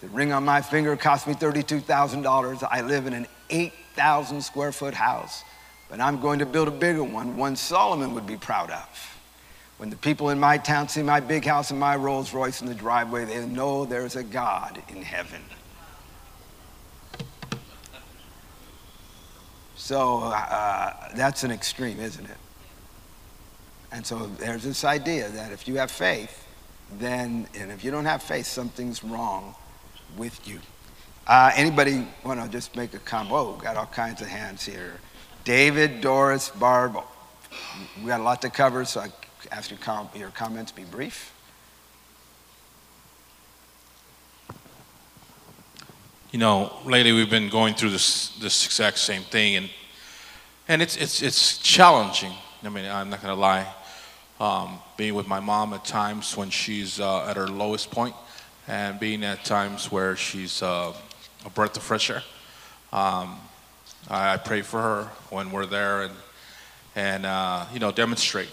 The 0.00 0.08
ring 0.08 0.32
on 0.32 0.46
my 0.46 0.62
finger 0.62 0.96
cost 0.96 1.26
me 1.26 1.34
$32,000. 1.34 2.66
I 2.70 2.80
live 2.80 3.06
in 3.06 3.12
an 3.12 3.26
8,000 3.50 4.40
square 4.40 4.72
foot 4.72 4.94
house, 4.94 5.44
but 5.90 6.00
I'm 6.00 6.18
going 6.22 6.38
to 6.38 6.46
build 6.46 6.68
a 6.68 6.70
bigger 6.72 7.04
one, 7.04 7.36
one 7.36 7.56
Solomon 7.56 8.14
would 8.14 8.26
be 8.26 8.38
proud 8.38 8.70
of. 8.70 9.18
When 9.76 9.90
the 9.90 9.96
people 9.96 10.30
in 10.30 10.40
my 10.40 10.56
town 10.56 10.88
see 10.88 11.02
my 11.02 11.20
big 11.20 11.44
house 11.44 11.70
and 11.70 11.78
my 11.78 11.96
Rolls 11.96 12.32
Royce 12.32 12.62
in 12.62 12.66
the 12.66 12.74
driveway, 12.74 13.26
they 13.26 13.44
know 13.44 13.84
there's 13.84 14.16
a 14.16 14.22
God 14.22 14.82
in 14.88 15.02
heaven. 15.02 15.42
So 19.90 20.20
uh, 20.20 21.08
that's 21.16 21.42
an 21.42 21.50
extreme, 21.50 21.98
isn't 21.98 22.24
it? 22.24 22.36
And 23.90 24.06
so 24.06 24.28
there's 24.38 24.62
this 24.62 24.84
idea 24.84 25.28
that 25.30 25.50
if 25.50 25.66
you 25.66 25.78
have 25.78 25.90
faith, 25.90 26.46
then, 27.00 27.48
and 27.58 27.72
if 27.72 27.82
you 27.82 27.90
don't 27.90 28.04
have 28.04 28.22
faith, 28.22 28.46
something's 28.46 29.02
wrong 29.02 29.56
with 30.16 30.46
you. 30.46 30.60
Uh, 31.26 31.50
anybody 31.56 32.06
want 32.24 32.40
to 32.40 32.48
just 32.48 32.76
make 32.76 32.94
a 32.94 33.00
comment? 33.00 33.32
Whoa, 33.32 33.56
got 33.56 33.76
all 33.76 33.86
kinds 33.86 34.22
of 34.22 34.28
hands 34.28 34.64
here. 34.64 34.92
David, 35.42 36.00
Doris, 36.00 36.50
Barb. 36.50 36.96
We 38.00 38.06
got 38.06 38.20
a 38.20 38.22
lot 38.22 38.42
to 38.42 38.48
cover, 38.48 38.84
so 38.84 39.00
I 39.00 39.08
ask 39.50 39.70
your, 39.72 39.80
com- 39.80 40.08
your 40.14 40.30
comments 40.30 40.70
be 40.70 40.84
brief. 40.84 41.34
You 46.30 46.38
know, 46.38 46.72
lately 46.84 47.10
we've 47.10 47.28
been 47.28 47.48
going 47.48 47.74
through 47.74 47.90
this 47.90 48.28
this 48.38 48.64
exact 48.64 48.98
same 48.98 49.22
thing, 49.22 49.56
and 49.56 49.68
and 50.70 50.80
it's 50.80 50.96
it's 50.96 51.20
it's 51.20 51.58
challenging. 51.58 52.32
I 52.62 52.68
mean, 52.68 52.84
I'm 52.84 53.10
not 53.10 53.20
going 53.20 53.34
to 53.34 53.40
lie 53.40 53.66
um, 54.38 54.78
being 54.96 55.14
with 55.14 55.26
my 55.26 55.40
mom 55.40 55.74
at 55.74 55.84
times 55.84 56.36
when 56.36 56.48
she's 56.48 57.00
uh, 57.00 57.26
at 57.26 57.36
her 57.36 57.48
lowest 57.48 57.90
point, 57.90 58.14
and 58.68 59.00
being 59.00 59.24
at 59.24 59.44
times 59.44 59.90
where 59.90 60.14
she's 60.14 60.62
uh, 60.62 60.92
a 61.44 61.50
breath 61.50 61.76
of 61.76 61.82
fresh 61.82 62.08
air. 62.08 62.22
Um, 62.92 63.40
I, 64.08 64.34
I, 64.34 64.36
pray 64.36 64.62
for 64.62 64.80
her 64.80 65.02
when 65.30 65.50
we're 65.50 65.66
there 65.66 66.02
and 66.02 66.14
and 66.94 67.26
uh, 67.26 67.66
you 67.72 67.80
know 67.80 67.90
demonstrate 67.90 68.50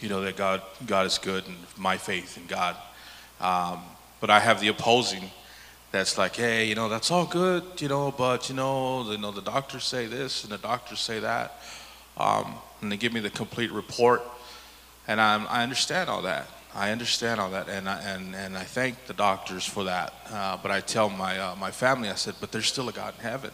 you 0.00 0.08
know 0.08 0.20
that 0.20 0.36
God 0.36 0.62
God 0.86 1.04
is 1.06 1.18
good 1.18 1.44
and 1.48 1.56
my 1.76 1.96
faith 1.96 2.36
in 2.36 2.46
God. 2.46 2.76
Um, 3.40 3.80
but 4.20 4.30
I 4.30 4.38
have 4.38 4.60
the 4.60 4.68
opposing 4.68 5.32
that's 5.92 6.18
like, 6.18 6.36
hey, 6.36 6.64
you 6.64 6.74
know, 6.74 6.88
that's 6.88 7.10
all 7.10 7.26
good, 7.26 7.62
you 7.78 7.88
know, 7.88 8.10
but 8.10 8.48
you 8.48 8.56
know, 8.56 9.10
you 9.10 9.18
know, 9.18 9.30
the 9.30 9.42
doctors 9.42 9.84
say 9.84 10.06
this 10.06 10.42
and 10.42 10.52
the 10.52 10.58
doctors 10.58 11.00
say 11.00 11.20
that, 11.20 11.60
um, 12.16 12.54
and 12.80 12.90
they 12.90 12.96
give 12.96 13.12
me 13.12 13.20
the 13.20 13.30
complete 13.30 13.70
report 13.70 14.22
and 15.08 15.20
I'm, 15.20 15.46
i 15.48 15.62
understand 15.62 16.08
all 16.08 16.22
that. 16.22 16.48
I 16.74 16.90
understand 16.90 17.38
all 17.38 17.50
that, 17.50 17.68
and 17.68 17.86
I, 17.86 18.00
and, 18.00 18.34
and 18.34 18.56
I 18.56 18.62
thank 18.62 19.06
the 19.06 19.12
doctors 19.12 19.66
for 19.66 19.84
that. 19.84 20.14
Uh, 20.30 20.56
but 20.62 20.70
I 20.70 20.80
tell 20.80 21.10
my, 21.10 21.38
uh, 21.38 21.54
my 21.56 21.70
family, 21.70 22.08
I 22.08 22.14
said, 22.14 22.34
but 22.40 22.50
there's 22.50 22.66
still 22.66 22.88
a 22.88 22.92
God 22.92 23.12
in 23.18 23.24
heaven. 23.24 23.50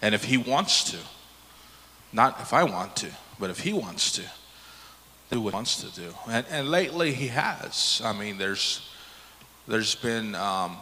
And 0.00 0.14
if 0.14 0.22
He 0.22 0.36
wants 0.36 0.84
to, 0.92 0.96
not 2.12 2.40
if 2.40 2.52
I 2.52 2.62
want 2.62 2.94
to, 2.96 3.08
but 3.40 3.50
if 3.50 3.60
He 3.60 3.72
wants 3.72 4.12
to, 4.12 4.22
do 5.30 5.40
what 5.40 5.50
He 5.50 5.54
wants 5.54 5.82
to 5.82 6.00
do. 6.00 6.14
And, 6.28 6.46
and 6.48 6.70
lately 6.70 7.12
He 7.12 7.28
has. 7.28 8.00
I 8.04 8.12
mean, 8.12 8.38
there's, 8.38 8.88
there's 9.66 9.96
been 9.96 10.36
um, 10.36 10.76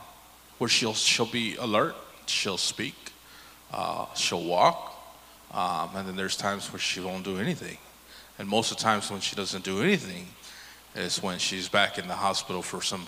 where 0.58 0.68
she'll, 0.68 0.94
she'll 0.94 1.26
be 1.26 1.56
alert, 1.56 1.94
she'll 2.26 2.58
speak, 2.58 2.94
uh, 3.72 4.06
she'll 4.14 4.44
walk, 4.44 4.94
um, 5.52 5.90
and 5.94 6.08
then 6.08 6.16
there's 6.16 6.36
times 6.36 6.72
where 6.72 6.80
she 6.80 7.00
won't 7.00 7.24
do 7.24 7.38
anything. 7.38 7.78
And 8.38 8.48
most 8.48 8.72
of 8.72 8.78
the 8.78 8.82
times 8.82 9.10
when 9.10 9.20
she 9.20 9.36
doesn't 9.36 9.64
do 9.64 9.80
anything 9.80 10.26
is 10.96 11.22
when 11.22 11.38
she's 11.38 11.68
back 11.68 11.98
in 11.98 12.08
the 12.08 12.14
hospital 12.14 12.62
for 12.62 12.82
some, 12.82 13.04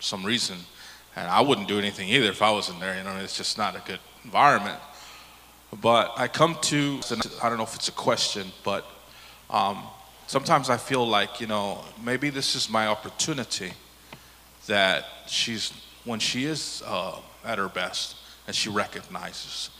some, 0.00 0.24
reason. 0.24 0.58
And 1.16 1.28
I 1.28 1.40
wouldn't 1.40 1.68
do 1.68 1.78
anything 1.78 2.08
either 2.08 2.28
if 2.28 2.42
I 2.42 2.50
was 2.50 2.68
in 2.68 2.78
there. 2.78 2.96
You 2.96 3.04
know, 3.04 3.16
it's 3.16 3.36
just 3.36 3.56
not 3.56 3.74
a 3.76 3.82
good 3.86 4.00
environment. 4.24 4.78
But 5.80 6.12
I 6.16 6.28
come 6.28 6.56
to, 6.62 7.00
I 7.42 7.48
don't 7.48 7.58
know 7.58 7.64
if 7.64 7.74
it's 7.74 7.88
a 7.88 7.92
question, 7.92 8.48
but 8.64 8.84
um, 9.48 9.82
sometimes 10.26 10.68
I 10.68 10.76
feel 10.76 11.06
like, 11.06 11.40
you 11.40 11.46
know, 11.46 11.84
maybe 12.02 12.28
this 12.28 12.54
is 12.54 12.68
my 12.68 12.86
opportunity 12.86 13.72
that 14.66 15.04
she's, 15.26 15.72
when 16.04 16.18
she 16.18 16.44
is 16.44 16.82
uh, 16.86 17.18
at 17.44 17.58
her 17.58 17.68
best 17.68 18.16
and 18.46 18.54
she 18.54 18.68
recognizes, 18.68 19.70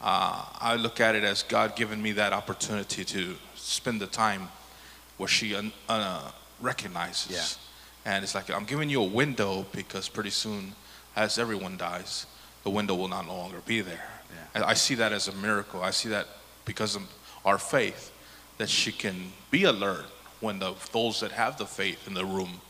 uh, 0.00 0.44
I 0.58 0.76
look 0.76 1.00
at 1.00 1.14
it 1.14 1.24
as 1.24 1.42
God 1.42 1.76
giving 1.76 2.00
me 2.02 2.12
that 2.12 2.32
opportunity 2.32 3.04
to 3.04 3.36
spend 3.54 4.00
the 4.00 4.06
time 4.06 4.48
where 5.18 5.28
she 5.28 5.54
un, 5.54 5.72
uh, 5.88 6.30
recognizes. 6.60 7.30
Yeah. 7.30 8.12
And 8.12 8.24
it's 8.24 8.34
like, 8.34 8.50
I'm 8.50 8.64
giving 8.64 8.88
you 8.88 9.02
a 9.02 9.06
window 9.06 9.66
because 9.72 10.08
pretty 10.08 10.30
soon, 10.30 10.72
as 11.16 11.38
everyone 11.38 11.76
dies, 11.76 12.26
the 12.62 12.70
window 12.70 12.94
will 12.94 13.08
not 13.08 13.26
no 13.26 13.36
longer 13.36 13.60
be 13.66 13.82
there. 13.82 14.08
Yeah. 14.54 14.64
I 14.64 14.74
see 14.74 14.94
that 14.96 15.12
as 15.12 15.28
a 15.28 15.32
miracle. 15.32 15.82
I 15.82 15.90
see 15.90 16.08
that 16.08 16.26
because 16.64 16.96
of 16.96 17.02
our 17.44 17.58
faith, 17.58 18.12
that 18.58 18.68
she 18.68 18.92
can 18.92 19.32
be 19.50 19.64
alert 19.64 20.06
when 20.40 20.58
the, 20.58 20.74
those 20.92 21.20
that 21.20 21.32
have 21.32 21.58
the 21.58 21.66
faith 21.66 22.06
in 22.06 22.14
the 22.14 22.24
room 22.24 22.60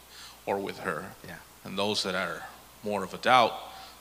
or 0.47 0.59
with 0.59 0.79
her. 0.81 1.05
Yeah. 1.27 1.37
And 1.65 1.79
those 1.79 2.03
that 2.03 2.15
are 2.15 2.43
more 2.83 3.05
of 3.05 3.15
a 3.15 3.19
doubt, 3.19 3.53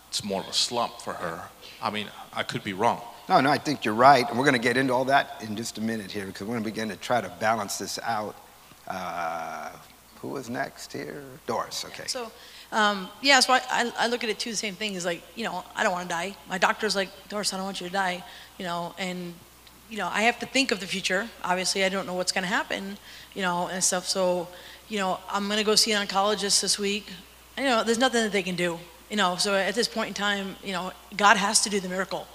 it's 0.09 0.23
more 0.23 0.41
of 0.41 0.47
a 0.47 0.53
slump 0.53 1.01
for 1.01 1.13
her. 1.13 1.43
I 1.81 1.89
mean, 1.89 2.07
I 2.33 2.43
could 2.43 2.63
be 2.63 2.73
wrong. 2.73 3.01
No, 3.27 3.39
no, 3.41 3.51
I 3.51 3.59
think 3.59 3.85
you're 3.85 3.93
right. 3.93 4.27
And 4.27 4.37
we're 4.37 4.45
going 4.45 4.59
to 4.59 4.67
get 4.67 4.75
into 4.75 4.93
all 4.93 5.05
that 5.05 5.43
in 5.47 5.55
just 5.55 5.77
a 5.77 5.81
minute 5.81 6.11
here 6.11 6.25
because 6.25 6.47
we're 6.47 6.53
going 6.53 6.63
to 6.63 6.69
begin 6.69 6.89
to 6.89 6.95
try 6.95 7.21
to 7.21 7.29
balance 7.39 7.77
this 7.77 7.99
out. 7.99 8.35
Uh, 8.87 9.69
who 10.21 10.35
is 10.37 10.49
next 10.49 10.91
here? 10.91 11.23
Doris, 11.45 11.85
okay. 11.85 12.07
So, 12.07 12.31
um, 12.71 13.07
yeah, 13.21 13.39
so 13.39 13.53
I, 13.53 13.61
I, 13.69 13.91
I 13.99 14.07
look 14.07 14.23
at 14.23 14.29
it 14.29 14.39
too, 14.39 14.49
the 14.51 14.57
same 14.57 14.75
thing 14.75 14.95
is 14.95 15.05
like, 15.05 15.21
you 15.35 15.43
know, 15.43 15.63
I 15.75 15.83
don't 15.83 15.91
want 15.91 16.09
to 16.09 16.13
die. 16.13 16.35
My 16.49 16.57
doctor's 16.57 16.95
like, 16.95 17.09
Doris, 17.29 17.53
I 17.53 17.57
don't 17.57 17.65
want 17.65 17.79
you 17.81 17.87
to 17.87 17.93
die, 17.93 18.23
you 18.57 18.65
know, 18.65 18.95
and, 18.97 19.33
you 19.89 19.97
know, 19.97 20.09
I 20.11 20.23
have 20.23 20.39
to 20.39 20.45
think 20.45 20.71
of 20.71 20.79
the 20.79 20.87
future. 20.87 21.29
Obviously, 21.43 21.83
I 21.83 21.89
don't 21.89 22.05
know 22.05 22.15
what's 22.15 22.31
going 22.31 22.43
to 22.43 22.49
happen, 22.49 22.97
you 23.33 23.41
know, 23.41 23.67
and 23.67 23.83
stuff. 23.83 24.07
So, 24.07 24.47
you 24.87 24.97
know, 24.97 25.19
I'm 25.29 25.47
going 25.47 25.59
to 25.59 25.65
go 25.65 25.75
see 25.75 25.91
an 25.93 26.05
oncologist 26.05 26.61
this 26.61 26.77
week. 26.77 27.07
You 27.59 27.65
know, 27.65 27.83
there's 27.83 27.99
nothing 27.99 28.23
that 28.23 28.31
they 28.31 28.43
can 28.43 28.55
do, 28.55 28.79
you 29.09 29.17
know, 29.17 29.35
so 29.35 29.53
at 29.53 29.75
this 29.75 29.87
point 29.87 30.07
in 30.07 30.13
time, 30.13 30.55
you 30.63 30.71
know, 30.71 30.91
God 31.15 31.37
has 31.37 31.61
to 31.61 31.69
do 31.69 31.79
the 31.79 31.89
miracle. 31.89 32.25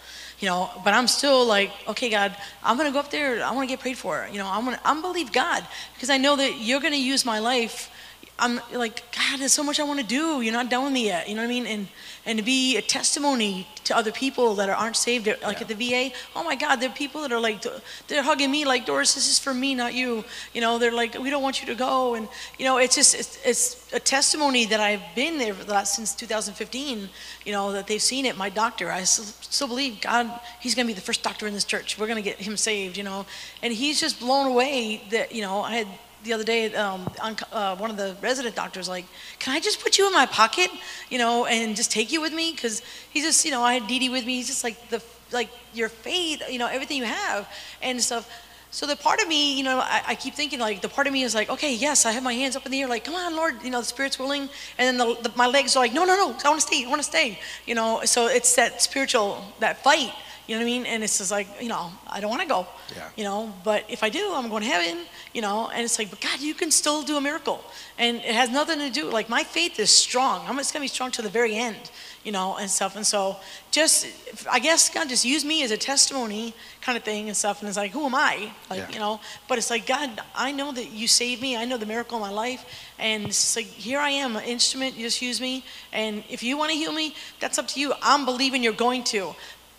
You 0.41 0.49
know, 0.49 0.71
but 0.85 0.93
I'm 0.93 1.07
still 1.07 1.47
like, 1.47 1.71
okay, 1.89 2.11
God, 2.11 2.37
I'm 2.63 2.77
gonna 2.77 2.93
go 2.93 2.99
up 2.99 3.11
there. 3.11 3.43
I 3.43 3.53
want 3.53 3.69
to 3.69 3.73
get 3.73 3.81
prayed 3.81 3.97
for. 3.97 4.29
You 4.31 4.39
know, 4.39 4.47
I'm 4.47 4.65
gonna, 4.65 4.81
I'm 4.85 5.01
believe 5.01 5.33
God 5.33 5.65
because 5.95 6.11
I 6.11 6.19
know 6.19 6.37
that 6.37 6.59
you're 6.59 6.81
gonna 6.81 6.97
use 6.97 7.25
my 7.25 7.39
life 7.39 7.91
I'm 8.39 8.61
like, 8.73 9.03
God, 9.15 9.41
there's 9.41 9.53
so 9.53 9.63
much 9.63 9.79
I 9.79 9.85
want 9.85 10.01
to 10.01 10.07
do. 10.07 10.41
You're 10.41 10.53
not 10.53 10.69
done 10.69 10.85
with 10.85 10.93
me 10.93 11.07
yet. 11.07 11.29
You 11.29 11.37
know 11.37 11.43
what 11.43 11.47
I 11.47 11.51
mean? 11.51 11.67
And 11.67 11.89
and 12.27 12.39
to 12.39 12.45
be 12.45 12.77
a 12.77 12.83
testimony 12.83 13.67
to 13.85 13.97
other 13.97 14.13
people 14.13 14.55
that 14.55 14.69
aren't 14.71 14.97
saved, 14.97 15.27
like 15.43 15.61
at 15.61 15.69
the 15.69 15.75
VA. 15.75 16.11
Oh 16.35 16.43
my 16.43 16.57
God, 16.57 16.77
there 16.77 16.89
are 16.89 16.93
people 16.93 17.21
that 17.23 17.33
are 17.33 17.41
like, 17.41 17.63
they're 18.09 18.23
hugging 18.23 18.51
me 18.51 18.65
like, 18.65 18.87
Doris, 18.87 19.15
this 19.15 19.29
is 19.31 19.39
for 19.39 19.53
me, 19.53 19.75
not 19.75 19.93
you. 19.93 20.25
You 20.55 20.61
know, 20.63 20.79
they're 20.79 20.93
like, 20.93 21.19
we 21.19 21.31
don't 21.31 21.43
want 21.43 21.61
you 21.61 21.67
to 21.67 21.75
go. 21.75 22.15
And 22.15 22.29
you 22.59 22.65
know, 22.65 22.79
it's 22.79 22.95
just 22.95 23.15
it's, 23.15 23.39
it's 23.45 23.93
a 23.93 24.01
testimony 24.01 24.65
that 24.67 24.81
I've 24.81 25.03
been 25.15 25.39
there 25.39 25.55
since 25.85 26.15
2015. 26.15 27.09
You 27.45 27.53
know, 27.53 27.73
that 27.73 27.87
they've 27.87 28.01
seen 28.01 28.25
it. 28.25 28.39
My 28.39 28.49
doctor, 28.49 28.91
I 28.91 29.05
still, 29.05 29.25
still 29.25 29.69
believe 29.69 30.01
God. 30.01 30.31
He's 30.61 30.75
going 30.75 30.87
to 30.87 30.91
be 30.91 30.95
the 30.95 31.05
first 31.05 31.23
doctor 31.23 31.47
in 31.47 31.53
this 31.53 31.65
church. 31.65 31.99
We're 31.99 32.07
going 32.07 32.23
to 32.23 32.29
get 32.29 32.39
him 32.39 32.57
saved. 32.57 32.97
You 32.97 33.05
know, 33.05 33.27
and 33.63 33.73
he's 33.73 34.01
just 34.01 34.19
blown 34.19 34.47
away 34.47 35.03
that 35.11 35.35
you 35.35 35.43
know 35.43 35.61
I 35.61 35.77
had 35.77 35.89
the 36.25 36.33
other 36.33 36.45
day, 36.45 36.75
um, 36.75 37.09
on, 37.23 37.37
uh, 37.53 37.77
one 37.77 37.91
of 37.91 37.97
the 37.97 38.17
resident 38.21 38.57
doctors 38.57 38.89
like, 38.89 39.07
"Can 39.39 39.55
I 39.55 39.61
just 39.61 39.81
put 39.81 39.99
you 39.99 40.07
in 40.07 40.13
my 40.13 40.27
pocket, 40.27 40.71
you 41.11 41.19
know, 41.19 41.47
and 41.47 41.77
just 41.77 41.91
take 41.93 42.11
you 42.11 42.21
with 42.21 42.33
me?" 42.33 42.53
Because 42.53 42.83
he's 43.11 43.25
just, 43.25 43.45
you 43.45 43.51
know, 43.51 43.63
I 43.63 43.75
had 43.75 43.87
Dee 43.87 44.09
with 44.09 44.27
me. 44.27 44.37
He's 44.37 44.49
just 44.49 44.65
like 44.65 44.89
the 44.89 45.03
like 45.33 45.51
your 45.73 45.89
faith, 45.89 46.43
you 46.49 46.59
know, 46.59 46.67
everything 46.67 46.97
you 46.99 47.05
have 47.05 47.49
and 47.83 48.01
stuff. 48.01 48.31
So 48.71 48.87
the 48.87 48.97
part 48.97 49.21
of 49.23 49.29
me, 49.29 49.57
you 49.57 49.63
know, 49.63 49.79
I, 49.79 50.03
I, 50.09 50.15
keep 50.17 50.35
thinking 50.35 50.59
like 50.59 50.81
the 50.83 50.89
part 50.89 51.07
of 51.07 51.13
me 51.13 51.23
is 51.23 51.33
like, 51.33 51.49
okay, 51.49 51.73
yes, 51.73 52.05
I 52.07 52.11
have 52.11 52.25
my 52.25 52.33
hands 52.33 52.57
up 52.57 52.67
in 52.67 52.73
the 52.73 52.81
air, 52.81 52.89
like, 52.89 53.05
come 53.05 53.15
on, 53.15 53.37
Lord, 53.37 53.63
you 53.63 53.71
know, 53.71 53.79
the 53.79 53.87
Spirit's 53.87 54.19
willing, 54.19 54.49
and 54.79 54.99
then 54.99 54.99
the, 54.99 55.15
the, 55.23 55.33
my 55.37 55.47
legs 55.47 55.77
are 55.77 55.79
like, 55.79 55.93
no, 55.93 56.05
no, 56.05 56.17
no, 56.17 56.37
I 56.45 56.49
want 56.49 56.61
to 56.61 56.67
stay, 56.67 56.85
I 56.85 56.89
want 56.89 57.01
to 57.01 57.07
stay, 57.07 57.39
you 57.67 57.77
know. 57.77 58.01
So 58.05 58.27
it's 58.27 58.57
that 58.57 58.83
spiritual, 58.83 59.45
that 59.61 59.85
fight, 59.85 60.13
you 60.47 60.55
know 60.55 60.61
what 60.61 60.63
I 60.63 60.73
mean? 60.75 60.87
And 60.87 61.03
it's 61.03 61.19
just 61.19 61.31
like, 61.31 61.49
you 61.61 61.69
know, 61.69 61.91
I 62.09 62.21
don't 62.21 62.31
want 62.31 62.43
to 62.43 62.49
go, 62.49 62.67
Yeah. 62.95 63.09
you 63.17 63.25
know, 63.25 63.53
but 63.65 63.85
if 63.89 64.03
I 64.03 64.11
do, 64.11 64.33
I'm 64.35 64.49
going 64.51 64.63
to 64.63 64.69
heaven, 64.69 64.99
you 65.33 65.41
know. 65.43 65.69
And 65.71 65.83
it's 65.83 65.99
like, 65.99 66.11
but 66.11 66.21
God, 66.21 66.41
you 66.41 66.55
can 66.55 66.71
still 66.71 67.03
do 67.03 67.17
a 67.17 67.21
miracle, 67.21 67.65
and 67.99 68.19
it 68.19 68.35
has 68.35 68.51
nothing 68.51 68.79
to 68.81 68.91
do. 68.91 69.11
Like 69.11 69.29
my 69.29 69.43
faith 69.45 69.79
is 69.81 69.91
strong. 69.91 70.45
I'm 70.47 70.57
just 70.59 70.73
gonna 70.73 70.85
be 70.85 70.89
strong 70.89 71.11
to 71.13 71.23
the 71.23 71.29
very 71.31 71.55
end, 71.57 71.91
you 72.25 72.33
know, 72.33 72.57
and 72.57 72.69
stuff. 72.71 72.97
And 72.97 73.07
so, 73.07 73.37
just 73.71 74.07
I 74.51 74.59
guess 74.59 74.91
God 74.91 75.09
just 75.09 75.25
used 75.25 75.47
me 75.47 75.63
as 75.65 75.71
a 75.71 75.77
testimony 75.77 76.55
kind 76.83 76.99
of 76.99 77.05
thing 77.05 77.29
and 77.29 77.37
stuff. 77.37 77.61
And 77.61 77.69
it's 77.69 77.79
like, 77.79 77.93
who 77.93 78.05
am 78.05 78.15
I? 78.15 78.53
Like, 78.69 78.81
Yeah. 78.81 78.91
you 78.91 78.99
know. 78.99 79.21
But 79.49 79.57
it's 79.59 79.71
like, 79.71 79.87
God, 79.87 80.21
I 80.35 80.53
know 80.53 80.73
that 80.73 80.91
you 80.91 81.09
saved 81.09 81.41
me. 81.41 81.57
I 81.57 81.65
know 81.65 81.79
the 81.79 81.87
miracle 81.87 82.17
in 82.19 82.23
my 82.23 82.31
life, 82.31 82.65
and 82.99 83.25
it's 83.27 83.57
like, 83.57 83.67
here 83.67 83.99
I 83.99 84.11
am, 84.11 84.37
an 84.37 84.45
instrument. 84.45 84.95
You 84.97 85.05
just 85.07 85.23
use 85.23 85.41
me. 85.41 85.65
And 85.93 86.23
if 86.29 86.43
you 86.43 86.59
want 86.59 86.71
to 86.73 86.77
heal 86.77 86.93
me, 86.93 87.15
that's 87.41 87.59
up 87.59 87.69
to 87.69 87.81
you. 87.81 87.95
I'm 88.03 88.25
believing 88.27 88.63
you're 88.63 88.73
going 88.89 89.05
to. 89.05 89.35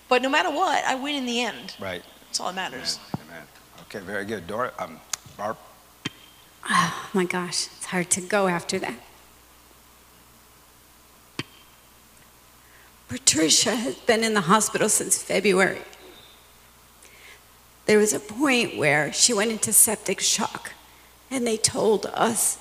But 0.07 0.21
no 0.21 0.29
matter 0.29 0.51
what, 0.51 0.83
I 0.85 0.95
win 0.95 1.15
in 1.15 1.25
the 1.25 1.41
end. 1.41 1.75
Right. 1.79 2.03
That's 2.27 2.39
all 2.39 2.47
that 2.47 2.55
matters. 2.55 2.99
Amen. 3.15 3.43
Okay, 3.83 3.99
very 3.99 4.25
good. 4.25 4.47
Doris, 4.47 4.73
um, 4.79 4.99
Barb. 5.37 5.57
Oh 6.69 7.09
my 7.13 7.25
gosh, 7.25 7.67
it's 7.77 7.85
hard 7.85 8.09
to 8.11 8.21
go 8.21 8.47
after 8.47 8.79
that. 8.79 8.99
Patricia 13.07 13.75
has 13.75 13.95
been 13.95 14.23
in 14.23 14.33
the 14.33 14.41
hospital 14.41 14.89
since 14.89 15.21
February. 15.21 15.81
There 17.85 17.99
was 17.99 18.13
a 18.13 18.19
point 18.19 18.77
where 18.77 19.13
she 19.13 19.31
went 19.31 19.51
into 19.51 19.71
septic 19.71 20.19
shock, 20.19 20.73
and 21.29 21.45
they 21.45 21.57
told 21.57 22.07
us 22.07 22.57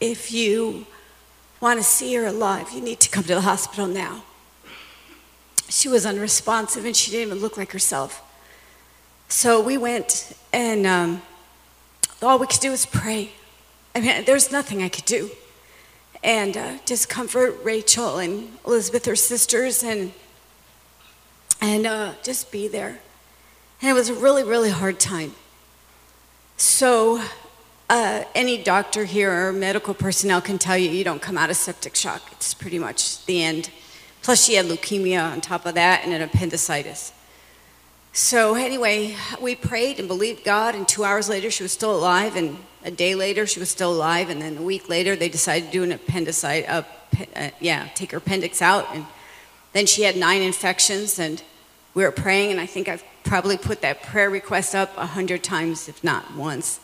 if 0.00 0.30
you 0.30 0.86
want 1.60 1.80
to 1.80 1.84
see 1.84 2.14
her 2.14 2.26
alive, 2.26 2.70
you 2.72 2.82
need 2.82 3.00
to 3.00 3.08
come 3.08 3.24
to 3.24 3.34
the 3.34 3.40
hospital 3.40 3.86
now. 3.86 4.22
She 5.74 5.88
was 5.88 6.06
unresponsive 6.06 6.84
and 6.84 6.94
she 6.94 7.10
didn't 7.10 7.26
even 7.26 7.40
look 7.40 7.56
like 7.56 7.72
herself. 7.72 8.22
So 9.26 9.60
we 9.60 9.76
went, 9.76 10.32
and 10.52 10.86
um, 10.86 11.22
all 12.22 12.38
we 12.38 12.46
could 12.46 12.60
do 12.60 12.70
was 12.70 12.86
pray. 12.86 13.32
I 13.92 14.00
mean, 14.00 14.24
there's 14.24 14.52
nothing 14.52 14.84
I 14.84 14.88
could 14.88 15.04
do. 15.04 15.32
And 16.22 16.56
uh, 16.56 16.74
just 16.86 17.08
comfort 17.08 17.58
Rachel 17.64 18.18
and 18.18 18.56
Elizabeth, 18.64 19.04
her 19.06 19.16
sisters, 19.16 19.82
and, 19.82 20.12
and 21.60 21.86
uh, 21.86 22.12
just 22.22 22.52
be 22.52 22.68
there. 22.68 23.00
And 23.82 23.90
it 23.90 23.94
was 23.94 24.10
a 24.10 24.14
really, 24.14 24.44
really 24.44 24.70
hard 24.70 25.00
time. 25.00 25.32
So, 26.56 27.20
uh, 27.90 28.22
any 28.36 28.62
doctor 28.62 29.06
here 29.06 29.48
or 29.48 29.52
medical 29.52 29.92
personnel 29.92 30.40
can 30.40 30.56
tell 30.56 30.78
you 30.78 30.88
you 30.88 31.02
don't 31.02 31.20
come 31.20 31.36
out 31.36 31.50
of 31.50 31.56
septic 31.56 31.96
shock. 31.96 32.22
It's 32.30 32.54
pretty 32.54 32.78
much 32.78 33.26
the 33.26 33.42
end. 33.42 33.70
Plus, 34.24 34.42
she 34.42 34.54
had 34.54 34.64
leukemia 34.64 35.22
on 35.32 35.42
top 35.42 35.66
of 35.66 35.74
that 35.74 36.00
and 36.02 36.14
an 36.14 36.22
appendicitis. 36.22 37.12
So, 38.14 38.54
anyway, 38.54 39.16
we 39.38 39.54
prayed 39.54 39.98
and 39.98 40.08
believed 40.08 40.44
God, 40.44 40.74
and 40.74 40.88
two 40.88 41.04
hours 41.04 41.28
later, 41.28 41.50
she 41.50 41.62
was 41.62 41.72
still 41.72 41.94
alive, 41.94 42.34
and 42.34 42.56
a 42.86 42.90
day 42.90 43.14
later, 43.14 43.46
she 43.46 43.60
was 43.60 43.68
still 43.68 43.92
alive, 43.92 44.30
and 44.30 44.40
then 44.40 44.56
a 44.56 44.62
week 44.62 44.88
later, 44.88 45.14
they 45.14 45.28
decided 45.28 45.66
to 45.66 45.72
do 45.72 45.82
an 45.82 45.92
appendicitis, 45.92 46.66
uh, 46.70 47.50
yeah, 47.60 47.88
take 47.94 48.12
her 48.12 48.16
appendix 48.16 48.62
out, 48.62 48.88
and 48.94 49.04
then 49.74 49.84
she 49.84 50.04
had 50.04 50.16
nine 50.16 50.40
infections, 50.40 51.18
and 51.18 51.42
we 51.92 52.02
were 52.02 52.10
praying, 52.10 52.50
and 52.50 52.58
I 52.58 52.64
think 52.64 52.88
I've 52.88 53.04
probably 53.24 53.58
put 53.58 53.82
that 53.82 54.02
prayer 54.02 54.30
request 54.30 54.74
up 54.74 54.96
a 54.96 55.04
hundred 55.04 55.42
times, 55.44 55.86
if 55.86 56.02
not 56.02 56.34
once. 56.34 56.80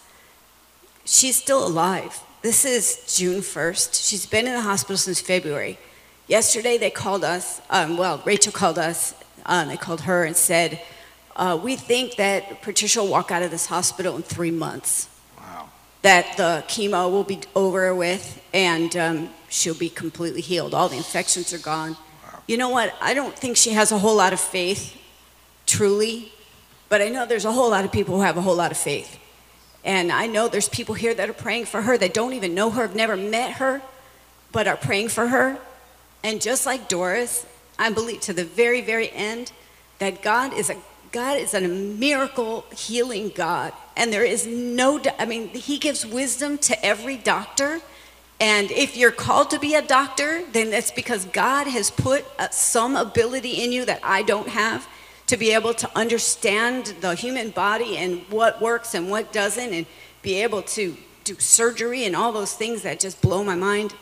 She's 1.07 1.37
still 1.37 1.67
alive. 1.67 2.21
This 2.43 2.67
is 2.67 3.17
June 3.17 3.41
1st. 3.41 4.07
She's 4.07 4.27
been 4.27 4.47
in 4.47 4.53
the 4.53 4.61
hospital 4.61 4.99
since 4.99 5.23
February. 5.23 5.79
Yesterday, 6.31 6.79
they 6.79 6.91
called 6.91 7.25
us, 7.25 7.61
um, 7.71 7.97
well, 7.97 8.23
Rachel 8.25 8.53
called 8.53 8.79
us, 8.79 9.17
uh, 9.47 9.65
they 9.65 9.77
called 9.77 10.03
her 10.03 10.23
and 10.23 10.37
said, 10.37 10.81
uh, 11.35 11.59
We 11.61 11.75
think 11.75 12.15
that 12.19 12.63
Patricia 12.63 13.01
will 13.01 13.09
walk 13.09 13.33
out 13.33 13.43
of 13.43 13.51
this 13.51 13.67
hospital 13.67 14.15
in 14.15 14.23
three 14.23 14.53
months, 14.53 15.09
Wow. 15.37 15.71
that 16.03 16.37
the 16.37 16.63
chemo 16.69 17.11
will 17.11 17.25
be 17.25 17.41
over 17.57 17.93
with, 17.97 18.41
and 18.55 18.97
um, 18.97 19.31
she'll 19.49 19.75
be 19.75 19.89
completely 19.89 20.41
healed. 20.41 20.73
All 20.73 20.89
the 20.89 20.99
infections 20.99 21.53
are 21.53 21.59
gone. 21.59 21.97
You 22.47 22.59
know 22.59 22.69
what? 22.69 22.95
I 23.01 23.13
don't 23.13 23.37
think 23.37 23.57
she 23.57 23.73
has 23.73 23.91
a 23.91 23.99
whole 23.99 24.15
lot 24.15 24.33
of 24.33 24.39
faith, 24.39 24.97
truly, 25.67 26.31
but 26.89 27.01
I 27.03 27.09
know 27.09 27.27
there's 27.27 27.45
a 27.45 27.51
whole 27.51 27.71
lot 27.71 27.85
of 27.85 27.91
people 27.91 28.15
who 28.15 28.23
have 28.23 28.37
a 28.37 28.41
whole 28.41 28.55
lot 28.55 28.71
of 28.71 28.77
faith. 28.77 29.19
And 29.85 30.13
I 30.13 30.29
know 30.29 30.47
there's 30.47 30.69
people 30.69 30.95
here 30.95 31.13
that 31.13 31.29
are 31.29 31.33
praying 31.33 31.65
for 31.65 31.83
her 31.83 31.99
that 31.99 32.15
don't 32.15 32.35
even 32.35 32.55
know 32.55 32.71
her, 32.71 32.83
have 32.83 32.95
never 32.95 33.17
met 33.17 33.55
her, 33.55 33.83
but 34.53 34.69
are 34.69 34.77
praying 34.77 35.09
for 35.09 35.27
her. 35.27 35.59
And 36.23 36.41
just 36.41 36.67
like 36.67 36.89
Doris, 36.89 37.47
I 37.79 37.91
believe 37.91 38.21
to 38.23 38.33
the 38.33 38.45
very, 38.45 38.81
very 38.81 39.11
end 39.11 39.53
that 39.99 40.23
God 40.23 40.53
is 40.53 40.71
a 40.71 40.77
God 41.13 41.39
is 41.39 41.55
a 41.55 41.61
miracle 41.61 42.65
healing 42.73 43.33
God. 43.35 43.73
And 43.97 44.13
there 44.13 44.25
is 44.25 44.47
no, 44.47 45.01
I 45.19 45.25
mean, 45.25 45.49
He 45.49 45.79
gives 45.79 46.07
wisdom 46.07 46.57
to 46.59 46.85
every 46.85 47.17
doctor. 47.17 47.81
And 48.39 48.71
if 48.71 48.97
you're 48.97 49.11
called 49.11 49.51
to 49.51 49.59
be 49.59 49.75
a 49.75 49.83
doctor, 49.83 50.43
then 50.53 50.71
that's 50.71 50.93
because 50.93 51.25
God 51.27 51.67
has 51.67 51.91
put 51.91 52.25
uh, 52.39 52.49
some 52.51 52.97
ability 52.97 53.63
in 53.63 53.73
you 53.73 53.85
that 53.87 54.01
I 54.03 54.23
don't 54.23 54.49
have 54.49 54.89
to 55.27 55.37
be 55.37 55.53
able 55.53 55.75
to 55.75 55.91
understand 55.99 56.95
the 57.01 57.15
human 57.15 57.51
body 57.51 57.97
and 57.97 58.23
what 58.31 58.61
works 58.61 58.95
and 58.95 59.11
what 59.11 59.33
doesn't, 59.33 59.73
and 59.75 59.87
be 60.23 60.43
able 60.43 60.63
to 60.63 60.97
do 61.25 61.35
surgery 61.39 62.05
and 62.05 62.17
all 62.17 62.33
those 62.33 62.55
things 62.55 62.83
that 62.83 63.01
just 63.01 63.21
blow 63.21 63.45
my 63.45 63.55
mind. 63.55 63.95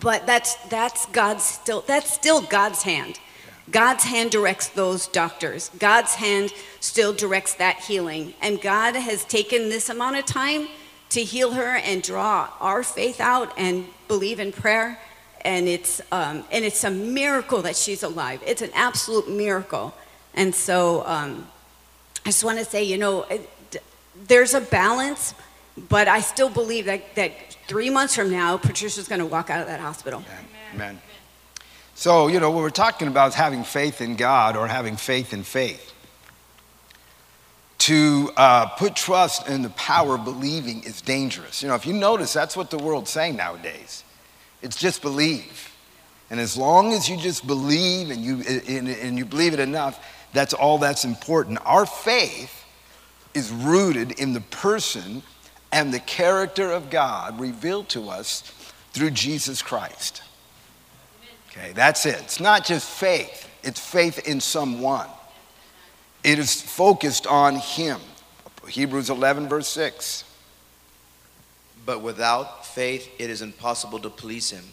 But 0.00 0.26
that's 0.26 0.54
that's 0.68 1.06
God's 1.06 1.44
still 1.44 1.82
that's 1.86 2.12
still 2.12 2.40
God's 2.42 2.82
hand. 2.82 3.20
God's 3.70 4.04
hand 4.04 4.30
directs 4.30 4.68
those 4.68 5.08
doctors. 5.08 5.70
God's 5.78 6.14
hand 6.14 6.52
still 6.80 7.12
directs 7.12 7.54
that 7.54 7.80
healing. 7.80 8.34
And 8.40 8.60
God 8.60 8.94
has 8.94 9.24
taken 9.24 9.68
this 9.68 9.88
amount 9.88 10.16
of 10.16 10.24
time 10.24 10.68
to 11.10 11.22
heal 11.22 11.52
her 11.52 11.76
and 11.76 12.02
draw 12.02 12.48
our 12.60 12.82
faith 12.82 13.20
out 13.20 13.52
and 13.58 13.86
believe 14.08 14.38
in 14.38 14.52
prayer. 14.52 15.00
And 15.44 15.66
it's, 15.68 16.00
um, 16.12 16.44
and 16.52 16.64
it's 16.64 16.84
a 16.84 16.90
miracle 16.90 17.62
that 17.62 17.76
she's 17.76 18.02
alive. 18.02 18.40
It's 18.46 18.62
an 18.62 18.70
absolute 18.74 19.28
miracle. 19.28 19.94
And 20.34 20.54
so 20.54 21.04
um, 21.06 21.46
I 22.24 22.30
just 22.30 22.44
want 22.44 22.58
to 22.58 22.64
say, 22.64 22.84
you 22.84 22.98
know, 22.98 23.22
it- 23.24 23.50
there's 24.28 24.54
a 24.54 24.60
balance, 24.62 25.34
but 25.88 26.08
I 26.08 26.20
still 26.20 26.48
believe 26.48 26.86
that, 26.86 27.14
that 27.16 27.32
three 27.68 27.90
months 27.90 28.16
from 28.16 28.30
now, 28.30 28.56
Patricia's 28.56 29.08
going 29.08 29.18
to 29.20 29.26
walk 29.26 29.50
out 29.50 29.60
of 29.60 29.66
that 29.66 29.80
hospital. 29.80 30.24
Amen. 30.74 31.00
So, 31.94 32.28
you 32.28 32.40
know, 32.40 32.50
what 32.50 32.60
we're 32.60 32.70
talking 32.70 33.08
about 33.08 33.28
is 33.28 33.34
having 33.34 33.64
faith 33.64 34.00
in 34.00 34.16
God 34.16 34.56
or 34.56 34.66
having 34.66 34.96
faith 34.96 35.32
in 35.32 35.42
faith. 35.42 35.94
To 37.78 38.30
uh, 38.36 38.66
put 38.66 38.96
trust 38.96 39.48
in 39.48 39.62
the 39.62 39.70
power 39.70 40.16
of 40.16 40.24
believing 40.24 40.82
is 40.82 41.00
dangerous. 41.00 41.62
You 41.62 41.68
know, 41.68 41.74
if 41.74 41.86
you 41.86 41.92
notice, 41.92 42.32
that's 42.32 42.56
what 42.56 42.70
the 42.70 42.78
world's 42.78 43.10
saying 43.10 43.36
nowadays. 43.36 44.02
It's 44.62 44.76
just 44.76 45.02
believe. 45.02 45.74
And 46.30 46.40
as 46.40 46.56
long 46.56 46.92
as 46.92 47.08
you 47.08 47.16
just 47.16 47.46
believe 47.46 48.10
and 48.10 48.20
you, 48.20 48.42
and, 48.68 48.88
and 48.88 49.18
you 49.18 49.24
believe 49.24 49.52
it 49.52 49.60
enough, 49.60 50.04
that's 50.32 50.52
all 50.52 50.78
that's 50.78 51.04
important. 51.04 51.58
Our 51.64 51.86
faith 51.86 52.64
is 53.34 53.50
rooted 53.50 54.12
in 54.18 54.32
the 54.32 54.40
person 54.40 55.22
and 55.76 55.92
the 55.92 56.00
character 56.00 56.72
of 56.72 56.88
God 56.88 57.38
revealed 57.38 57.90
to 57.90 58.08
us 58.08 58.40
through 58.94 59.10
Jesus 59.10 59.60
Christ. 59.60 60.22
Okay, 61.50 61.72
that's 61.74 62.06
it. 62.06 62.16
It's 62.20 62.40
not 62.40 62.64
just 62.64 62.88
faith, 62.88 63.46
it's 63.62 63.78
faith 63.78 64.26
in 64.26 64.40
someone. 64.40 65.06
It 66.24 66.38
is 66.38 66.62
focused 66.62 67.26
on 67.26 67.56
Him. 67.56 68.00
Hebrews 68.66 69.10
11, 69.10 69.48
verse 69.48 69.68
6. 69.68 70.24
But 71.84 72.00
without 72.00 72.64
faith 72.64 73.10
it 73.18 73.28
is 73.28 73.42
impossible 73.42 73.98
to 73.98 74.10
please 74.10 74.50
him. 74.50 74.64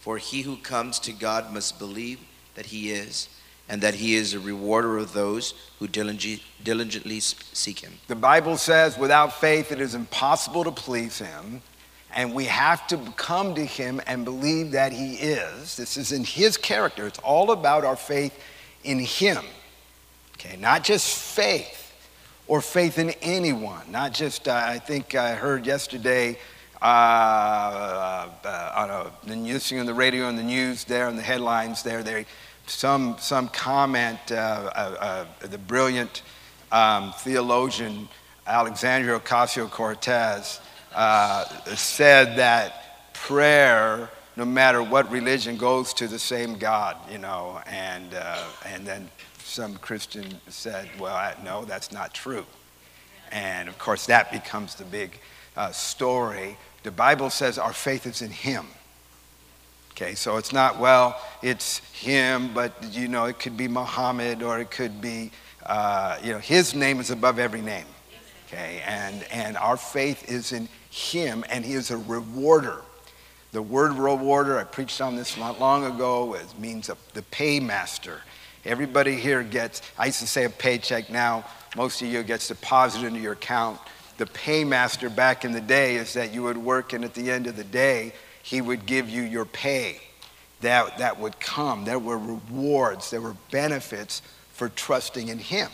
For 0.00 0.18
he 0.18 0.42
who 0.42 0.56
comes 0.56 0.98
to 1.00 1.12
God 1.12 1.52
must 1.54 1.78
believe 1.78 2.18
that 2.54 2.66
he 2.66 2.90
is, 2.90 3.28
and 3.70 3.80
that 3.82 3.94
he 3.94 4.16
is 4.16 4.34
a 4.34 4.40
rewarder 4.40 4.98
of 4.98 5.12
those 5.12 5.54
who 5.78 5.86
diligently, 5.86 7.20
seek 7.20 7.78
him. 7.78 7.92
The 8.08 8.16
Bible 8.16 8.56
says, 8.56 8.98
without 8.98 9.40
faith, 9.40 9.70
it 9.70 9.80
is 9.80 9.94
impossible 9.94 10.64
to 10.64 10.72
please 10.72 11.18
Him. 11.18 11.62
And 12.12 12.34
we 12.34 12.46
have 12.46 12.88
to 12.88 12.98
come 13.16 13.54
to 13.54 13.64
Him 13.64 14.00
and 14.08 14.24
believe 14.24 14.72
that 14.72 14.92
He 14.92 15.14
is. 15.14 15.76
This 15.76 15.96
is 15.96 16.10
in 16.10 16.24
His 16.24 16.56
character. 16.56 17.06
It's 17.06 17.20
all 17.20 17.52
about 17.52 17.84
our 17.84 17.94
faith 17.94 18.36
in 18.82 18.98
Him. 18.98 19.44
Okay, 20.34 20.56
not 20.56 20.82
just 20.82 21.16
faith 21.16 21.94
or 22.48 22.60
faith 22.60 22.98
in 22.98 23.10
anyone. 23.22 23.92
Not 23.92 24.12
just, 24.12 24.48
uh, 24.48 24.62
I 24.66 24.80
think 24.80 25.14
I 25.14 25.36
heard 25.36 25.64
yesterday 25.64 26.38
uh, 26.82 26.84
uh, 28.44 28.72
on 28.74 28.90
a, 28.90 29.12
listening 29.36 29.80
on 29.80 29.86
the 29.86 29.94
radio 29.94 30.28
and 30.28 30.36
the 30.36 30.42
news 30.42 30.82
there, 30.84 31.06
on 31.06 31.14
the 31.14 31.22
headlines 31.22 31.84
there, 31.84 32.02
they, 32.02 32.26
some, 32.66 33.16
some 33.18 33.48
comment, 33.48 34.18
uh, 34.30 34.34
uh, 34.34 35.26
uh, 35.40 35.46
the 35.46 35.58
brilliant 35.58 36.22
um, 36.72 37.12
theologian 37.18 38.08
Alexandria 38.46 39.18
Ocasio 39.18 39.70
Cortez 39.70 40.60
uh, 40.94 41.44
said 41.74 42.36
that 42.36 43.12
prayer, 43.12 44.08
no 44.36 44.44
matter 44.44 44.82
what 44.82 45.10
religion, 45.10 45.56
goes 45.56 45.94
to 45.94 46.08
the 46.08 46.18
same 46.18 46.58
God, 46.58 46.96
you 47.10 47.18
know. 47.18 47.60
And, 47.66 48.14
uh, 48.14 48.44
and 48.66 48.86
then 48.86 49.08
some 49.38 49.76
Christian 49.76 50.26
said, 50.48 50.88
well, 50.98 51.14
I, 51.14 51.34
no, 51.44 51.64
that's 51.64 51.92
not 51.92 52.14
true. 52.14 52.44
And 53.30 53.68
of 53.68 53.78
course, 53.78 54.06
that 54.06 54.32
becomes 54.32 54.74
the 54.74 54.84
big 54.84 55.20
uh, 55.56 55.70
story. 55.70 56.56
The 56.82 56.90
Bible 56.90 57.30
says 57.30 57.58
our 57.58 57.72
faith 57.72 58.06
is 58.06 58.22
in 58.22 58.30
Him. 58.30 58.66
Okay, 59.92 60.14
so 60.14 60.36
it's 60.36 60.52
not, 60.52 60.78
well, 60.78 61.20
it's 61.42 61.78
him, 61.92 62.54
but 62.54 62.72
you 62.90 63.08
know, 63.08 63.26
it 63.26 63.38
could 63.38 63.56
be 63.56 63.68
Muhammad 63.68 64.42
or 64.42 64.58
it 64.58 64.70
could 64.70 65.00
be, 65.00 65.30
uh, 65.66 66.18
you 66.22 66.32
know, 66.32 66.38
his 66.38 66.74
name 66.74 67.00
is 67.00 67.10
above 67.10 67.38
every 67.38 67.60
name. 67.60 67.84
Okay, 68.46 68.82
and, 68.86 69.22
and 69.30 69.56
our 69.56 69.76
faith 69.76 70.28
is 70.28 70.52
in 70.52 70.68
him, 70.90 71.44
and 71.50 71.64
he 71.64 71.74
is 71.74 71.90
a 71.90 71.96
rewarder. 71.96 72.82
The 73.52 73.62
word 73.62 73.92
rewarder, 73.92 74.58
I 74.58 74.64
preached 74.64 75.00
on 75.00 75.16
this 75.16 75.36
not 75.36 75.60
long 75.60 75.84
ago, 75.84 76.34
it 76.34 76.46
means 76.58 76.88
a, 76.88 76.96
the 77.14 77.22
paymaster. 77.22 78.20
Everybody 78.64 79.16
here 79.16 79.42
gets, 79.42 79.82
I 79.98 80.06
used 80.06 80.20
to 80.20 80.26
say 80.26 80.44
a 80.44 80.50
paycheck, 80.50 81.10
now 81.10 81.44
most 81.76 82.00
of 82.02 82.08
you 82.08 82.22
gets 82.22 82.48
deposited 82.48 83.06
into 83.06 83.20
your 83.20 83.32
account. 83.32 83.78
The 84.18 84.26
paymaster 84.26 85.08
back 85.14 85.44
in 85.44 85.52
the 85.52 85.60
day 85.60 85.96
is 85.96 86.14
that 86.14 86.32
you 86.32 86.42
would 86.42 86.58
work, 86.58 86.92
and 86.92 87.04
at 87.04 87.14
the 87.14 87.30
end 87.30 87.46
of 87.46 87.56
the 87.56 87.64
day, 87.64 88.12
he 88.50 88.60
would 88.60 88.84
give 88.84 89.08
you 89.08 89.22
your 89.22 89.44
pay. 89.44 90.00
That, 90.60 90.98
that 90.98 91.20
would 91.20 91.38
come. 91.38 91.84
There 91.84 92.00
were 92.00 92.18
rewards, 92.18 93.10
there 93.10 93.20
were 93.20 93.36
benefits 93.52 94.22
for 94.52 94.68
trusting 94.68 95.28
in 95.28 95.38
him 95.38 95.70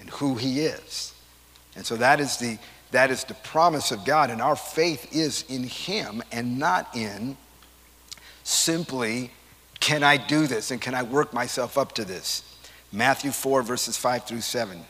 and 0.00 0.08
who 0.08 0.36
he 0.36 0.60
is. 0.60 1.12
And 1.76 1.84
so 1.84 1.96
that 1.96 2.18
is 2.18 2.38
the, 2.38 2.56
that 2.92 3.10
is 3.10 3.24
the 3.24 3.34
promise 3.34 3.92
of 3.92 4.06
God, 4.06 4.30
and 4.30 4.40
our 4.40 4.56
faith 4.56 5.14
is 5.14 5.44
in 5.50 5.64
him 5.64 6.22
and 6.32 6.58
not 6.58 6.96
in 6.96 7.36
simply, 8.42 9.30
can 9.78 10.02
I 10.02 10.16
do 10.16 10.46
this 10.46 10.70
and 10.70 10.80
can 10.80 10.94
I 10.94 11.02
work 11.02 11.34
myself 11.34 11.76
up 11.76 11.92
to 11.96 12.06
this? 12.06 12.42
Matthew 12.90 13.32
4, 13.32 13.62
verses 13.62 13.98
5 13.98 14.24
through 14.24 14.40
7. 14.40 14.80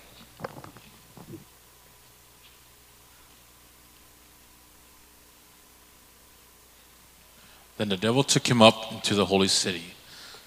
Then 7.76 7.88
the 7.88 7.96
devil 7.96 8.22
took 8.22 8.48
him 8.48 8.62
up 8.62 8.92
into 8.92 9.14
the 9.14 9.26
holy 9.26 9.48
city, 9.48 9.94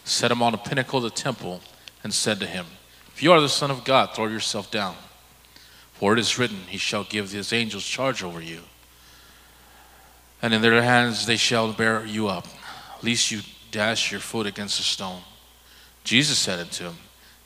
set 0.03 0.31
him 0.31 0.41
on 0.41 0.53
a 0.53 0.57
pinnacle 0.57 0.97
of 0.97 1.03
the 1.03 1.09
temple, 1.09 1.61
and 2.03 2.13
said 2.13 2.39
to 2.39 2.45
him, 2.45 2.65
If 3.13 3.21
you 3.21 3.31
are 3.31 3.41
the 3.41 3.49
Son 3.49 3.69
of 3.69 3.83
God, 3.83 4.15
throw 4.15 4.27
yourself 4.27 4.71
down. 4.71 4.95
For 5.93 6.13
it 6.13 6.19
is 6.19 6.39
written, 6.39 6.61
He 6.67 6.77
shall 6.77 7.03
give 7.03 7.31
his 7.31 7.53
angels 7.53 7.85
charge 7.85 8.23
over 8.23 8.41
you. 8.41 8.61
And 10.41 10.53
in 10.53 10.61
their 10.61 10.81
hands 10.81 11.25
they 11.25 11.35
shall 11.35 11.73
bear 11.73 12.05
you 12.05 12.27
up, 12.27 12.47
lest 13.03 13.31
you 13.31 13.41
dash 13.71 14.11
your 14.11 14.21
foot 14.21 14.47
against 14.47 14.79
a 14.79 14.83
stone. 14.83 15.21
Jesus 16.03 16.39
said 16.39 16.59
unto 16.59 16.85
him, 16.85 16.95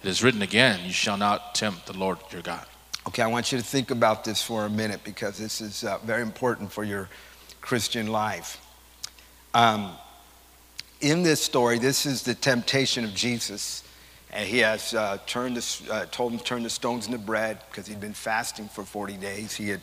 It 0.03 0.09
is 0.09 0.23
written 0.23 0.41
again, 0.41 0.81
You 0.85 0.93
shall 0.93 1.17
not 1.17 1.55
tempt 1.55 1.87
the 1.87 1.97
Lord 1.97 2.19
your 2.31 2.43
God. 2.43 2.65
Okay, 3.07 3.21
I 3.21 3.27
want 3.27 3.51
you 3.51 3.57
to 3.57 3.63
think 3.63 3.91
about 3.91 4.23
this 4.23 4.41
for 4.41 4.65
a 4.65 4.69
minute 4.69 5.01
because 5.03 5.37
this 5.37 5.59
is 5.59 5.83
uh, 5.83 5.97
very 6.05 6.21
important 6.21 6.71
for 6.71 6.85
your 6.85 7.09
Christian 7.59 8.07
life. 8.07 8.62
Um, 9.53 9.91
in 11.01 11.21
this 11.21 11.41
story, 11.41 11.79
this 11.79 12.05
is 12.05 12.23
the 12.23 12.33
temptation 12.33 13.03
of 13.03 13.13
Jesus. 13.13 13.83
And 14.31 14.47
he 14.47 14.59
has 14.59 14.95
uh, 14.95 15.19
turned 15.27 15.57
the, 15.57 15.93
uh, 15.93 16.05
told 16.07 16.31
him 16.31 16.39
to 16.39 16.43
turn 16.43 16.63
the 16.63 16.69
stones 16.69 17.05
into 17.05 17.19
bread 17.19 17.59
because 17.69 17.85
he'd 17.85 18.01
been 18.01 18.13
fasting 18.13 18.67
for 18.67 18.83
40 18.83 19.17
days. 19.17 19.53
He, 19.53 19.69
had, 19.69 19.81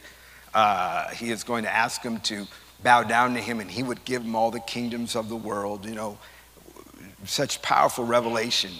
uh, 0.55 1.09
he 1.11 1.31
is 1.31 1.45
going 1.45 1.63
to 1.65 1.73
ask 1.73 2.03
him 2.03 2.19
to 2.21 2.47
bow 2.83 3.05
down 3.05 3.35
to 3.35 3.41
him 3.41 3.61
and 3.61 3.71
he 3.71 3.85
would 3.85 4.05
give 4.05 4.23
him 4.23 4.35
all 4.35 4.51
the 4.51 4.61
kingdoms 4.61 5.15
of 5.15 5.29
the 5.29 5.37
world. 5.37 5.87
You 5.87 5.95
know, 5.95 6.19
such 7.25 7.63
powerful 7.63 8.05
revelation 8.05 8.73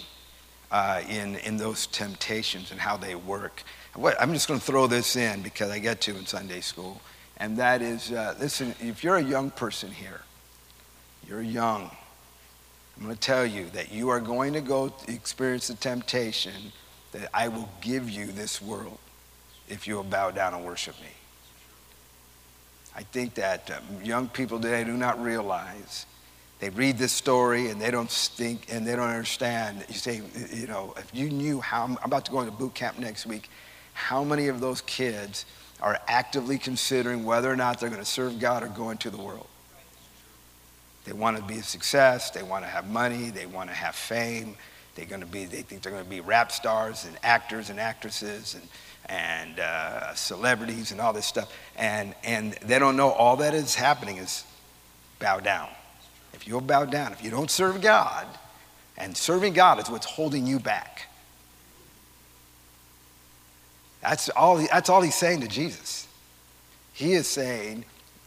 uh, 0.71 1.01
in, 1.07 1.37
in 1.37 1.55
those 1.55 1.87
temptations 1.87 2.71
and 2.71 2.79
how 2.79 2.97
they 2.97 3.15
work. 3.15 3.63
What, 3.95 4.19
I'm 4.19 4.33
just 4.33 4.49
going 4.49 4.59
to 4.59 4.65
throw 4.65 4.87
this 4.87 5.15
in 5.15 5.41
because 5.41 5.69
I 5.69 5.79
get 5.79 6.01
to 6.01 6.17
in 6.17 6.25
Sunday 6.25 6.61
school. 6.61 7.01
And 7.37 7.57
that 7.57 7.81
is 7.81 8.11
uh, 8.11 8.35
listen, 8.41 8.75
if 8.81 9.05
you're 9.05 9.15
a 9.15 9.23
young 9.23 9.51
person 9.51 9.89
here, 9.91 10.21
you're 11.31 11.41
young. 11.41 11.89
I'm 12.97 13.05
going 13.05 13.15
to 13.15 13.21
tell 13.21 13.45
you 13.45 13.69
that 13.69 13.89
you 13.89 14.09
are 14.09 14.19
going 14.19 14.51
to 14.51 14.59
go 14.59 14.93
experience 15.07 15.69
the 15.69 15.75
temptation 15.75 16.73
that 17.13 17.29
I 17.33 17.47
will 17.47 17.69
give 17.79 18.09
you 18.09 18.25
this 18.25 18.61
world 18.61 18.97
if 19.69 19.87
you 19.87 19.95
will 19.95 20.03
bow 20.03 20.31
down 20.31 20.53
and 20.53 20.65
worship 20.65 20.99
me. 20.99 21.07
I 22.93 23.03
think 23.03 23.35
that 23.35 23.71
um, 23.71 24.03
young 24.03 24.27
people 24.27 24.59
today 24.59 24.83
do 24.83 24.97
not 24.97 25.23
realize. 25.23 26.05
They 26.59 26.69
read 26.69 26.97
this 26.97 27.13
story 27.13 27.69
and 27.69 27.81
they 27.81 27.91
don't 27.91 28.11
think 28.11 28.65
and 28.69 28.85
they 28.85 28.97
don't 28.97 29.07
understand. 29.07 29.85
You 29.87 29.93
say, 29.93 30.21
you 30.53 30.67
know, 30.67 30.93
if 30.97 31.09
you 31.13 31.29
knew 31.29 31.61
how, 31.61 31.85
I'm 31.85 31.97
about 32.03 32.25
to 32.25 32.31
go 32.31 32.41
into 32.41 32.51
boot 32.51 32.73
camp 32.73 32.99
next 32.99 33.25
week, 33.25 33.49
how 33.93 34.25
many 34.25 34.49
of 34.49 34.59
those 34.59 34.81
kids 34.81 35.45
are 35.81 35.97
actively 36.09 36.57
considering 36.57 37.23
whether 37.23 37.49
or 37.49 37.55
not 37.55 37.79
they're 37.79 37.89
going 37.89 38.01
to 38.01 38.05
serve 38.05 38.37
God 38.37 38.63
or 38.63 38.67
go 38.67 38.89
into 38.89 39.09
the 39.09 39.17
world? 39.17 39.47
They 41.05 41.13
want 41.13 41.37
to 41.37 41.43
be 41.43 41.59
a 41.59 41.63
success. 41.63 42.29
They 42.29 42.43
want 42.43 42.63
to 42.63 42.69
have 42.69 42.89
money. 42.89 43.29
They 43.29 43.45
want 43.45 43.69
to 43.69 43.75
have 43.75 43.95
fame. 43.95 44.55
They're 44.95 45.05
going 45.05 45.21
to 45.21 45.27
be. 45.27 45.45
They 45.45 45.61
think 45.61 45.81
they're 45.81 45.91
going 45.91 46.03
to 46.03 46.09
be 46.09 46.19
rap 46.19 46.51
stars 46.51 47.05
and 47.05 47.17
actors 47.23 47.69
and 47.69 47.79
actresses 47.79 48.55
and 48.55 48.67
and 49.07 49.59
uh, 49.59 50.13
celebrities 50.13 50.91
and 50.91 51.01
all 51.01 51.13
this 51.13 51.25
stuff. 51.25 51.51
And 51.75 52.13
and 52.23 52.53
they 52.65 52.79
don't 52.79 52.95
know 52.95 53.11
all 53.11 53.37
that 53.37 53.53
is 53.53 53.75
happening 53.75 54.17
is 54.17 54.43
bow 55.19 55.39
down. 55.39 55.69
If 56.33 56.47
you'll 56.47 56.61
bow 56.61 56.85
down, 56.85 57.11
if 57.13 57.23
you 57.23 57.31
don't 57.31 57.51
serve 57.51 57.81
God, 57.81 58.25
and 58.97 59.15
serving 59.17 59.53
God 59.53 59.79
is 59.79 59.89
what's 59.89 60.05
holding 60.05 60.45
you 60.45 60.59
back. 60.59 61.07
That's 64.01 64.29
all. 64.29 64.57
That's 64.57 64.89
all 64.89 65.01
he's 65.01 65.15
saying 65.15 65.41
to 65.41 65.47
Jesus. 65.47 66.07
He 66.93 67.13
is 67.13 67.27
saying 67.27 67.85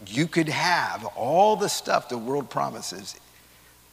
you 0.08 0.26
could 0.26 0.48
have 0.48 1.04
all 1.16 1.56
the 1.56 1.68
stuff 1.68 2.08
the 2.08 2.18
world 2.18 2.50
promises, 2.50 3.18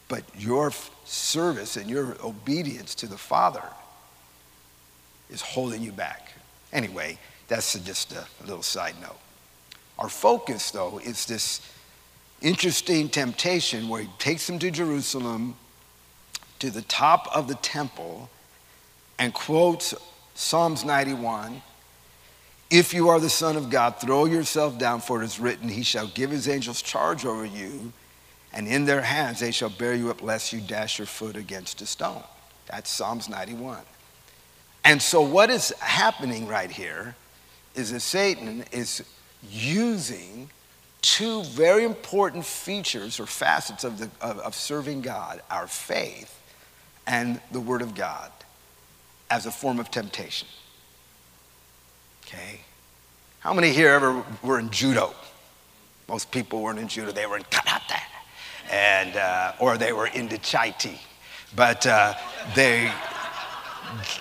but 0.08 0.24
your 0.38 0.72
service 1.06 1.78
and 1.78 1.90
your 1.90 2.18
obedience 2.24 2.96
to 2.96 3.08
the 3.08 3.18
Father 3.18 3.64
is 5.30 5.42
holding 5.42 5.82
you 5.82 5.92
back. 5.92 6.34
Anyway, 6.74 7.18
that's 7.48 7.78
just 7.80 8.14
a 8.14 8.26
little 8.46 8.64
side 8.64 8.96
note. 9.02 9.20
Our 10.00 10.10
focus, 10.10 10.72
though, 10.72 11.00
is 11.00 11.26
this 11.26 11.62
interesting 12.42 13.10
temptation 13.10 13.88
where 13.88 14.02
he 14.02 14.10
takes 14.18 14.48
them 14.48 14.58
to 14.60 14.72
Jerusalem, 14.72 15.56
to 16.60 16.72
the 16.72 16.82
top 16.84 17.28
of 17.36 17.48
the 17.48 17.56
temple, 17.56 18.30
and 19.20 19.34
quotes 19.34 19.94
Psalms 20.34 20.84
91 20.84 21.62
if 22.72 22.94
you 22.94 23.10
are 23.10 23.20
the 23.20 23.30
Son 23.30 23.58
of 23.58 23.70
God, 23.70 24.00
throw 24.00 24.26
yourself 24.26 24.80
down, 24.80 25.02
for 25.02 25.22
it 25.22 25.26
is 25.26 25.40
written, 25.40 25.68
He 25.68 25.84
shall 25.84 26.08
give 26.08 26.32
His 26.32 26.48
angels 26.48 26.82
charge 26.82 27.26
over 27.26 27.46
you, 27.46 27.92
and 28.54 28.66
in 28.66 28.86
their 28.86 29.02
hands 29.02 29.42
they 29.42 29.52
shall 29.52 29.70
bear 29.70 29.94
you 29.94 30.10
up, 30.10 30.24
lest 30.24 30.54
you 30.54 30.62
dash 30.62 30.98
your 30.98 31.06
foot 31.06 31.36
against 31.36 31.82
a 31.82 31.86
stone. 31.86 32.24
That's 32.68 32.90
Psalms 32.90 33.28
91. 33.28 33.80
And 34.86 35.02
so, 35.02 35.22
what 35.22 35.50
is 35.50 35.72
happening 35.80 36.48
right 36.48 36.72
here 36.72 37.16
is 37.76 37.92
that 37.92 38.00
Satan 38.00 38.64
is 38.72 39.04
using 39.50 40.50
two 41.02 41.44
very 41.44 41.84
important 41.84 42.46
features 42.46 43.20
or 43.20 43.26
facets 43.26 43.84
of, 43.84 44.00
the, 44.00 44.10
of, 44.22 44.40
of 44.40 44.56
serving 44.56 45.02
God 45.02 45.42
our 45.50 45.68
faith 45.68 46.40
and 47.06 47.42
the 47.52 47.60
Word 47.60 47.82
of 47.82 47.96
God 47.96 48.32
as 49.30 49.46
a 49.46 49.52
form 49.52 49.80
of 49.80 49.92
temptation. 49.92 50.48
Okay? 52.32 52.62
How 53.40 53.54
many 53.54 53.72
here 53.72 53.90
ever 53.90 54.24
were 54.42 54.58
in 54.58 54.70
judo? 54.70 55.14
Most 56.08 56.32
people 56.32 56.62
weren't 56.62 56.80
in 56.80 56.88
judo, 56.88 57.12
they 57.12 57.26
were 57.26 57.38
in 57.38 57.44
karate, 57.44 58.00
and, 58.72 59.16
uh, 59.18 59.54
or 59.60 59.78
they 59.78 59.92
were 59.92 60.08
into 60.08 60.38
chai 60.38 60.70
tea. 60.70 61.00
But 61.56 61.86
uh, 61.86 62.14
they, 62.56 62.90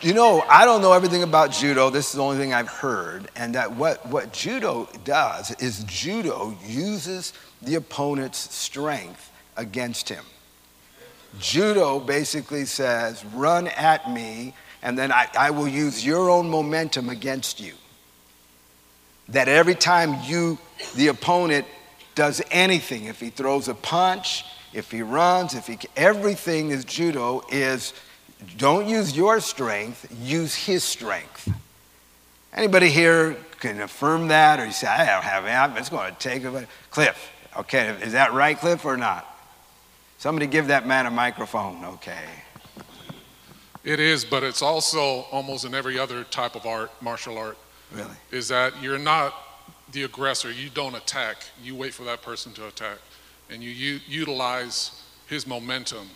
you 0.02 0.14
know, 0.14 0.42
I 0.48 0.64
don't 0.64 0.82
know 0.82 0.92
everything 0.92 1.22
about 1.22 1.52
judo. 1.52 1.90
This 1.90 2.08
is 2.08 2.14
the 2.14 2.22
only 2.22 2.38
thing 2.38 2.52
I've 2.52 2.68
heard. 2.68 3.28
And 3.36 3.54
that 3.54 3.70
what, 3.70 4.04
what 4.08 4.32
judo 4.32 4.88
does 5.04 5.52
is 5.60 5.84
judo 5.84 6.56
uses 6.66 7.32
the 7.62 7.76
opponent's 7.76 8.52
strength 8.52 9.30
against 9.56 10.08
him. 10.08 10.24
Judo 11.38 12.00
basically 12.00 12.64
says, 12.64 13.24
run 13.26 13.68
at 13.68 14.10
me, 14.10 14.54
and 14.82 14.98
then 14.98 15.12
I, 15.12 15.28
I 15.38 15.50
will 15.50 15.68
use 15.68 16.04
your 16.04 16.28
own 16.28 16.50
momentum 16.50 17.08
against 17.08 17.60
you 17.60 17.74
that 19.30 19.48
every 19.48 19.74
time 19.74 20.16
you, 20.24 20.58
the 20.96 21.08
opponent, 21.08 21.66
does 22.14 22.42
anything, 22.50 23.04
if 23.04 23.20
he 23.20 23.30
throws 23.30 23.68
a 23.68 23.74
punch, 23.74 24.44
if 24.72 24.90
he 24.90 25.02
runs, 25.02 25.54
if 25.54 25.66
he, 25.66 25.78
everything 25.96 26.70
is 26.70 26.84
judo 26.84 27.42
is 27.50 27.92
don't 28.56 28.88
use 28.88 29.16
your 29.16 29.40
strength, 29.40 30.06
use 30.22 30.54
his 30.54 30.82
strength. 30.82 31.50
Anybody 32.52 32.88
here 32.88 33.36
can 33.60 33.80
affirm 33.80 34.28
that, 34.28 34.58
or 34.58 34.66
you 34.66 34.72
say, 34.72 34.86
I 34.86 35.06
don't 35.06 35.22
have 35.22 35.74
it, 35.74 35.78
it's 35.78 35.88
going 35.88 36.12
to 36.12 36.18
take 36.18 36.44
a 36.44 36.66
Cliff, 36.90 37.30
okay, 37.56 37.88
is 38.02 38.12
that 38.12 38.32
right, 38.32 38.58
Cliff, 38.58 38.84
or 38.84 38.96
not? 38.96 39.26
Somebody 40.18 40.46
give 40.46 40.66
that 40.68 40.86
man 40.86 41.06
a 41.06 41.10
microphone, 41.10 41.84
okay. 41.84 42.24
It 43.84 44.00
is, 44.00 44.24
but 44.24 44.42
it's 44.42 44.62
also 44.62 45.22
almost 45.30 45.64
in 45.64 45.74
every 45.74 45.98
other 45.98 46.24
type 46.24 46.54
of 46.54 46.66
art, 46.66 46.90
martial 47.00 47.38
art. 47.38 47.56
Really? 47.92 48.10
Is 48.30 48.48
that 48.48 48.80
you're 48.82 48.98
not 48.98 49.34
the 49.92 50.04
aggressor. 50.04 50.50
You 50.50 50.70
don't 50.70 50.94
attack. 50.94 51.38
You 51.62 51.74
wait 51.74 51.94
for 51.94 52.04
that 52.04 52.22
person 52.22 52.52
to 52.52 52.66
attack. 52.66 52.98
And 53.50 53.62
you, 53.62 53.70
you 53.70 54.00
utilize 54.06 55.02
his 55.26 55.46
momentum 55.46 56.08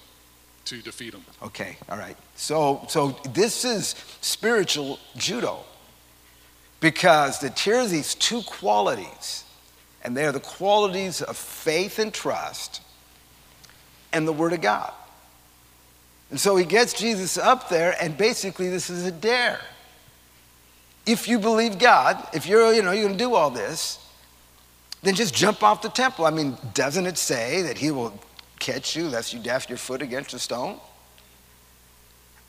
to 0.66 0.80
defeat 0.80 1.12
him. 1.12 1.24
Okay, 1.42 1.76
all 1.88 1.98
right. 1.98 2.16
So, 2.36 2.84
so 2.88 3.10
this 3.32 3.64
is 3.64 3.94
spiritual 4.20 4.98
judo 5.16 5.60
because 6.80 7.42
it 7.42 7.58
shares 7.58 7.90
these 7.90 8.14
two 8.14 8.42
qualities, 8.42 9.44
and 10.02 10.16
they 10.16 10.24
are 10.24 10.32
the 10.32 10.40
qualities 10.40 11.22
of 11.22 11.36
faith 11.36 11.98
and 11.98 12.12
trust 12.12 12.82
and 14.12 14.28
the 14.28 14.32
Word 14.32 14.52
of 14.52 14.60
God. 14.60 14.92
And 16.30 16.40
so 16.40 16.56
he 16.56 16.64
gets 16.64 16.92
Jesus 16.92 17.36
up 17.36 17.68
there, 17.68 17.96
and 18.00 18.16
basically, 18.16 18.70
this 18.70 18.90
is 18.90 19.04
a 19.04 19.12
dare 19.12 19.60
if 21.06 21.28
you 21.28 21.38
believe 21.38 21.78
God, 21.78 22.26
if 22.32 22.46
you're, 22.46 22.72
you 22.72 22.82
know, 22.82 22.92
you're 22.92 23.04
going 23.04 23.18
to 23.18 23.24
do 23.24 23.34
all 23.34 23.50
this, 23.50 23.98
then 25.02 25.14
just 25.14 25.34
jump 25.34 25.62
off 25.62 25.82
the 25.82 25.90
temple. 25.90 26.24
I 26.24 26.30
mean, 26.30 26.56
doesn't 26.72 27.06
it 27.06 27.18
say 27.18 27.62
that 27.62 27.78
he 27.78 27.90
will 27.90 28.18
catch 28.58 28.96
you 28.96 29.08
lest 29.08 29.34
you 29.34 29.38
dash 29.38 29.68
your 29.68 29.78
foot 29.78 30.00
against 30.00 30.32
a 30.32 30.38
stone? 30.38 30.78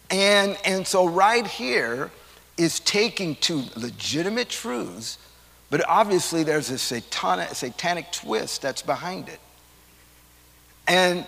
And, 0.09 0.57
and 0.63 0.87
so, 0.87 1.07
right 1.07 1.45
here 1.45 2.11
is 2.57 2.79
taking 2.79 3.35
two 3.35 3.63
legitimate 3.75 4.49
truths, 4.49 5.17
but 5.69 5.83
obviously 5.89 6.43
there's 6.43 6.69
a 6.69 6.77
satanic, 6.77 7.49
satanic 7.49 8.11
twist 8.11 8.61
that's 8.61 8.81
behind 8.81 9.27
it. 9.27 9.39
And 10.87 11.25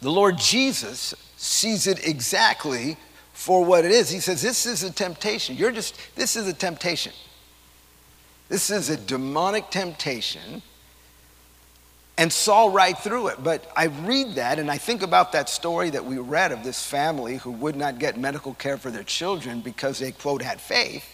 the 0.00 0.10
Lord 0.10 0.38
Jesus 0.38 1.14
sees 1.36 1.86
it 1.86 2.06
exactly 2.06 2.96
for 3.40 3.64
what 3.64 3.86
it 3.86 3.90
is. 3.90 4.10
He 4.10 4.20
says, 4.20 4.42
This 4.42 4.66
is 4.66 4.82
a 4.82 4.92
temptation. 4.92 5.56
You're 5.56 5.72
just, 5.72 5.96
this 6.14 6.36
is 6.36 6.46
a 6.46 6.52
temptation. 6.52 7.14
This 8.50 8.68
is 8.68 8.90
a 8.90 8.98
demonic 8.98 9.70
temptation. 9.70 10.60
And 12.18 12.30
saw 12.30 12.66
right 12.66 12.98
through 12.98 13.28
it. 13.28 13.42
But 13.42 13.72
I 13.74 13.86
read 13.86 14.34
that 14.34 14.58
and 14.58 14.70
I 14.70 14.76
think 14.76 15.00
about 15.00 15.32
that 15.32 15.48
story 15.48 15.88
that 15.88 16.04
we 16.04 16.18
read 16.18 16.52
of 16.52 16.62
this 16.64 16.84
family 16.84 17.38
who 17.38 17.50
would 17.52 17.76
not 17.76 17.98
get 17.98 18.18
medical 18.18 18.52
care 18.52 18.76
for 18.76 18.90
their 18.90 19.04
children 19.04 19.62
because 19.62 19.98
they, 20.00 20.12
quote, 20.12 20.42
had 20.42 20.60
faith. 20.60 21.06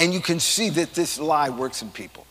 And 0.00 0.12
you 0.12 0.18
can 0.18 0.40
see 0.40 0.68
that 0.70 0.94
this 0.94 1.16
lie 1.16 1.50
works 1.50 1.80
in 1.80 1.90
people. 1.90 2.26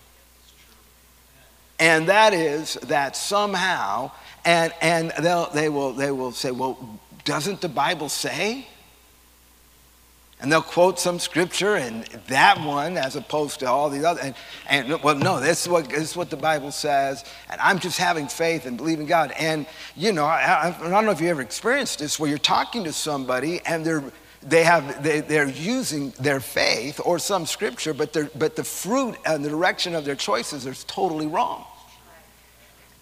And 1.79 2.09
that 2.09 2.33
is 2.33 2.73
that 2.83 3.15
somehow, 3.15 4.11
and, 4.43 4.73
and 4.81 5.13
they'll, 5.21 5.49
they, 5.51 5.69
will, 5.69 5.93
they 5.93 6.11
will 6.11 6.33
say, 6.33 6.51
well, 6.51 6.99
doesn't 7.25 7.61
the 7.61 7.69
Bible 7.69 8.09
say? 8.09 8.67
And 10.41 10.51
they'll 10.51 10.63
quote 10.63 10.99
some 10.99 11.19
scripture 11.19 11.75
and 11.75 12.03
that 12.27 12.59
one 12.59 12.97
as 12.97 13.15
opposed 13.15 13.59
to 13.59 13.69
all 13.69 13.91
the 13.91 14.09
other. 14.09 14.21
And, 14.21 14.35
and 14.67 15.03
well, 15.03 15.15
no, 15.15 15.39
this 15.39 15.61
is, 15.61 15.67
what, 15.67 15.87
this 15.89 16.11
is 16.11 16.17
what 16.17 16.31
the 16.31 16.37
Bible 16.37 16.71
says. 16.71 17.23
And 17.51 17.61
I'm 17.61 17.77
just 17.77 17.99
having 17.99 18.27
faith 18.27 18.65
and 18.65 18.75
believing 18.75 19.05
God. 19.05 19.31
And, 19.37 19.67
you 19.95 20.11
know, 20.11 20.25
I, 20.25 20.75
I 20.75 20.89
don't 20.89 21.05
know 21.05 21.11
if 21.11 21.21
you 21.21 21.29
ever 21.29 21.41
experienced 21.41 21.99
this 21.99 22.19
where 22.19 22.27
you're 22.27 22.39
talking 22.39 22.85
to 22.85 22.93
somebody 22.93 23.61
and 23.67 23.85
they're, 23.85 24.03
they 24.41 24.63
have, 24.63 25.03
they, 25.03 25.21
they're 25.21 25.47
using 25.47 26.09
their 26.19 26.39
faith 26.39 26.99
or 27.05 27.19
some 27.19 27.45
scripture, 27.45 27.93
but, 27.93 28.17
but 28.35 28.55
the 28.55 28.63
fruit 28.63 29.15
and 29.27 29.45
the 29.45 29.49
direction 29.49 29.93
of 29.93 30.05
their 30.05 30.15
choices 30.15 30.65
is 30.65 30.83
totally 30.85 31.27
wrong. 31.27 31.65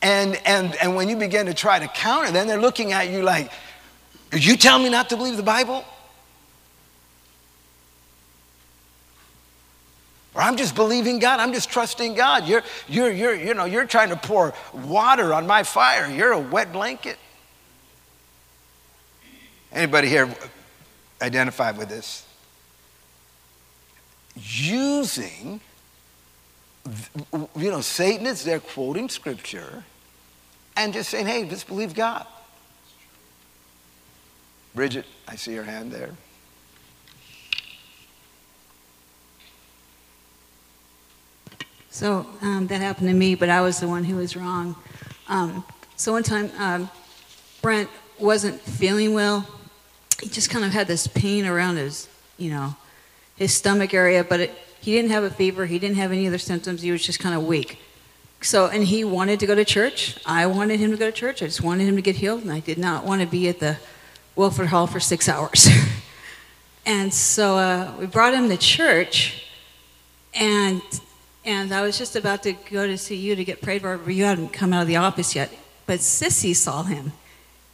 And, 0.02 0.36
and, 0.46 0.76
and 0.82 0.96
when 0.96 1.08
you 1.08 1.16
begin 1.16 1.46
to 1.46 1.54
try 1.54 1.80
to 1.80 1.88
counter, 1.88 2.32
then 2.32 2.48
they're 2.48 2.60
looking 2.60 2.92
at 2.92 3.10
you 3.10 3.22
like, 3.22 3.52
you 4.34 4.58
tell 4.58 4.80
me 4.80 4.90
not 4.90 5.10
to 5.10 5.18
believe 5.18 5.38
the 5.38 5.44
Bible? 5.44 5.84
Or 10.36 10.42
I'm 10.42 10.58
just 10.58 10.76
believing 10.76 11.20
God. 11.20 11.40
I'm 11.40 11.54
just 11.54 11.72
trusting 11.72 12.14
God. 12.14 12.48
You're, 12.48 12.64
you're, 12.88 13.12
you're, 13.12 13.34
you 13.34 13.54
know, 13.54 13.66
you're 13.66 13.86
trying 13.86 14.10
to 14.10 14.16
pour 14.16 14.54
water 14.74 15.34
on 15.34 15.48
my 15.48 15.64
fire. 15.64 16.10
You're 16.10 16.34
a 16.34 16.40
wet 16.40 16.72
blanket. 16.72 17.18
Anybody 19.72 20.08
here 20.08 20.34
identify 21.22 21.72
with 21.72 21.90
this? 21.90 22.26
Using, 24.36 25.60
you 27.26 27.72
know, 27.72 27.82
Satan 27.82 28.26
is 28.26 28.44
there 28.44 28.60
quoting 28.60 29.10
scripture 29.10 29.84
and 30.78 30.94
just 30.94 31.10
saying, 31.10 31.26
hey, 31.26 31.48
just 31.50 31.68
believe 31.68 31.94
God. 31.94 32.26
Bridget, 34.80 35.06
I 35.28 35.36
see 35.36 35.52
your 35.52 35.66
hand 35.66 35.92
there. 35.92 36.12
So 41.90 42.26
um, 42.42 42.68
that 42.68 42.80
happened 42.80 43.10
to 43.10 43.14
me, 43.14 43.36
but 43.36 43.50
I 43.50 43.60
was 43.60 43.82
the 43.82 43.90
one 43.90 44.06
who 44.06 44.16
was 44.16 44.38
wrong. 44.38 44.78
Um, 45.28 45.66
So 45.98 46.14
one 46.14 46.24
time, 46.24 46.50
um, 46.58 46.90
Brent 47.62 47.90
wasn't 48.20 48.62
feeling 48.62 49.14
well. 49.14 49.46
He 50.22 50.30
just 50.30 50.50
kind 50.50 50.64
of 50.64 50.72
had 50.72 50.88
this 50.88 51.08
pain 51.08 51.46
around 51.46 51.76
his, 51.76 52.08
you 52.38 52.50
know, 52.50 52.78
his 53.36 53.54
stomach 53.54 53.94
area, 53.94 54.24
but 54.24 54.40
it, 54.40 54.52
he 54.80 54.94
didn't 54.94 55.12
have 55.12 55.26
a 55.26 55.30
fever. 55.30 55.66
He 55.66 55.78
didn't 55.78 55.98
have 55.98 56.14
any 56.14 56.26
other 56.26 56.38
symptoms. 56.38 56.84
He 56.84 56.92
was 56.94 57.06
just 57.06 57.20
kind 57.20 57.36
of 57.36 57.46
weak. 57.46 57.80
So, 58.40 58.68
and 58.68 58.86
he 58.86 59.04
wanted 59.04 59.42
to 59.42 59.46
go 59.46 59.56
to 59.56 59.66
church. 59.66 60.18
I 60.26 60.46
wanted 60.46 60.80
him 60.80 60.92
to 60.92 60.98
go 60.98 61.08
to 61.08 61.12
church. 61.12 61.44
I 61.44 61.48
just 61.48 61.62
wanted 61.62 61.86
him 61.86 61.98
to 61.98 62.02
get 62.02 62.16
healed, 62.16 62.44
and 62.44 62.52
I 62.54 62.62
did 62.62 62.78
not 62.78 63.04
want 63.04 63.20
to 63.20 63.28
be 63.28 63.50
at 63.50 63.60
the 63.60 63.76
Wilford 64.40 64.68
Hall 64.68 64.88
for 64.88 65.02
six 65.02 65.28
hours. 65.28 65.68
and 66.86 67.14
so 67.14 67.58
uh, 67.58 67.94
we 68.00 68.06
brought 68.06 68.34
him 68.34 68.48
to 68.48 68.56
church, 68.56 69.46
and 70.34 70.82
and 71.44 71.74
I 71.74 71.82
was 71.82 71.98
just 71.98 72.16
about 72.16 72.44
to 72.44 72.54
go 72.54 72.88
to 72.88 72.98
see 72.98 73.18
you 73.18 73.36
to 73.36 73.44
get 73.44 73.62
prayed 73.62 73.82
for, 73.82 73.98
but 73.98 74.14
you 74.14 74.24
hadn't 74.24 74.54
come 74.54 74.72
out 74.72 74.84
of 74.84 74.88
the 74.88 74.96
office 74.96 75.36
yet. 75.36 75.54
But 75.86 76.00
Sissy 76.00 76.56
saw 76.56 76.84
him, 76.84 77.12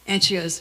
and 0.08 0.24
she 0.24 0.34
goes, 0.34 0.60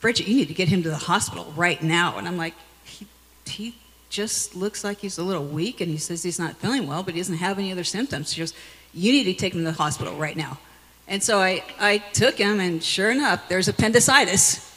Bridget, 0.00 0.28
you 0.28 0.36
need 0.36 0.46
to 0.46 0.54
get 0.54 0.68
him 0.68 0.84
to 0.84 0.90
the 0.90 0.94
hospital 0.96 1.52
right 1.56 1.82
now. 1.82 2.18
And 2.18 2.28
I'm 2.28 2.36
like, 2.36 2.54
he, 2.84 3.08
he 3.46 3.74
just 4.10 4.54
looks 4.54 4.84
like 4.84 4.98
he's 4.98 5.18
a 5.18 5.24
little 5.24 5.44
weak, 5.44 5.80
and 5.80 5.90
he 5.90 5.98
says 5.98 6.22
he's 6.22 6.38
not 6.38 6.56
feeling 6.58 6.86
well, 6.86 7.02
but 7.02 7.14
he 7.14 7.20
doesn't 7.20 7.38
have 7.38 7.58
any 7.58 7.72
other 7.72 7.82
symptoms. 7.82 8.32
She 8.32 8.42
goes, 8.42 8.54
you 8.94 9.10
need 9.10 9.24
to 9.24 9.34
take 9.34 9.54
him 9.54 9.64
to 9.64 9.72
the 9.72 9.72
hospital 9.72 10.14
right 10.14 10.36
now. 10.36 10.58
And 11.08 11.20
so 11.20 11.40
I, 11.40 11.64
I 11.80 11.98
took 11.98 12.36
him, 12.36 12.60
and 12.60 12.80
sure 12.80 13.10
enough, 13.10 13.48
there's 13.48 13.66
appendicitis. 13.66 14.75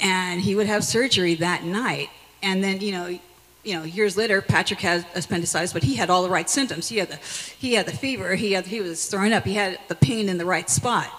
And 0.00 0.40
he 0.40 0.54
would 0.54 0.66
have 0.66 0.84
surgery 0.84 1.34
that 1.36 1.64
night. 1.64 2.10
And 2.42 2.62
then, 2.62 2.80
you 2.80 2.92
know, 2.92 3.18
you 3.64 3.74
know, 3.74 3.84
years 3.84 4.16
later, 4.16 4.42
Patrick 4.42 4.80
had 4.80 5.06
appendicitis, 5.14 5.72
but 5.72 5.82
he 5.82 5.94
had 5.94 6.10
all 6.10 6.22
the 6.22 6.30
right 6.30 6.48
symptoms. 6.48 6.88
He 6.88 6.98
had 6.98 7.08
the, 7.08 7.16
he 7.16 7.74
had 7.74 7.86
the 7.86 7.96
fever. 7.96 8.34
He 8.34 8.52
had, 8.52 8.66
he 8.66 8.80
was 8.80 9.06
throwing 9.08 9.32
up. 9.32 9.44
He 9.44 9.54
had 9.54 9.78
the 9.88 9.94
pain 9.94 10.28
in 10.28 10.36
the 10.36 10.44
right 10.44 10.68
spot. 10.68 11.10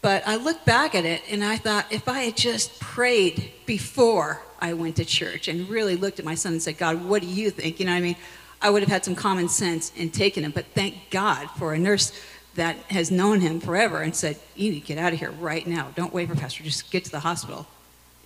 But 0.00 0.22
I 0.26 0.36
look 0.36 0.64
back 0.64 0.94
at 0.94 1.04
it 1.04 1.22
and 1.28 1.42
I 1.42 1.56
thought, 1.56 1.86
if 1.90 2.08
I 2.08 2.20
had 2.20 2.36
just 2.36 2.78
prayed 2.78 3.52
before 3.66 4.40
I 4.60 4.72
went 4.74 4.96
to 4.96 5.04
church 5.04 5.48
and 5.48 5.68
really 5.68 5.96
looked 5.96 6.20
at 6.20 6.24
my 6.24 6.36
son 6.36 6.52
and 6.52 6.62
said, 6.62 6.78
God, 6.78 7.04
what 7.04 7.22
do 7.22 7.28
you 7.28 7.50
think? 7.50 7.80
You 7.80 7.86
know 7.86 7.92
what 7.92 7.98
I 7.98 8.02
mean? 8.02 8.16
I 8.62 8.70
would 8.70 8.82
have 8.82 8.90
had 8.90 9.04
some 9.04 9.14
common 9.14 9.48
sense 9.48 9.92
and 9.96 10.12
taken 10.12 10.44
him. 10.44 10.52
But 10.52 10.66
thank 10.74 11.10
God 11.10 11.48
for 11.58 11.74
a 11.74 11.78
nurse 11.78 12.12
that 12.54 12.76
has 12.90 13.10
known 13.10 13.40
him 13.40 13.60
forever 13.60 14.02
and 14.02 14.14
said, 14.14 14.38
You 14.56 14.70
need 14.70 14.80
to 14.80 14.86
get 14.86 14.98
out 14.98 15.12
of 15.12 15.18
here 15.18 15.30
right 15.30 15.66
now. 15.66 15.88
Don't 15.94 16.12
wait 16.12 16.28
for 16.28 16.36
Pastor. 16.36 16.64
Just 16.64 16.90
get 16.90 17.04
to 17.04 17.10
the 17.10 17.20
hospital. 17.20 17.66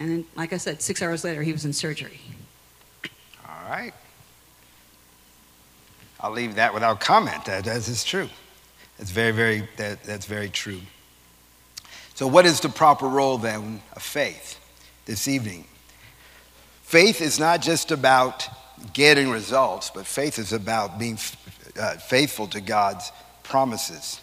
And 0.02 0.10
then, 0.10 0.24
like 0.34 0.52
I 0.52 0.56
said, 0.56 0.82
six 0.82 1.00
hours 1.00 1.22
later, 1.22 1.44
he 1.44 1.52
was 1.52 1.64
in 1.64 1.72
surgery. 1.72 2.18
All 3.48 3.70
right. 3.70 3.94
I'll 6.18 6.32
leave 6.32 6.56
that 6.56 6.74
without 6.74 6.98
comment. 6.98 7.44
That, 7.44 7.62
that 7.66 7.76
is 7.76 8.02
true. 8.02 8.28
That's 8.98 9.12
very, 9.12 9.30
very, 9.30 9.68
that, 9.76 10.02
that's 10.02 10.26
very 10.26 10.48
true. 10.48 10.80
So, 12.14 12.26
what 12.26 12.46
is 12.46 12.58
the 12.58 12.68
proper 12.68 13.06
role 13.06 13.38
then 13.38 13.80
of 13.94 14.02
faith 14.02 14.58
this 15.04 15.28
evening? 15.28 15.66
Faith 16.82 17.20
is 17.20 17.38
not 17.38 17.62
just 17.62 17.92
about 17.92 18.48
getting 18.92 19.30
results, 19.30 19.88
but 19.94 20.04
faith 20.04 20.40
is 20.40 20.52
about 20.52 20.98
being 20.98 21.16
uh, 21.80 21.92
faithful 21.98 22.48
to 22.48 22.60
God's 22.60 23.12
promises. 23.44 24.20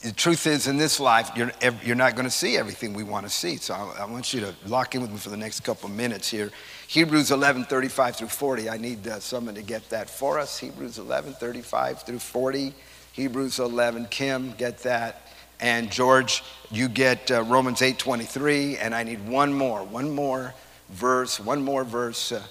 The 0.00 0.12
truth 0.12 0.46
is, 0.46 0.66
in 0.66 0.76
this 0.76 1.00
life, 1.00 1.30
you're, 1.36 1.52
you're 1.82 1.96
not 1.96 2.14
going 2.14 2.26
to 2.26 2.30
see 2.30 2.56
everything 2.56 2.94
we 2.94 3.04
want 3.04 3.26
to 3.26 3.30
see. 3.30 3.56
So 3.56 3.74
I, 3.74 4.02
I, 4.02 4.04
want 4.06 4.32
you 4.32 4.40
to 4.40 4.54
lock 4.66 4.94
in 4.94 5.02
with 5.02 5.10
me 5.10 5.18
for 5.18 5.30
the 5.30 5.36
next 5.36 5.60
couple 5.60 5.88
of 5.88 5.96
minutes 5.96 6.30
here. 6.30 6.50
Hebrews 6.88 7.30
11, 7.30 7.64
35 7.64 8.16
through 8.16 8.28
40. 8.28 8.70
I 8.70 8.76
need 8.76 9.06
uh, 9.06 9.20
someone 9.20 9.54
to 9.54 9.62
get 9.62 9.88
that 9.90 10.10
for 10.10 10.38
us. 10.38 10.58
Hebrews 10.58 10.98
11, 10.98 11.34
35 11.34 12.02
through 12.02 12.18
40. 12.18 12.74
Hebrews 13.12 13.58
11, 13.58 14.06
Kim, 14.10 14.52
get 14.52 14.78
that. 14.84 15.28
And 15.60 15.90
George, 15.90 16.42
you 16.70 16.88
get 16.88 17.30
uh, 17.30 17.42
Romans 17.42 17.80
8, 17.80 17.98
23. 17.98 18.76
And 18.78 18.94
I 18.94 19.02
need 19.02 19.26
one 19.26 19.52
more, 19.52 19.82
one 19.84 20.10
more 20.10 20.54
verse, 20.90 21.38
one 21.38 21.62
more 21.62 21.84
verse. 21.84 22.32
Uh, 22.32 22.42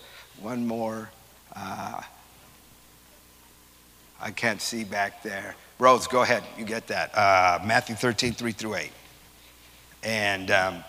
one 0.43 0.67
more. 0.67 1.09
Uh, 1.55 2.01
I 4.21 4.31
can't 4.31 4.61
see 4.61 4.83
back 4.83 5.23
there. 5.23 5.55
Rose, 5.80 6.07
go 6.07 6.21
ahead. 6.21 6.43
You 6.57 6.65
get 6.65 6.88
that. 6.88 7.17
Uh, 7.17 7.59
Matthew 7.65 7.95
13, 7.95 8.34
3 8.34 8.51
through 8.51 8.76
8. 8.76 8.91
And 10.03 10.51
um, 10.51 10.84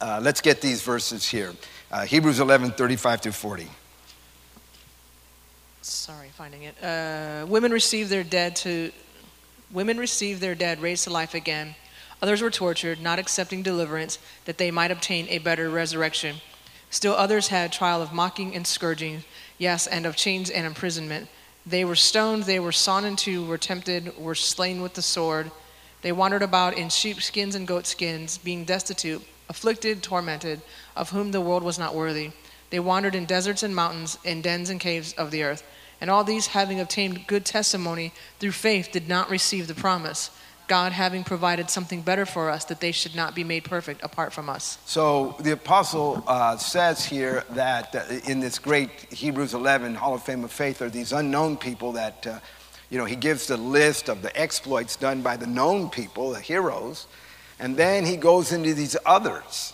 uh, 0.00 0.20
let's 0.22 0.40
get 0.40 0.60
these 0.60 0.82
verses 0.82 1.28
here 1.28 1.52
uh, 1.90 2.04
Hebrews 2.04 2.40
11, 2.40 2.72
35 2.72 3.20
through 3.22 3.32
40. 3.32 3.66
Sorry, 5.82 6.28
finding 6.28 6.64
it. 6.64 6.74
Uh, 6.82 7.46
women 7.46 7.72
received 7.72 8.10
their 8.10 8.24
dead 8.24 8.56
to. 8.56 8.92
Women 9.72 9.98
received 9.98 10.40
their 10.40 10.54
dead 10.54 10.80
raised 10.80 11.04
to 11.04 11.10
life 11.10 11.34
again. 11.34 11.74
Others 12.20 12.42
were 12.42 12.50
tortured, 12.50 13.00
not 13.00 13.18
accepting 13.18 13.62
deliverance, 13.62 14.18
that 14.44 14.58
they 14.58 14.70
might 14.70 14.90
obtain 14.90 15.26
a 15.28 15.38
better 15.38 15.70
resurrection. 15.70 16.36
Still 16.90 17.14
others 17.14 17.48
had 17.48 17.72
trial 17.72 18.02
of 18.02 18.12
mocking 18.12 18.54
and 18.54 18.66
scourging, 18.66 19.24
yes, 19.56 19.86
and 19.86 20.04
of 20.04 20.16
chains 20.16 20.50
and 20.50 20.66
imprisonment. 20.66 21.28
They 21.68 21.84
were 21.84 21.96
stoned, 21.96 22.44
they 22.44 22.58
were 22.58 22.72
sawn 22.72 23.04
in 23.04 23.16
two, 23.16 23.44
were 23.44 23.58
tempted, 23.58 24.16
were 24.16 24.34
slain 24.34 24.80
with 24.80 24.94
the 24.94 25.02
sword. 25.02 25.50
They 26.00 26.12
wandered 26.12 26.42
about 26.42 26.78
in 26.78 26.88
sheepskins 26.88 27.54
and 27.54 27.68
goatskins, 27.68 28.38
being 28.38 28.64
destitute, 28.64 29.22
afflicted, 29.50 30.02
tormented, 30.02 30.62
of 30.96 31.10
whom 31.10 31.30
the 31.30 31.42
world 31.42 31.62
was 31.62 31.78
not 31.78 31.94
worthy. 31.94 32.30
They 32.70 32.80
wandered 32.80 33.14
in 33.14 33.26
deserts 33.26 33.62
and 33.62 33.76
mountains, 33.76 34.16
in 34.24 34.40
dens 34.40 34.70
and 34.70 34.80
caves 34.80 35.12
of 35.14 35.30
the 35.30 35.42
earth. 35.42 35.62
And 36.00 36.08
all 36.08 36.24
these, 36.24 36.46
having 36.46 36.80
obtained 36.80 37.26
good 37.26 37.44
testimony 37.44 38.14
through 38.38 38.52
faith, 38.52 38.90
did 38.90 39.06
not 39.06 39.28
receive 39.28 39.66
the 39.66 39.74
promise. 39.74 40.30
God 40.68 40.92
having 40.92 41.24
provided 41.24 41.70
something 41.70 42.02
better 42.02 42.26
for 42.26 42.50
us, 42.50 42.66
that 42.66 42.80
they 42.80 42.92
should 42.92 43.16
not 43.16 43.34
be 43.34 43.42
made 43.42 43.64
perfect 43.64 44.04
apart 44.04 44.32
from 44.32 44.48
us. 44.48 44.78
So 44.84 45.34
the 45.40 45.52
apostle 45.52 46.22
uh, 46.26 46.56
says 46.58 47.04
here 47.04 47.44
that 47.50 47.94
uh, 47.94 48.04
in 48.30 48.40
this 48.40 48.58
great 48.58 48.90
Hebrews 49.10 49.54
11 49.54 49.94
Hall 49.94 50.14
of 50.14 50.22
Fame 50.22 50.44
of 50.44 50.52
Faith 50.52 50.82
are 50.82 50.90
these 50.90 51.12
unknown 51.12 51.56
people 51.56 51.92
that, 51.92 52.26
uh, 52.26 52.38
you 52.90 52.98
know, 52.98 53.06
he 53.06 53.16
gives 53.16 53.46
the 53.46 53.56
list 53.56 54.08
of 54.08 54.22
the 54.22 54.38
exploits 54.38 54.94
done 54.94 55.22
by 55.22 55.36
the 55.36 55.46
known 55.46 55.88
people, 55.88 56.30
the 56.30 56.40
heroes, 56.40 57.06
and 57.58 57.76
then 57.76 58.04
he 58.04 58.16
goes 58.16 58.52
into 58.52 58.74
these 58.74 58.96
others. 59.04 59.72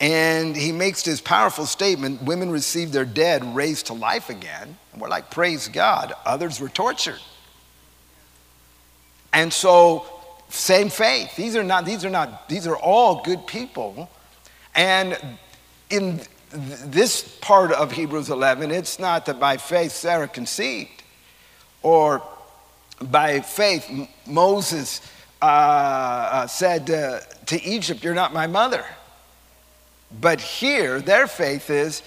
And 0.00 0.54
he 0.54 0.70
makes 0.70 1.02
this 1.02 1.20
powerful 1.20 1.66
statement 1.66 2.22
women 2.22 2.50
received 2.50 2.92
their 2.92 3.04
dead 3.04 3.56
raised 3.56 3.86
to 3.86 3.94
life 3.94 4.28
again. 4.28 4.76
And 4.92 5.00
we're 5.00 5.08
like, 5.08 5.30
praise 5.30 5.68
God. 5.68 6.12
Others 6.26 6.60
were 6.60 6.68
tortured. 6.68 7.20
And 9.34 9.52
so, 9.52 10.06
same 10.48 10.88
faith. 10.88 11.34
These 11.34 11.56
are 11.56 11.64
not, 11.64 11.84
these 11.84 12.04
are 12.04 12.10
not, 12.10 12.48
these 12.48 12.68
are 12.68 12.76
all 12.76 13.22
good 13.22 13.46
people. 13.46 14.08
And 14.76 15.18
in 15.90 16.20
this 16.52 17.22
part 17.40 17.72
of 17.72 17.90
Hebrews 17.90 18.30
11, 18.30 18.70
it's 18.70 19.00
not 19.00 19.26
that 19.26 19.40
by 19.40 19.56
faith 19.56 19.90
Sarah 19.90 20.28
conceived, 20.28 21.02
or 21.82 22.22
by 23.02 23.40
faith 23.40 23.90
Moses 24.24 25.00
uh, 25.42 25.44
uh, 25.44 26.46
said 26.46 26.88
uh, 26.90 27.18
to 27.46 27.60
Egypt, 27.62 28.04
You're 28.04 28.14
not 28.14 28.32
my 28.32 28.46
mother. 28.46 28.84
But 30.20 30.40
here, 30.40 31.00
their 31.00 31.26
faith 31.26 31.70
is 31.70 32.02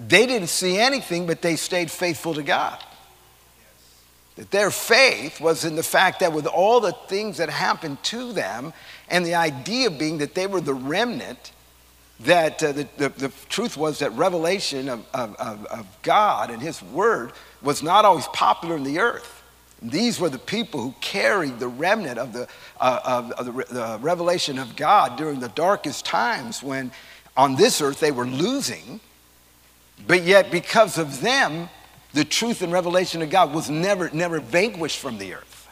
they 0.00 0.26
didn't 0.26 0.48
see 0.48 0.78
anything, 0.78 1.28
but 1.28 1.42
they 1.42 1.54
stayed 1.54 1.92
faithful 1.92 2.34
to 2.34 2.42
God. 2.42 2.82
That 4.40 4.50
their 4.50 4.70
faith 4.70 5.38
was 5.38 5.66
in 5.66 5.76
the 5.76 5.82
fact 5.82 6.20
that 6.20 6.32
with 6.32 6.46
all 6.46 6.80
the 6.80 6.92
things 7.08 7.36
that 7.36 7.50
happened 7.50 8.02
to 8.04 8.32
them, 8.32 8.72
and 9.10 9.26
the 9.26 9.34
idea 9.34 9.90
being 9.90 10.16
that 10.16 10.34
they 10.34 10.46
were 10.46 10.62
the 10.62 10.72
remnant, 10.72 11.52
that 12.20 12.62
uh, 12.62 12.72
the, 12.72 12.88
the, 12.96 13.08
the, 13.10 13.32
truth 13.50 13.76
was 13.76 13.98
that 13.98 14.12
revelation 14.12 14.88
of, 14.88 15.04
of, 15.12 15.36
of 15.66 15.86
God 16.00 16.48
and 16.48 16.62
His 16.62 16.82
Word 16.82 17.32
was 17.60 17.82
not 17.82 18.06
always 18.06 18.26
popular 18.28 18.76
in 18.76 18.82
the 18.82 18.98
earth. 18.98 19.42
These 19.82 20.18
were 20.18 20.30
the 20.30 20.38
people 20.38 20.80
who 20.80 20.94
carried 21.02 21.58
the 21.58 21.68
remnant 21.68 22.18
of 22.18 22.32
the, 22.32 22.48
uh, 22.80 23.00
of, 23.04 23.32
of 23.32 23.44
the, 23.44 23.74
the 23.74 23.98
revelation 24.00 24.58
of 24.58 24.74
God 24.74 25.18
during 25.18 25.40
the 25.40 25.48
darkest 25.48 26.06
times 26.06 26.62
when 26.62 26.92
on 27.36 27.56
this 27.56 27.82
earth 27.82 28.00
they 28.00 28.10
were 28.10 28.26
losing, 28.26 29.00
but 30.06 30.22
yet 30.22 30.50
because 30.50 30.96
of 30.96 31.20
them, 31.20 31.68
the 32.12 32.24
truth 32.24 32.62
and 32.62 32.72
revelation 32.72 33.22
of 33.22 33.30
God 33.30 33.54
was 33.54 33.70
never, 33.70 34.10
never 34.10 34.40
vanquished 34.40 34.98
from 34.98 35.18
the 35.18 35.34
earth. 35.34 35.68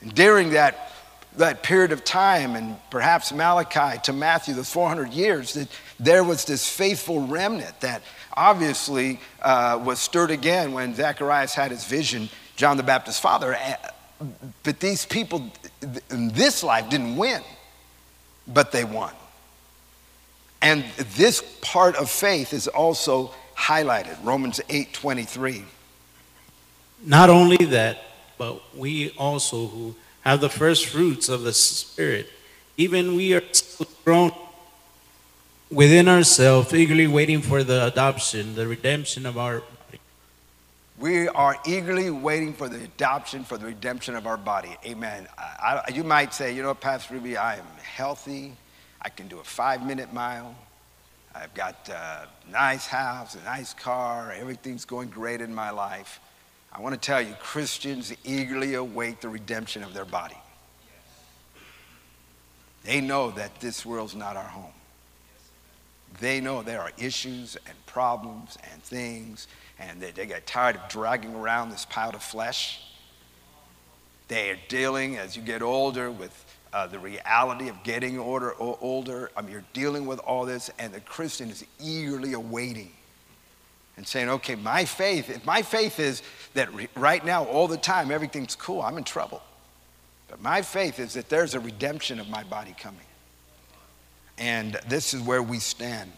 And 0.00 0.14
during 0.14 0.50
that, 0.50 0.92
that 1.36 1.62
period 1.62 1.92
of 1.92 2.04
time, 2.04 2.56
and 2.56 2.76
perhaps 2.90 3.32
Malachi 3.32 3.98
to 4.04 4.12
Matthew, 4.12 4.54
the 4.54 4.64
400 4.64 5.12
years, 5.12 5.54
that 5.54 5.68
there 6.00 6.24
was 6.24 6.44
this 6.44 6.68
faithful 6.68 7.26
remnant 7.26 7.80
that 7.80 8.02
obviously 8.36 9.20
uh, 9.42 9.80
was 9.82 9.98
stirred 9.98 10.30
again 10.30 10.72
when 10.72 10.94
Zacharias 10.94 11.54
had 11.54 11.70
his 11.70 11.84
vision, 11.84 12.28
John 12.56 12.76
the 12.76 12.82
Baptist's 12.82 13.20
father. 13.20 13.56
But 14.62 14.80
these 14.80 15.06
people 15.06 15.52
in 16.10 16.28
this 16.30 16.62
life 16.62 16.88
didn't 16.90 17.16
win, 17.16 17.42
but 18.46 18.72
they 18.72 18.84
won. 18.84 19.12
And 20.60 20.84
this 21.16 21.42
part 21.60 21.94
of 21.96 22.10
faith 22.10 22.52
is 22.52 22.66
also 22.66 23.32
highlighted 23.58 24.16
Romans 24.22 24.60
8:23. 24.68 25.64
Not 27.04 27.28
only 27.28 27.64
that, 27.66 27.98
but 28.38 28.62
we 28.76 29.10
also 29.18 29.66
who 29.66 29.94
have 30.22 30.40
the 30.40 30.48
first 30.48 30.86
fruits 30.86 31.28
of 31.28 31.42
the 31.42 31.52
Spirit. 31.52 32.28
Even 32.76 33.16
we 33.16 33.34
are 33.34 33.42
still 33.52 33.88
groan 34.04 34.32
within 35.70 36.08
ourselves, 36.08 36.72
eagerly 36.72 37.06
waiting 37.06 37.42
for 37.42 37.62
the 37.64 37.86
adoption, 37.86 38.54
the 38.54 38.66
redemption 38.66 39.26
of 39.26 39.36
our 39.36 39.60
body. 39.60 40.00
We 40.98 41.28
are 41.28 41.56
eagerly 41.66 42.10
waiting 42.10 42.54
for 42.54 42.68
the 42.68 42.82
adoption, 42.82 43.44
for 43.44 43.58
the 43.58 43.66
redemption 43.66 44.14
of 44.16 44.26
our 44.26 44.36
body. 44.36 44.76
Amen. 44.84 45.28
I, 45.36 45.82
I, 45.86 45.92
you 45.92 46.04
might 46.04 46.32
say, 46.34 46.54
you 46.54 46.62
know, 46.62 46.74
Pastor 46.74 47.14
Rubi, 47.14 47.36
I 47.36 47.56
am 47.56 47.66
healthy. 47.82 48.52
I 49.02 49.08
can 49.08 49.28
do 49.28 49.38
a 49.38 49.44
five 49.44 49.84
minute 49.84 50.12
mile. 50.12 50.54
I've 51.40 51.54
got 51.54 51.88
a 51.88 52.26
nice 52.50 52.86
house, 52.86 53.36
a 53.36 53.42
nice 53.44 53.72
car. 53.72 54.32
Everything's 54.32 54.84
going 54.84 55.08
great 55.08 55.40
in 55.40 55.54
my 55.54 55.70
life. 55.70 56.18
I 56.72 56.80
want 56.80 56.94
to 56.94 57.00
tell 57.00 57.22
you, 57.22 57.34
Christians 57.40 58.12
eagerly 58.24 58.74
await 58.74 59.20
the 59.20 59.28
redemption 59.28 59.84
of 59.84 59.94
their 59.94 60.04
body. 60.04 60.36
They 62.82 63.00
know 63.00 63.30
that 63.32 63.60
this 63.60 63.86
world's 63.86 64.16
not 64.16 64.36
our 64.36 64.48
home. 64.48 64.72
They 66.20 66.40
know 66.40 66.62
there 66.62 66.80
are 66.80 66.90
issues 66.98 67.56
and 67.66 67.86
problems 67.86 68.58
and 68.72 68.82
things, 68.82 69.46
and 69.78 70.00
they, 70.00 70.10
they 70.10 70.26
get 70.26 70.46
tired 70.46 70.76
of 70.76 70.88
dragging 70.88 71.34
around 71.34 71.70
this 71.70 71.84
pile 71.84 72.10
of 72.10 72.22
flesh. 72.22 72.80
They 74.26 74.50
are 74.50 74.58
dealing, 74.68 75.16
as 75.16 75.36
you 75.36 75.42
get 75.42 75.62
older, 75.62 76.10
with 76.10 76.32
uh, 76.72 76.86
the 76.86 76.98
reality 76.98 77.68
of 77.68 77.82
getting 77.82 78.18
older, 78.18 78.54
older. 78.58 79.30
I 79.36 79.42
mean, 79.42 79.52
you're 79.52 79.64
dealing 79.72 80.06
with 80.06 80.18
all 80.20 80.44
this, 80.44 80.70
and 80.78 80.92
the 80.92 81.00
Christian 81.00 81.50
is 81.50 81.64
eagerly 81.80 82.32
awaiting 82.32 82.92
and 83.96 84.06
saying, 84.06 84.28
okay, 84.28 84.54
my 84.54 84.84
faith, 84.84 85.28
if 85.28 85.44
my 85.44 85.60
faith 85.60 85.98
is 85.98 86.22
that 86.54 86.72
re- 86.72 86.88
right 86.94 87.24
now, 87.24 87.44
all 87.44 87.66
the 87.66 87.76
time, 87.76 88.10
everything's 88.10 88.54
cool, 88.54 88.80
I'm 88.80 88.96
in 88.96 89.04
trouble. 89.04 89.42
But 90.28 90.40
my 90.40 90.62
faith 90.62 91.00
is 91.00 91.14
that 91.14 91.28
there's 91.28 91.54
a 91.54 91.60
redemption 91.60 92.20
of 92.20 92.28
my 92.28 92.44
body 92.44 92.74
coming. 92.78 93.00
And 94.38 94.78
this 94.88 95.14
is 95.14 95.22
where 95.22 95.42
we 95.42 95.58
stand. 95.58 96.12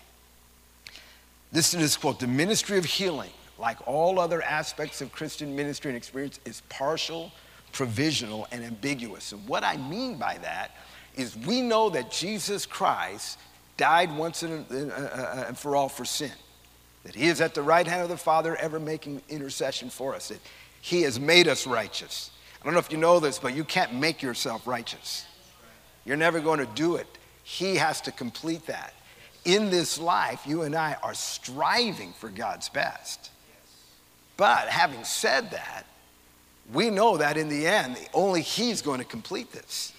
This 1.53 1.72
is 1.72 1.96
quote 1.96 2.20
the 2.20 2.26
ministry 2.26 2.76
of 2.76 2.84
healing, 2.84 3.30
like 3.59 3.78
all 3.88 4.20
other 4.20 4.42
aspects 4.42 5.01
of 5.01 5.11
Christian 5.11 5.57
ministry 5.57 5.90
and 5.90 5.96
experience, 5.96 6.38
is 6.44 6.61
partial, 6.68 7.32
provisional, 7.73 8.47
and 8.53 8.64
ambiguous. 8.64 9.33
And 9.33 9.47
what 9.47 9.64
I 9.64 9.77
mean 9.77 10.16
by 10.16 10.39
that 10.39 10.77
is 11.16 11.37
we 11.37 11.61
know 11.61 11.91
that 11.91 12.11
Jesus 12.11 12.66
Christ 12.66 13.39
died 13.77 14.14
once 14.16 14.43
and, 14.43 14.66
uh, 14.71 14.95
uh, 14.95 15.45
and 15.49 15.59
for 15.59 15.75
all 15.77 15.89
for 15.89 16.05
sin, 16.05 16.33
that 17.05 17.14
he 17.14 17.27
is 17.27 17.41
at 17.41 17.55
the 17.55 17.62
right 17.62 17.87
hand 17.87 18.03
of 18.03 18.09
the 18.09 18.16
Father, 18.16 18.57
ever 18.57 18.79
making 18.79 19.23
intercession 19.29 19.91
for 19.91 20.14
us, 20.14 20.29
that 20.29 20.41
he 20.81 21.03
has 21.03 21.18
made 21.18 21.49
us 21.49 21.66
righteous. 21.66 22.31
I 22.61 22.64
don't 22.64 22.75
know 22.75 22.81
if 22.81 22.93
you 22.93 22.99
know 22.99 23.21
this, 23.21 23.39
but 23.39 23.55
you 23.55 23.64
can't 23.64 23.95
make 23.95 24.23
yourself 24.23 24.66
righteous. 24.66 25.25
You're 26.05 26.16
never 26.16 26.41
going 26.41 26.61
to 26.61 26.68
do 26.75 26.97
it. 26.97 27.07
He 27.43 27.77
has 27.77 28.01
to 28.03 28.12
complete 28.12 28.66
that. 28.66 28.95
In 29.45 29.71
this 29.71 29.99
life, 29.99 30.43
you 30.47 30.62
and 30.62 30.75
I 30.75 30.97
are 31.03 31.14
striving 31.14 32.12
for 32.12 32.29
God's 32.29 32.68
best. 32.68 33.31
But 34.37 34.68
having 34.68 35.05
said 35.05 35.51
that, 35.53 35.87
we 36.73 36.91
know 36.91 37.16
that 37.16 37.37
in 37.37 37.49
the 37.49 37.66
end, 37.66 37.97
only 38.14 38.43
He's 38.43 38.83
going 38.83 38.99
to 38.99 39.05
complete 39.05 39.53
this. 39.53 39.93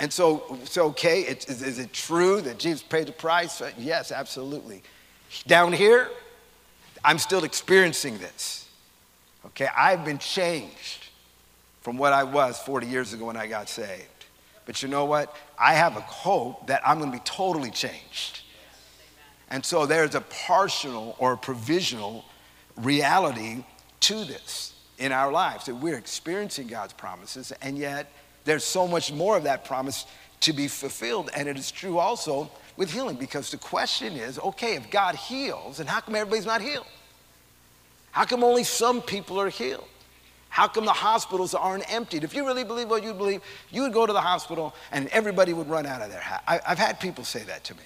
And 0.00 0.12
so, 0.12 0.58
so 0.64 0.86
okay, 0.86 1.22
it, 1.22 1.48
is, 1.48 1.62
is 1.62 1.78
it 1.78 1.92
true 1.92 2.40
that 2.40 2.58
Jesus 2.58 2.82
paid 2.82 3.06
the 3.06 3.12
price? 3.12 3.60
Uh, 3.60 3.70
yes, 3.78 4.10
absolutely. 4.10 4.82
Down 5.46 5.72
here, 5.72 6.10
I'm 7.04 7.18
still 7.18 7.44
experiencing 7.44 8.18
this. 8.18 8.68
Okay, 9.46 9.68
I've 9.76 10.04
been 10.04 10.18
changed 10.18 11.06
from 11.80 11.98
what 11.98 12.12
I 12.12 12.24
was 12.24 12.58
40 12.60 12.86
years 12.86 13.12
ago 13.12 13.26
when 13.26 13.36
I 13.36 13.46
got 13.46 13.68
saved. 13.68 14.06
But 14.66 14.82
you 14.82 14.88
know 14.88 15.04
what? 15.04 15.36
I 15.58 15.74
have 15.74 15.96
a 15.96 16.00
hope 16.00 16.68
that 16.68 16.80
I'm 16.86 16.98
going 16.98 17.10
to 17.10 17.16
be 17.16 17.22
totally 17.24 17.70
changed. 17.70 18.40
And 19.50 19.64
so 19.64 19.86
there's 19.86 20.14
a 20.14 20.20
partial 20.20 21.16
or 21.18 21.36
provisional 21.36 22.24
reality 22.76 23.64
to 24.00 24.24
this 24.24 24.72
in 25.02 25.10
our 25.10 25.32
lives 25.32 25.66
that 25.66 25.74
we're 25.74 25.98
experiencing 25.98 26.68
God's 26.68 26.92
promises, 26.92 27.52
and 27.60 27.76
yet 27.76 28.10
there's 28.44 28.62
so 28.62 28.86
much 28.86 29.12
more 29.12 29.36
of 29.36 29.42
that 29.44 29.64
promise 29.64 30.06
to 30.40 30.52
be 30.52 30.68
fulfilled. 30.68 31.28
And 31.34 31.48
it 31.48 31.58
is 31.58 31.72
true 31.72 31.98
also 31.98 32.48
with 32.76 32.92
healing 32.92 33.16
because 33.16 33.50
the 33.50 33.56
question 33.56 34.12
is 34.14 34.38
okay, 34.38 34.76
if 34.76 34.90
God 34.92 35.16
heals, 35.16 35.80
and 35.80 35.88
how 35.88 36.00
come 36.00 36.14
everybody's 36.14 36.46
not 36.46 36.62
healed? 36.62 36.86
How 38.12 38.24
come 38.24 38.44
only 38.44 38.62
some 38.62 39.02
people 39.02 39.40
are 39.40 39.48
healed? 39.48 39.88
How 40.48 40.68
come 40.68 40.84
the 40.84 40.92
hospitals 40.92 41.52
aren't 41.52 41.92
emptied? 41.92 42.22
If 42.22 42.36
you 42.36 42.46
really 42.46 42.62
believe 42.62 42.88
what 42.88 43.02
you 43.02 43.12
believe, 43.12 43.40
you 43.70 43.82
would 43.82 43.92
go 43.92 44.06
to 44.06 44.12
the 44.12 44.20
hospital 44.20 44.72
and 44.92 45.08
everybody 45.08 45.52
would 45.52 45.68
run 45.68 45.84
out 45.84 46.02
of 46.02 46.10
there. 46.10 46.22
I, 46.46 46.60
have 46.64 46.78
had 46.78 47.00
people 47.00 47.24
say 47.24 47.42
that 47.44 47.64
to 47.64 47.74
me. 47.74 47.82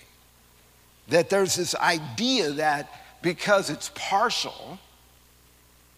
That 1.08 1.30
there's 1.30 1.54
this 1.54 1.74
idea 1.76 2.50
that 2.50 2.92
because 3.22 3.70
it's 3.70 3.90
partial, 3.94 4.80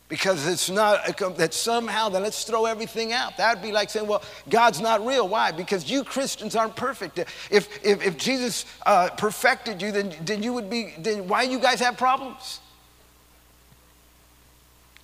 because 0.08 0.46
it's 0.46 0.70
not, 0.70 1.18
that 1.36 1.52
somehow, 1.52 2.08
then 2.08 2.22
let's 2.22 2.44
throw 2.44 2.64
everything 2.64 3.12
out. 3.12 3.36
That 3.36 3.56
would 3.56 3.62
be 3.62 3.72
like 3.72 3.90
saying, 3.90 4.06
well, 4.06 4.22
God's 4.48 4.80
not 4.80 5.04
real. 5.04 5.28
Why? 5.28 5.52
Because 5.52 5.90
you 5.90 6.02
Christians 6.02 6.56
aren't 6.56 6.76
perfect. 6.76 7.18
If, 7.18 7.84
if, 7.84 8.02
if 8.02 8.16
Jesus 8.16 8.64
uh, 8.86 9.10
perfected 9.10 9.82
you, 9.82 9.92
then, 9.92 10.14
then 10.22 10.42
you 10.42 10.54
would 10.54 10.70
be, 10.70 10.94
then 10.98 11.28
why 11.28 11.42
you 11.42 11.58
guys 11.58 11.80
have 11.80 11.98
problems? 11.98 12.60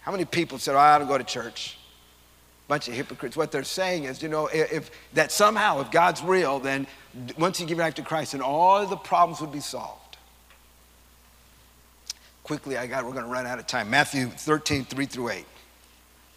How 0.01 0.13
many 0.13 0.25
people 0.25 0.59
said, 0.59 0.75
oh, 0.75 0.79
I 0.79 0.95
ought 0.95 0.99
to 0.99 1.07
go 1.07 1.19
to 1.19 1.25
church? 1.25 1.79
Bunch 2.67 2.89
of 2.89 2.95
hypocrites. 2.95 3.37
What 3.37 3.53
they're 3.53 3.63
saying 3.63 4.05
is, 4.05 4.23
you 4.23 4.31
know, 4.31 4.47
if, 4.47 4.73
if 4.73 4.91
that 5.13 5.31
somehow, 5.31 5.81
if 5.81 5.91
God's 5.91 6.23
real, 6.23 6.59
then 6.59 6.87
once 7.39 7.61
you 7.61 7.67
give 7.67 7.77
your 7.77 7.87
life 7.87 7.95
to 7.97 8.03
Christ, 8.03 8.33
then 8.33 8.41
all 8.41 8.87
the 8.87 8.97
problems 8.97 9.43
would 9.43 9.53
be 9.53 9.61
solved. 9.61 10.01
Quickly, 12.45 12.77
I 12.77 12.87
got, 12.87 13.05
we're 13.05 13.13
going 13.13 13.25
to 13.25 13.31
run 13.31 13.47
out 13.47 13.59
of 13.59 13.67
time. 13.67 13.91
Matthew 13.91 14.29
13, 14.29 14.85
3 14.85 15.07
through 15.07 15.31
8. 15.31 15.45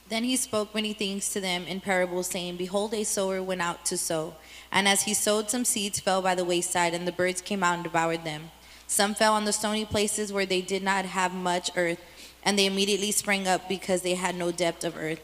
Then 0.09 0.23
he 0.23 0.35
spoke 0.37 0.73
many 0.73 0.93
things 0.93 1.31
to 1.33 1.41
them 1.41 1.65
in 1.67 1.81
parables, 1.81 2.27
saying, 2.27 2.57
Behold, 2.57 2.93
a 2.93 3.03
sower 3.03 3.43
went 3.43 3.61
out 3.61 3.85
to 3.85 3.97
sow. 3.97 4.35
And 4.71 4.87
as 4.87 5.03
he 5.03 5.13
sowed, 5.13 5.49
some 5.49 5.65
seeds 5.65 5.99
fell 5.99 6.21
by 6.21 6.33
the 6.33 6.45
wayside, 6.45 6.93
and 6.93 7.07
the 7.07 7.11
birds 7.11 7.41
came 7.41 7.61
out 7.61 7.75
and 7.75 7.83
devoured 7.83 8.23
them. 8.23 8.51
Some 8.87 9.13
fell 9.13 9.33
on 9.33 9.45
the 9.45 9.53
stony 9.53 9.83
places 9.85 10.31
where 10.33 10.45
they 10.45 10.61
did 10.61 10.81
not 10.81 11.05
have 11.05 11.33
much 11.33 11.69
earth 11.75 11.99
and 12.47 12.57
they 12.57 12.65
immediately 12.65 13.11
sprang 13.11 13.45
up 13.45 13.67
because 13.67 14.03
they 14.03 14.15
had 14.15 14.33
no 14.33 14.53
depth 14.53 14.85
of 14.85 14.95
earth. 14.95 15.19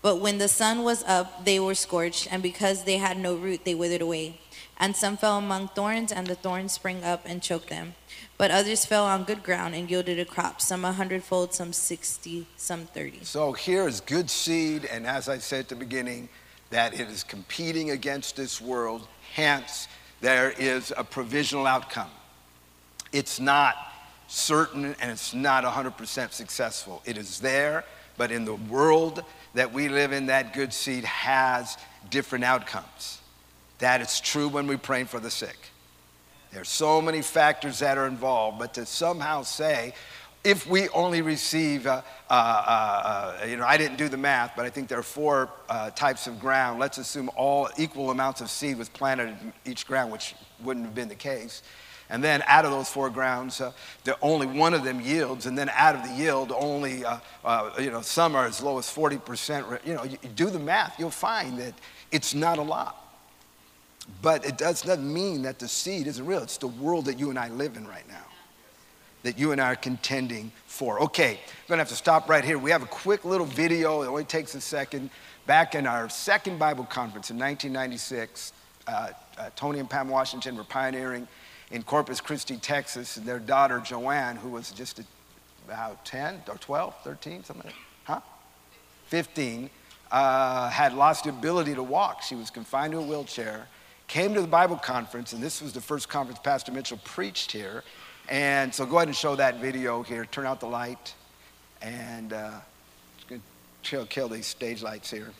But 0.00 0.20
when 0.20 0.38
the 0.38 0.46
sun 0.46 0.84
was 0.84 1.02
up, 1.08 1.44
they 1.44 1.58
were 1.58 1.74
scorched, 1.74 2.32
and 2.32 2.40
because 2.40 2.84
they 2.84 2.98
had 2.98 3.18
no 3.18 3.34
root, 3.34 3.64
they 3.64 3.74
withered 3.74 4.00
away. 4.00 4.40
And 4.78 4.94
some 4.94 5.16
fell 5.16 5.38
among 5.38 5.68
thorns, 5.68 6.12
and 6.12 6.28
the 6.28 6.36
thorns 6.36 6.70
sprang 6.70 7.02
up 7.02 7.22
and 7.26 7.42
choked 7.42 7.68
them. 7.68 7.94
But 8.38 8.52
others 8.52 8.86
fell 8.86 9.04
on 9.04 9.24
good 9.24 9.42
ground 9.42 9.74
and 9.74 9.90
yielded 9.90 10.20
a 10.20 10.24
crop, 10.24 10.60
some 10.60 10.84
a 10.84 10.92
hundredfold, 10.92 11.52
some 11.52 11.72
sixty, 11.72 12.46
some 12.56 12.86
thirty. 12.86 13.24
So 13.24 13.52
here 13.52 13.88
is 13.88 14.00
good 14.00 14.30
seed, 14.30 14.84
and 14.84 15.06
as 15.06 15.28
I 15.28 15.38
said 15.38 15.60
at 15.60 15.68
the 15.68 15.74
beginning, 15.76 16.28
that 16.70 16.94
it 16.94 17.08
is 17.08 17.24
competing 17.24 17.90
against 17.90 18.36
this 18.36 18.60
world. 18.60 19.08
Hence, 19.34 19.88
there 20.20 20.52
is 20.52 20.92
a 20.96 21.02
provisional 21.02 21.66
outcome. 21.66 22.10
It's 23.12 23.40
not 23.40 23.74
certain 24.28 24.94
and 25.00 25.10
it's 25.10 25.34
not 25.34 25.64
100% 25.64 26.32
successful. 26.32 27.02
It 27.04 27.16
is 27.16 27.40
there, 27.40 27.84
but 28.16 28.30
in 28.30 28.44
the 28.44 28.54
world 28.54 29.24
that 29.54 29.72
we 29.72 29.88
live 29.88 30.12
in, 30.12 30.26
that 30.26 30.52
good 30.52 30.72
seed 30.72 31.04
has 31.04 31.76
different 32.10 32.44
outcomes. 32.44 33.20
That 33.78 34.00
is 34.00 34.20
true 34.20 34.48
when 34.48 34.66
we 34.66 34.76
pray 34.76 35.04
for 35.04 35.18
the 35.18 35.30
sick. 35.30 35.56
There 36.52 36.62
are 36.62 36.64
so 36.64 37.00
many 37.02 37.22
factors 37.22 37.80
that 37.80 37.98
are 37.98 38.06
involved, 38.06 38.58
but 38.58 38.74
to 38.74 38.86
somehow 38.86 39.42
say, 39.42 39.92
if 40.44 40.66
we 40.66 40.88
only 40.90 41.20
receive, 41.20 41.86
uh, 41.86 42.00
uh, 42.30 42.32
uh, 42.32 43.44
you 43.46 43.56
know, 43.56 43.66
I 43.66 43.76
didn't 43.76 43.98
do 43.98 44.08
the 44.08 44.16
math, 44.16 44.52
but 44.56 44.64
I 44.64 44.70
think 44.70 44.88
there 44.88 44.98
are 44.98 45.02
four 45.02 45.50
uh, 45.68 45.90
types 45.90 46.26
of 46.26 46.40
ground. 46.40 46.78
Let's 46.78 46.96
assume 46.98 47.28
all 47.36 47.68
equal 47.76 48.10
amounts 48.10 48.40
of 48.40 48.48
seed 48.48 48.78
was 48.78 48.88
planted 48.88 49.28
in 49.28 49.52
each 49.66 49.86
ground, 49.86 50.12
which 50.12 50.34
wouldn't 50.62 50.86
have 50.86 50.94
been 50.94 51.08
the 51.08 51.14
case. 51.14 51.62
And 52.10 52.24
then 52.24 52.42
out 52.46 52.64
of 52.64 52.70
those 52.70 52.88
four 52.88 53.10
grounds, 53.10 53.60
uh, 53.60 53.72
the, 54.04 54.16
only 54.22 54.46
one 54.46 54.72
of 54.72 54.84
them 54.84 55.00
yields. 55.00 55.44
And 55.44 55.58
then 55.58 55.68
out 55.74 55.94
of 55.94 56.02
the 56.04 56.14
yield, 56.14 56.52
only, 56.56 57.04
uh, 57.04 57.18
uh, 57.44 57.70
you 57.78 57.90
know, 57.90 58.00
some 58.00 58.34
are 58.34 58.46
as 58.46 58.62
low 58.62 58.78
as 58.78 58.86
40%. 58.86 59.84
You 59.84 59.94
know, 59.94 60.04
you 60.04 60.16
do 60.34 60.48
the 60.48 60.58
math, 60.58 60.98
you'll 60.98 61.10
find 61.10 61.58
that 61.58 61.74
it's 62.10 62.34
not 62.34 62.58
a 62.58 62.62
lot. 62.62 63.07
But 64.22 64.44
it 64.44 64.58
does 64.58 64.84
not 64.84 65.00
mean 65.00 65.42
that 65.42 65.58
the 65.58 65.68
seed 65.68 66.06
isn't 66.06 66.24
real. 66.24 66.42
It's 66.42 66.56
the 66.56 66.66
world 66.66 67.04
that 67.06 67.18
you 67.18 67.30
and 67.30 67.38
I 67.38 67.48
live 67.48 67.76
in 67.76 67.86
right 67.86 68.08
now, 68.08 68.24
that 69.22 69.38
you 69.38 69.52
and 69.52 69.60
I 69.60 69.72
are 69.72 69.76
contending 69.76 70.50
for. 70.66 71.00
Okay, 71.02 71.32
I'm 71.32 71.68
gonna 71.68 71.80
have 71.80 71.88
to 71.88 71.96
stop 71.96 72.28
right 72.28 72.44
here. 72.44 72.58
We 72.58 72.70
have 72.70 72.82
a 72.82 72.86
quick 72.86 73.24
little 73.24 73.46
video, 73.46 74.02
it 74.02 74.08
only 74.08 74.24
takes 74.24 74.54
a 74.54 74.60
second. 74.60 75.10
Back 75.46 75.74
in 75.74 75.86
our 75.86 76.08
second 76.08 76.58
Bible 76.58 76.84
conference 76.84 77.30
in 77.30 77.38
1996, 77.38 78.52
uh, 78.86 79.10
uh, 79.38 79.50
Tony 79.54 79.78
and 79.78 79.88
Pam 79.88 80.08
Washington 80.08 80.56
were 80.56 80.64
pioneering 80.64 81.28
in 81.70 81.82
Corpus 81.82 82.20
Christi, 82.20 82.56
Texas, 82.56 83.16
and 83.16 83.26
their 83.26 83.38
daughter 83.38 83.80
Joanne, 83.80 84.36
who 84.36 84.50
was 84.50 84.70
just 84.72 85.00
about 85.66 86.04
10 86.04 86.42
or 86.48 86.56
12, 86.56 86.94
13, 87.04 87.44
something 87.44 87.64
like 87.64 87.74
that, 87.74 88.12
huh? 88.12 88.20
15, 89.06 89.70
uh, 90.10 90.70
had 90.70 90.94
lost 90.94 91.24
the 91.24 91.30
ability 91.30 91.74
to 91.74 91.82
walk. 91.82 92.22
She 92.22 92.34
was 92.34 92.50
confined 92.50 92.92
to 92.92 92.98
a 92.98 93.02
wheelchair, 93.02 93.68
came 94.08 94.34
to 94.34 94.40
the 94.40 94.48
Bible 94.48 94.76
conference, 94.76 95.32
and 95.32 95.42
this 95.42 95.62
was 95.62 95.72
the 95.72 95.80
first 95.80 96.08
conference 96.08 96.40
Pastor 96.42 96.72
Mitchell 96.72 96.98
preached 97.04 97.52
here. 97.52 97.84
And 98.28 98.74
so 98.74 98.84
go 98.84 98.96
ahead 98.96 99.08
and 99.08 99.16
show 99.16 99.36
that 99.36 99.60
video 99.60 100.02
here. 100.02 100.24
Turn 100.24 100.46
out 100.46 100.60
the 100.60 100.66
light. 100.66 101.14
And 101.80 102.32
uh, 102.32 102.50
kill, 103.82 104.04
kill 104.06 104.28
these 104.28 104.46
stage 104.46 104.82
lights 104.82 105.10
here. 105.10 105.30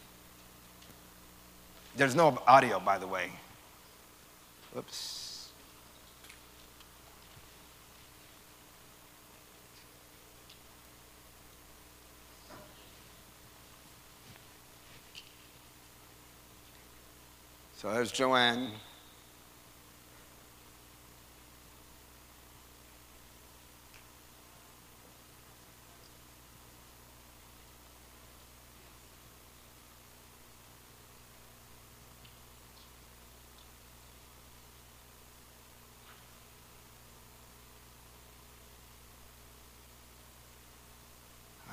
There's 1.97 2.15
no 2.15 2.41
audio, 2.47 2.79
by 2.79 2.99
the 2.99 3.07
way. 3.07 3.31
Whoops. 4.73 5.18
So 17.81 17.93
there's 17.93 18.11
Joanne. 18.11 18.73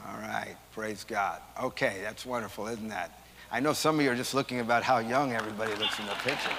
All 0.05 0.21
right, 0.21 0.55
praise 0.71 1.03
God. 1.03 1.41
Okay, 1.63 1.97
that's 2.03 2.27
wonderful, 2.27 2.67
isn't 2.67 2.89
that? 2.89 3.24
I 3.51 3.59
know 3.59 3.73
some 3.73 3.99
of 3.99 4.05
you 4.05 4.11
are 4.11 4.15
just 4.15 4.33
looking 4.33 4.59
about 4.59 4.83
how 4.83 4.97
young 4.99 5.33
everybody 5.33 5.73
looks 5.75 5.99
in 5.99 6.05
the 6.05 6.13
picture. 6.23 6.49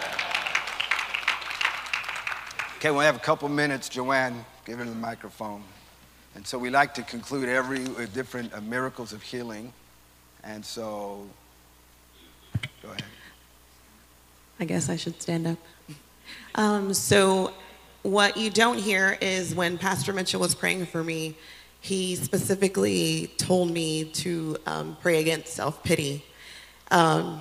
Okay, 2.76 2.91
we 2.91 3.05
have 3.05 3.16
a 3.16 3.20
couple 3.20 3.49
minutes. 3.49 3.89
Joanne, 3.89 4.45
give 4.64 4.78
her 4.78 4.84
the 4.84 4.95
microphone. 4.95 5.62
And 6.34 6.47
so 6.47 6.59
we 6.59 6.68
like 6.68 6.93
to 6.95 7.03
conclude 7.03 7.49
every 7.49 7.80
with 7.80 8.12
different 8.12 8.53
uh, 8.53 8.61
miracles 8.61 9.14
of 9.14 9.22
healing. 9.22 9.72
And 10.45 10.62
so, 10.62 11.26
go 12.82 12.91
ahead. 12.91 13.03
I 14.61 14.66
guess 14.66 14.91
I 14.91 14.97
should 14.97 15.20
stand 15.20 15.47
up. 15.47 15.59
Um, 16.55 16.93
so, 16.93 17.55
what 18.03 18.37
you 18.37 18.51
don't 18.51 18.78
hear 18.78 19.16
is 19.22 19.55
when 19.55 19.78
Pastor 19.78 20.12
Mitchell 20.12 20.41
was 20.41 20.55
praying 20.55 20.87
for 20.87 21.03
me, 21.03 21.37
he 21.80 22.14
specifically 22.16 23.32
told 23.39 23.70
me 23.70 24.05
to 24.05 24.59
um, 24.66 24.99
pray 25.01 25.20
against 25.20 25.55
self 25.55 25.82
pity. 25.82 26.22
Um, 26.91 27.41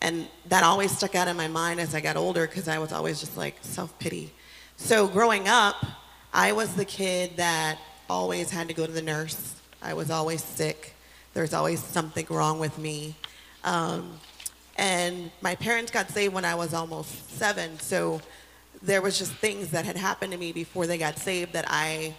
and 0.00 0.28
that 0.48 0.62
always 0.62 0.96
stuck 0.96 1.14
out 1.14 1.28
in 1.28 1.36
my 1.36 1.48
mind 1.48 1.80
as 1.80 1.94
I 1.94 2.00
got 2.00 2.16
older 2.16 2.46
because 2.46 2.68
I 2.68 2.78
was 2.78 2.92
always 2.92 3.20
just 3.20 3.36
like 3.36 3.56
self 3.62 3.98
pity. 3.98 4.32
So, 4.76 5.08
growing 5.08 5.48
up, 5.48 5.84
I 6.32 6.52
was 6.52 6.74
the 6.74 6.84
kid 6.84 7.36
that 7.36 7.78
always 8.08 8.50
had 8.50 8.68
to 8.68 8.74
go 8.74 8.86
to 8.86 8.92
the 8.92 9.02
nurse. 9.02 9.56
I 9.82 9.94
was 9.94 10.10
always 10.10 10.42
sick. 10.44 10.94
There's 11.34 11.54
always 11.54 11.82
something 11.82 12.26
wrong 12.30 12.58
with 12.58 12.78
me. 12.78 13.14
Um, 13.64 14.18
and 14.76 15.30
my 15.40 15.54
parents 15.54 15.90
got 15.90 16.10
saved 16.10 16.34
when 16.34 16.44
I 16.44 16.54
was 16.54 16.74
almost 16.74 17.30
seven. 17.30 17.78
So 17.78 18.20
there 18.82 19.02
was 19.02 19.18
just 19.18 19.32
things 19.32 19.70
that 19.70 19.84
had 19.84 19.96
happened 19.96 20.32
to 20.32 20.38
me 20.38 20.52
before 20.52 20.86
they 20.86 20.98
got 20.98 21.18
saved 21.18 21.52
that 21.54 21.64
I, 21.68 22.14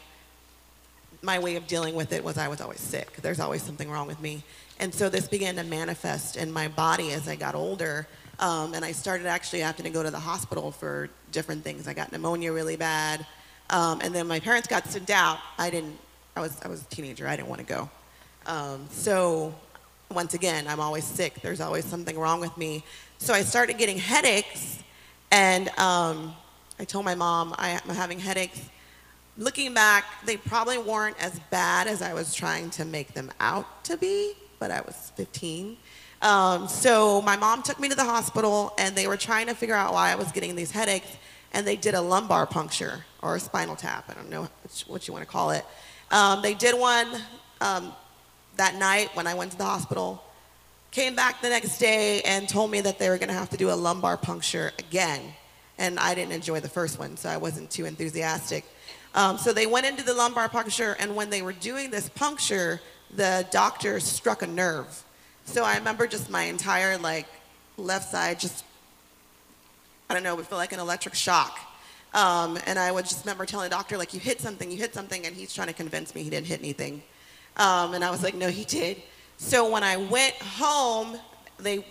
my 1.22 1.40
way 1.40 1.56
of 1.56 1.68
dealing 1.68 1.96
with 1.96 2.14
it 2.14 2.24
was 2.24 2.38
I 2.38 2.48
was 2.48 2.62
always 2.62 2.80
sick. 2.80 3.18
There's 3.22 3.40
always 3.40 3.62
something 3.62 3.90
wrong 3.90 4.08
with 4.08 4.22
me. 4.22 4.44
And 4.80 4.94
so 4.94 5.10
this 5.10 5.28
began 5.28 5.56
to 5.56 5.64
manifest 5.64 6.38
in 6.38 6.52
my 6.52 6.68
body 6.68 7.12
as 7.12 7.28
I 7.28 7.36
got 7.36 7.56
older. 7.56 8.08
Um, 8.40 8.74
and 8.76 8.86
I 8.86 8.92
started 8.92 9.26
actually 9.26 9.62
having 9.62 9.84
to 9.86 9.90
go 9.90 10.04
to 10.04 10.12
the 10.12 10.20
hospital 10.20 10.72
for 10.72 11.10
different 11.32 11.64
things. 11.64 11.88
I 11.88 11.94
got 11.94 12.12
pneumonia 12.12 12.54
really 12.54 12.76
bad. 12.76 13.26
Um, 13.70 14.00
and 14.02 14.14
then 14.14 14.28
my 14.28 14.40
parents 14.40 14.68
got 14.68 14.86
sent 14.86 15.10
out. 15.10 15.40
I 15.58 15.70
didn't, 15.70 15.98
I 16.36 16.42
was, 16.42 16.60
I 16.64 16.68
was 16.68 16.84
a 16.84 16.86
teenager. 16.86 17.28
I 17.28 17.36
didn't 17.36 17.50
want 17.50 17.62
to 17.62 17.68
go. 17.68 17.90
Um, 18.46 18.88
so 18.92 19.54
once 20.14 20.34
again, 20.34 20.68
I'm 20.68 20.80
always 20.80 21.04
sick. 21.04 21.42
There's 21.42 21.60
always 21.60 21.84
something 21.86 22.18
wrong 22.18 22.40
with 22.40 22.56
me. 22.58 22.84
So 23.18 23.34
I 23.34 23.42
started 23.42 23.78
getting 23.78 23.98
headaches, 23.98 24.80
and 25.32 25.68
um, 25.80 26.34
I 26.80 26.86
told 26.86 27.04
my 27.04 27.16
mom 27.16 27.54
I'm 27.58 27.80
having 27.90 28.20
headaches. 28.20 28.62
Looking 29.40 29.76
back, 29.76 30.26
they 30.26 30.36
probably 30.36 30.80
weren't 30.80 31.16
as 31.24 31.40
bad 31.52 31.86
as 31.86 32.02
I 32.02 32.16
was 32.16 32.34
trying 32.34 32.72
to 32.72 32.86
make 32.86 33.14
them 33.14 33.32
out 33.40 33.84
to 33.84 33.96
be, 33.96 34.34
but 34.58 34.72
I 34.72 34.82
was 34.82 35.12
15. 35.16 35.78
Um, 36.24 36.68
so 36.68 37.22
my 37.22 37.38
mom 37.38 37.62
took 37.62 37.80
me 37.80 37.88
to 37.88 37.96
the 37.96 38.04
hospital, 38.04 38.74
and 38.80 38.96
they 38.96 39.06
were 39.06 39.16
trying 39.16 39.46
to 39.46 39.54
figure 39.54 39.76
out 39.76 39.94
why 39.94 40.12
I 40.12 40.16
was 40.16 40.32
getting 40.32 40.56
these 40.56 40.72
headaches, 40.72 41.18
and 41.54 41.68
they 41.68 41.76
did 41.76 41.94
a 41.94 42.02
lumbar 42.02 42.48
puncture 42.48 43.06
or 43.22 43.36
a 43.36 43.40
spinal 43.40 43.76
tap. 43.76 44.06
I 44.10 44.16
don't 44.16 44.32
know 44.32 44.50
what 44.88 45.08
you 45.08 45.14
want 45.14 45.24
to 45.24 45.32
call 45.32 45.52
it. 45.52 45.64
Um, 46.10 46.42
they 46.42 46.56
did 46.56 46.74
one 46.74 47.08
um, 47.62 47.94
that 48.56 48.74
night 48.74 49.16
when 49.16 49.28
I 49.28 49.36
went 49.36 49.52
to 49.52 49.58
the 49.58 49.66
hospital. 49.66 50.24
Came 50.90 51.16
back 51.16 51.44
the 51.44 51.50
next 51.50 51.78
day 51.78 52.22
and 52.22 52.50
told 52.50 52.72
me 52.72 52.82
that 52.82 52.98
they 52.98 53.10
were 53.10 53.20
going 53.20 53.30
to 53.30 53.36
have 53.36 53.52
to 53.52 53.58
do 53.58 53.70
a 53.70 53.76
lumbar 53.76 54.18
puncture 54.18 54.72
again. 54.80 55.22
And 55.78 56.00
I 56.00 56.16
didn't 56.16 56.32
enjoy 56.32 56.60
the 56.60 56.70
first 56.70 56.98
one, 56.98 57.18
so 57.18 57.30
I 57.30 57.38
wasn't 57.38 57.70
too 57.70 57.86
enthusiastic. 57.86 58.66
Um, 59.18 59.38
so 59.38 59.52
they 59.52 59.66
went 59.66 59.86
into 59.86 60.04
the 60.04 60.14
lumbar 60.14 60.48
puncture, 60.48 60.96
and 61.00 61.16
when 61.16 61.30
they 61.30 61.42
were 61.42 61.52
doing 61.52 61.90
this 61.90 62.08
puncture, 62.08 62.80
the 63.16 63.48
doctor 63.52 64.00
struck 64.00 64.44
a 64.44 64.48
nerve. 64.48 65.04
So 65.46 65.64
I 65.64 65.76
remember 65.78 66.06
just 66.08 66.30
my 66.30 66.44
entire 66.44 66.98
like 66.98 67.26
left 67.78 68.12
side 68.12 68.40
just 68.40 68.64
I 70.10 70.14
don't 70.14 70.24
know, 70.24 70.36
would 70.36 70.48
feel 70.48 70.58
like 70.58 70.72
an 70.72 70.80
electric 70.80 71.16
shock. 71.16 71.60
Um, 72.14 72.58
and 72.66 72.80
I 72.80 72.92
would 72.92 73.06
just 73.06 73.26
remember 73.26 73.46
telling 73.46 73.70
the 73.70 73.76
doctor, 73.76 73.98
like, 73.98 74.14
you 74.14 74.20
hit 74.20 74.40
something, 74.40 74.72
you 74.72 74.78
hit 74.78 74.94
something, 74.94 75.26
and 75.26 75.36
he's 75.36 75.54
trying 75.54 75.68
to 75.68 75.74
convince 75.74 76.16
me 76.16 76.24
he 76.24 76.30
didn't 76.30 76.48
hit 76.48 76.60
anything. 76.60 77.04
Um, 77.58 77.94
and 77.94 78.04
I 78.04 78.10
was 78.10 78.24
like, 78.24 78.34
no, 78.34 78.50
he 78.50 78.64
did. 78.64 79.02
So 79.38 79.70
when 79.70 79.84
I 79.84 79.98
went 79.98 80.36
home, 80.36 81.18
they 81.60 81.86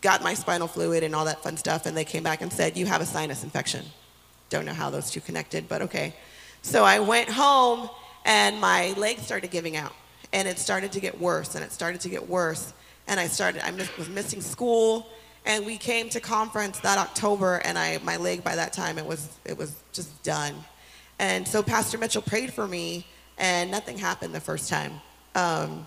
got 0.00 0.22
my 0.22 0.34
spinal 0.34 0.68
fluid 0.68 1.02
and 1.02 1.14
all 1.14 1.24
that 1.24 1.42
fun 1.42 1.56
stuff, 1.56 1.86
and 1.86 1.96
they 1.96 2.04
came 2.04 2.22
back 2.22 2.40
and 2.40 2.52
said, 2.52 2.76
you 2.76 2.86
have 2.86 3.00
a 3.00 3.06
sinus 3.06 3.42
infection. 3.42 3.84
Don't 4.50 4.64
know 4.64 4.72
how 4.72 4.90
those 4.90 5.10
two 5.10 5.20
connected, 5.20 5.68
but 5.68 5.82
okay. 5.82 6.14
So 6.62 6.84
I 6.84 6.98
went 6.98 7.28
home, 7.28 7.88
and 8.24 8.60
my 8.60 8.92
leg 8.92 9.18
started 9.18 9.50
giving 9.50 9.76
out, 9.76 9.92
and 10.32 10.46
it 10.46 10.58
started 10.58 10.92
to 10.92 11.00
get 11.00 11.18
worse, 11.20 11.54
and 11.54 11.64
it 11.64 11.72
started 11.72 12.00
to 12.02 12.08
get 12.08 12.28
worse. 12.28 12.72
And 13.06 13.18
I 13.18 13.26
started, 13.26 13.66
I 13.66 13.70
miss, 13.70 13.96
was 13.96 14.08
missing 14.08 14.40
school, 14.40 15.08
and 15.46 15.64
we 15.64 15.78
came 15.78 16.08
to 16.10 16.20
conference 16.20 16.78
that 16.80 16.98
October, 16.98 17.56
and 17.64 17.78
I, 17.78 17.98
my 18.02 18.16
leg 18.16 18.44
by 18.44 18.56
that 18.56 18.72
time, 18.72 18.98
it 18.98 19.06
was, 19.06 19.38
it 19.44 19.56
was 19.56 19.74
just 19.92 20.22
done. 20.22 20.54
And 21.18 21.48
so 21.48 21.62
Pastor 21.62 21.96
Mitchell 21.96 22.22
prayed 22.22 22.52
for 22.52 22.68
me, 22.68 23.06
and 23.38 23.70
nothing 23.70 23.96
happened 23.96 24.34
the 24.34 24.40
first 24.40 24.68
time. 24.68 25.00
Um, 25.34 25.86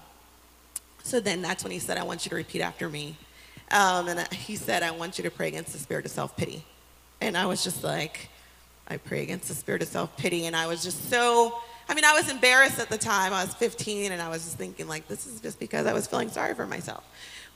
so 1.04 1.20
then 1.20 1.42
that's 1.42 1.64
when 1.64 1.72
he 1.72 1.80
said, 1.80 1.98
I 1.98 2.04
want 2.04 2.26
you 2.26 2.30
to 2.30 2.36
repeat 2.36 2.62
after 2.62 2.90
me. 2.90 3.18
Um, 3.72 4.08
and 4.08 4.28
he 4.34 4.56
said, 4.56 4.84
I 4.84 4.92
want 4.92 5.18
you 5.18 5.24
to 5.24 5.32
pray 5.32 5.48
against 5.48 5.74
the 5.74 5.80
spirit 5.80 6.06
of 6.06 6.12
self 6.12 6.36
pity. 6.36 6.66
And 7.22 7.38
I 7.38 7.46
was 7.46 7.64
just 7.64 7.84
like, 7.84 8.30
I 8.92 8.98
pray 8.98 9.24
against 9.24 9.48
the 9.48 9.56
spirit 9.56 9.82
of 9.82 9.88
self 9.88 10.16
pity. 10.18 10.46
And 10.46 10.56
I 10.56 10.68
was 10.68 10.84
just 10.84 11.10
so, 11.10 11.58
I 11.88 11.94
mean, 11.94 12.04
I 12.04 12.14
was 12.14 12.30
embarrassed 12.30 12.80
at 12.80 12.90
the 12.90 12.98
time. 12.98 13.34
I 13.34 13.44
was 13.44 13.54
15, 13.56 14.12
and 14.12 14.22
I 14.22 14.30
was 14.30 14.44
just 14.44 14.58
thinking, 14.58 14.88
like, 14.88 15.08
this 15.08 15.26
is 15.26 15.40
just 15.40 15.60
because 15.60 15.86
I 15.88 15.94
was 15.94 16.08
feeling 16.08 16.30
sorry 16.30 16.54
for 16.54 16.68
myself. 16.68 17.04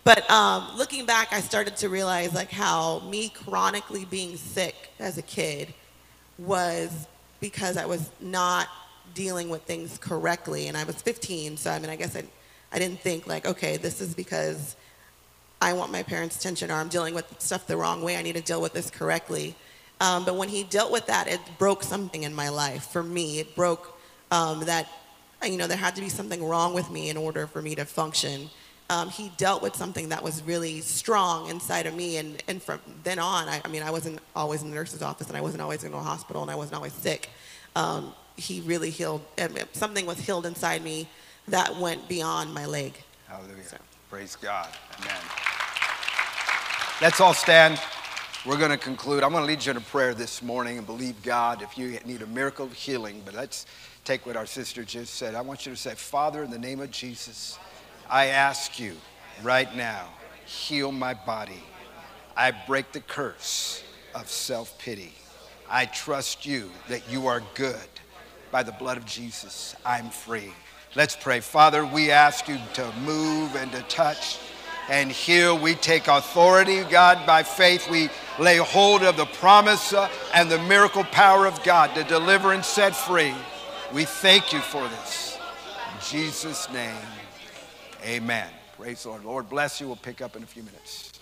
But 0.05 0.29
um, 0.31 0.77
looking 0.77 1.05
back, 1.05 1.33
I 1.33 1.41
started 1.41 1.75
to 1.77 1.89
realize, 1.89 2.33
like, 2.33 2.51
how 2.51 3.01
me 3.01 3.29
chronically 3.29 4.05
being 4.05 4.37
sick 4.37 4.91
as 4.99 5.17
a 5.17 5.21
kid 5.21 5.73
was 6.37 7.07
because 7.39 7.75
I 7.75 7.85
was 7.85 8.09
not 8.21 8.69
dealing 9.13 9.49
with 9.49 9.63
things 9.63 9.97
correctly. 9.97 10.67
And 10.67 10.77
I 10.77 10.83
was 10.83 11.01
15, 11.01 11.57
so 11.57 11.71
I 11.71 11.79
mean, 11.79 11.89
I 11.89 11.95
guess 11.95 12.15
I, 12.15 12.23
I 12.71 12.79
didn't 12.79 12.99
think, 13.01 13.27
like, 13.27 13.45
okay, 13.45 13.77
this 13.77 13.99
is 13.99 14.13
because 14.15 14.75
I 15.61 15.73
want 15.73 15.91
my 15.91 16.03
parents' 16.03 16.37
attention 16.37 16.71
or 16.71 16.75
I'm 16.75 16.89
dealing 16.89 17.13
with 17.13 17.25
stuff 17.41 17.67
the 17.67 17.77
wrong 17.77 18.01
way. 18.01 18.15
I 18.15 18.21
need 18.21 18.35
to 18.35 18.41
deal 18.41 18.61
with 18.61 18.73
this 18.73 18.89
correctly. 18.89 19.55
Um, 20.01 20.25
but 20.25 20.35
when 20.35 20.49
he 20.49 20.63
dealt 20.63 20.91
with 20.91 21.07
that, 21.07 21.27
it 21.27 21.39
broke 21.57 21.83
something 21.83 22.23
in 22.23 22.33
my 22.33 22.49
life. 22.49 22.87
For 22.87 23.01
me, 23.03 23.39
it 23.39 23.55
broke 23.55 23.97
um, 24.31 24.65
that, 24.65 24.87
you 25.43 25.57
know, 25.57 25.67
there 25.67 25.77
had 25.77 25.95
to 25.95 26.01
be 26.01 26.09
something 26.09 26.43
wrong 26.43 26.73
with 26.73 26.89
me 26.91 27.09
in 27.09 27.17
order 27.17 27.47
for 27.47 27.61
me 27.61 27.75
to 27.75 27.85
function. 27.85 28.49
Um, 28.89 29.09
he 29.09 29.31
dealt 29.37 29.63
with 29.63 29.75
something 29.75 30.09
that 30.09 30.21
was 30.21 30.43
really 30.43 30.81
strong 30.81 31.49
inside 31.49 31.85
of 31.85 31.95
me. 31.95 32.17
And, 32.17 32.43
and 32.47 32.61
from 32.61 32.79
then 33.03 33.19
on, 33.19 33.47
I, 33.47 33.61
I 33.63 33.67
mean, 33.69 33.83
I 33.83 33.91
wasn't 33.91 34.19
always 34.35 34.61
in 34.61 34.69
the 34.69 34.75
nurse's 34.75 35.01
office 35.01 35.27
and 35.27 35.37
I 35.37 35.41
wasn't 35.41 35.61
always 35.61 35.83
in 35.83 35.93
a 35.93 35.99
hospital 35.99 36.41
and 36.41 36.51
I 36.51 36.55
wasn't 36.55 36.75
always 36.75 36.93
sick. 36.93 37.29
Um, 37.75 38.13
he 38.35 38.61
really 38.61 38.89
healed, 38.89 39.21
I 39.37 39.47
mean, 39.47 39.63
something 39.71 40.05
was 40.05 40.19
healed 40.19 40.45
inside 40.45 40.83
me 40.83 41.07
that 41.47 41.75
went 41.77 42.07
beyond 42.07 42.53
my 42.53 42.65
leg. 42.65 42.93
Hallelujah. 43.27 43.79
Praise 44.09 44.35
God. 44.35 44.67
Amen. 44.99 45.15
Let's 47.01 47.19
all 47.19 47.33
stand. 47.33 47.79
We're 48.45 48.59
going 48.59 48.69
to 48.69 48.77
conclude. 48.77 49.23
I'm 49.23 49.31
going 49.31 49.41
to 49.41 49.47
lead 49.47 49.65
you 49.65 49.71
in 49.71 49.77
a 49.77 49.81
prayer 49.81 50.13
this 50.13 50.43
morning 50.43 50.77
and 50.77 50.85
believe 50.85 51.23
God 51.23 51.63
if 51.63 51.79
you 51.79 51.97
need 52.05 52.21
a 52.21 52.27
miracle 52.27 52.67
of 52.67 52.73
healing. 52.73 53.23
But 53.25 53.33
let's 53.33 53.65
take 54.03 54.27
what 54.27 54.37
our 54.37 54.45
sister 54.45 54.83
just 54.83 55.15
said. 55.15 55.33
I 55.33 55.41
want 55.41 55.65
you 55.65 55.71
to 55.71 55.75
say, 55.75 55.95
Father, 55.95 56.43
in 56.43 56.51
the 56.51 56.59
name 56.59 56.79
of 56.79 56.91
Jesus, 56.91 57.57
I 58.07 58.27
ask 58.27 58.79
you 58.79 58.93
right 59.41 59.75
now. 59.75 60.09
Heal 60.45 60.91
my 60.91 61.15
body. 61.15 61.63
I 62.37 62.51
break 62.51 62.91
the 62.91 62.99
curse 62.99 63.83
of 64.13 64.29
self 64.29 64.77
pity. 64.77 65.13
I 65.67 65.87
trust 65.87 66.45
you 66.45 66.69
that 66.87 67.09
you 67.09 67.25
are 67.25 67.41
good. 67.55 67.89
By 68.51 68.61
the 68.61 68.73
blood 68.73 68.97
of 68.97 69.07
Jesus, 69.07 69.75
I'm 69.83 70.11
free. 70.11 70.53
Let's 70.93 71.15
pray. 71.15 71.39
Father, 71.39 71.83
we 71.83 72.11
ask 72.11 72.47
you 72.47 72.59
to 72.75 72.93
move 73.03 73.55
and 73.55 73.71
to 73.71 73.81
touch 73.83 74.37
and 74.89 75.11
here 75.11 75.53
We 75.53 75.75
take 75.75 76.07
authority, 76.07 76.83
God, 76.83 77.25
by 77.25 77.43
faith. 77.43 77.89
We 77.89 78.09
lay 78.39 78.57
hold 78.57 79.03
of 79.03 79.17
the 79.17 79.25
promise 79.25 79.93
uh, 79.93 80.09
and 80.33 80.49
the 80.49 80.59
miracle 80.63 81.03
power 81.05 81.45
of 81.45 81.63
God 81.63 81.95
to 81.95 82.03
deliver 82.03 82.53
and 82.53 82.63
set 82.63 82.95
free. 82.95 83.33
We 83.93 84.05
thank 84.05 84.53
you 84.53 84.59
for 84.59 84.87
this. 84.87 85.37
In 85.93 86.01
Jesus' 86.01 86.71
name, 86.71 86.95
amen. 88.03 88.49
Praise 88.77 89.03
the 89.03 89.09
Lord. 89.09 89.25
Lord 89.25 89.49
bless 89.49 89.79
you. 89.79 89.87
We'll 89.87 89.95
pick 89.95 90.21
up 90.21 90.35
in 90.35 90.43
a 90.43 90.47
few 90.47 90.63
minutes. 90.63 91.14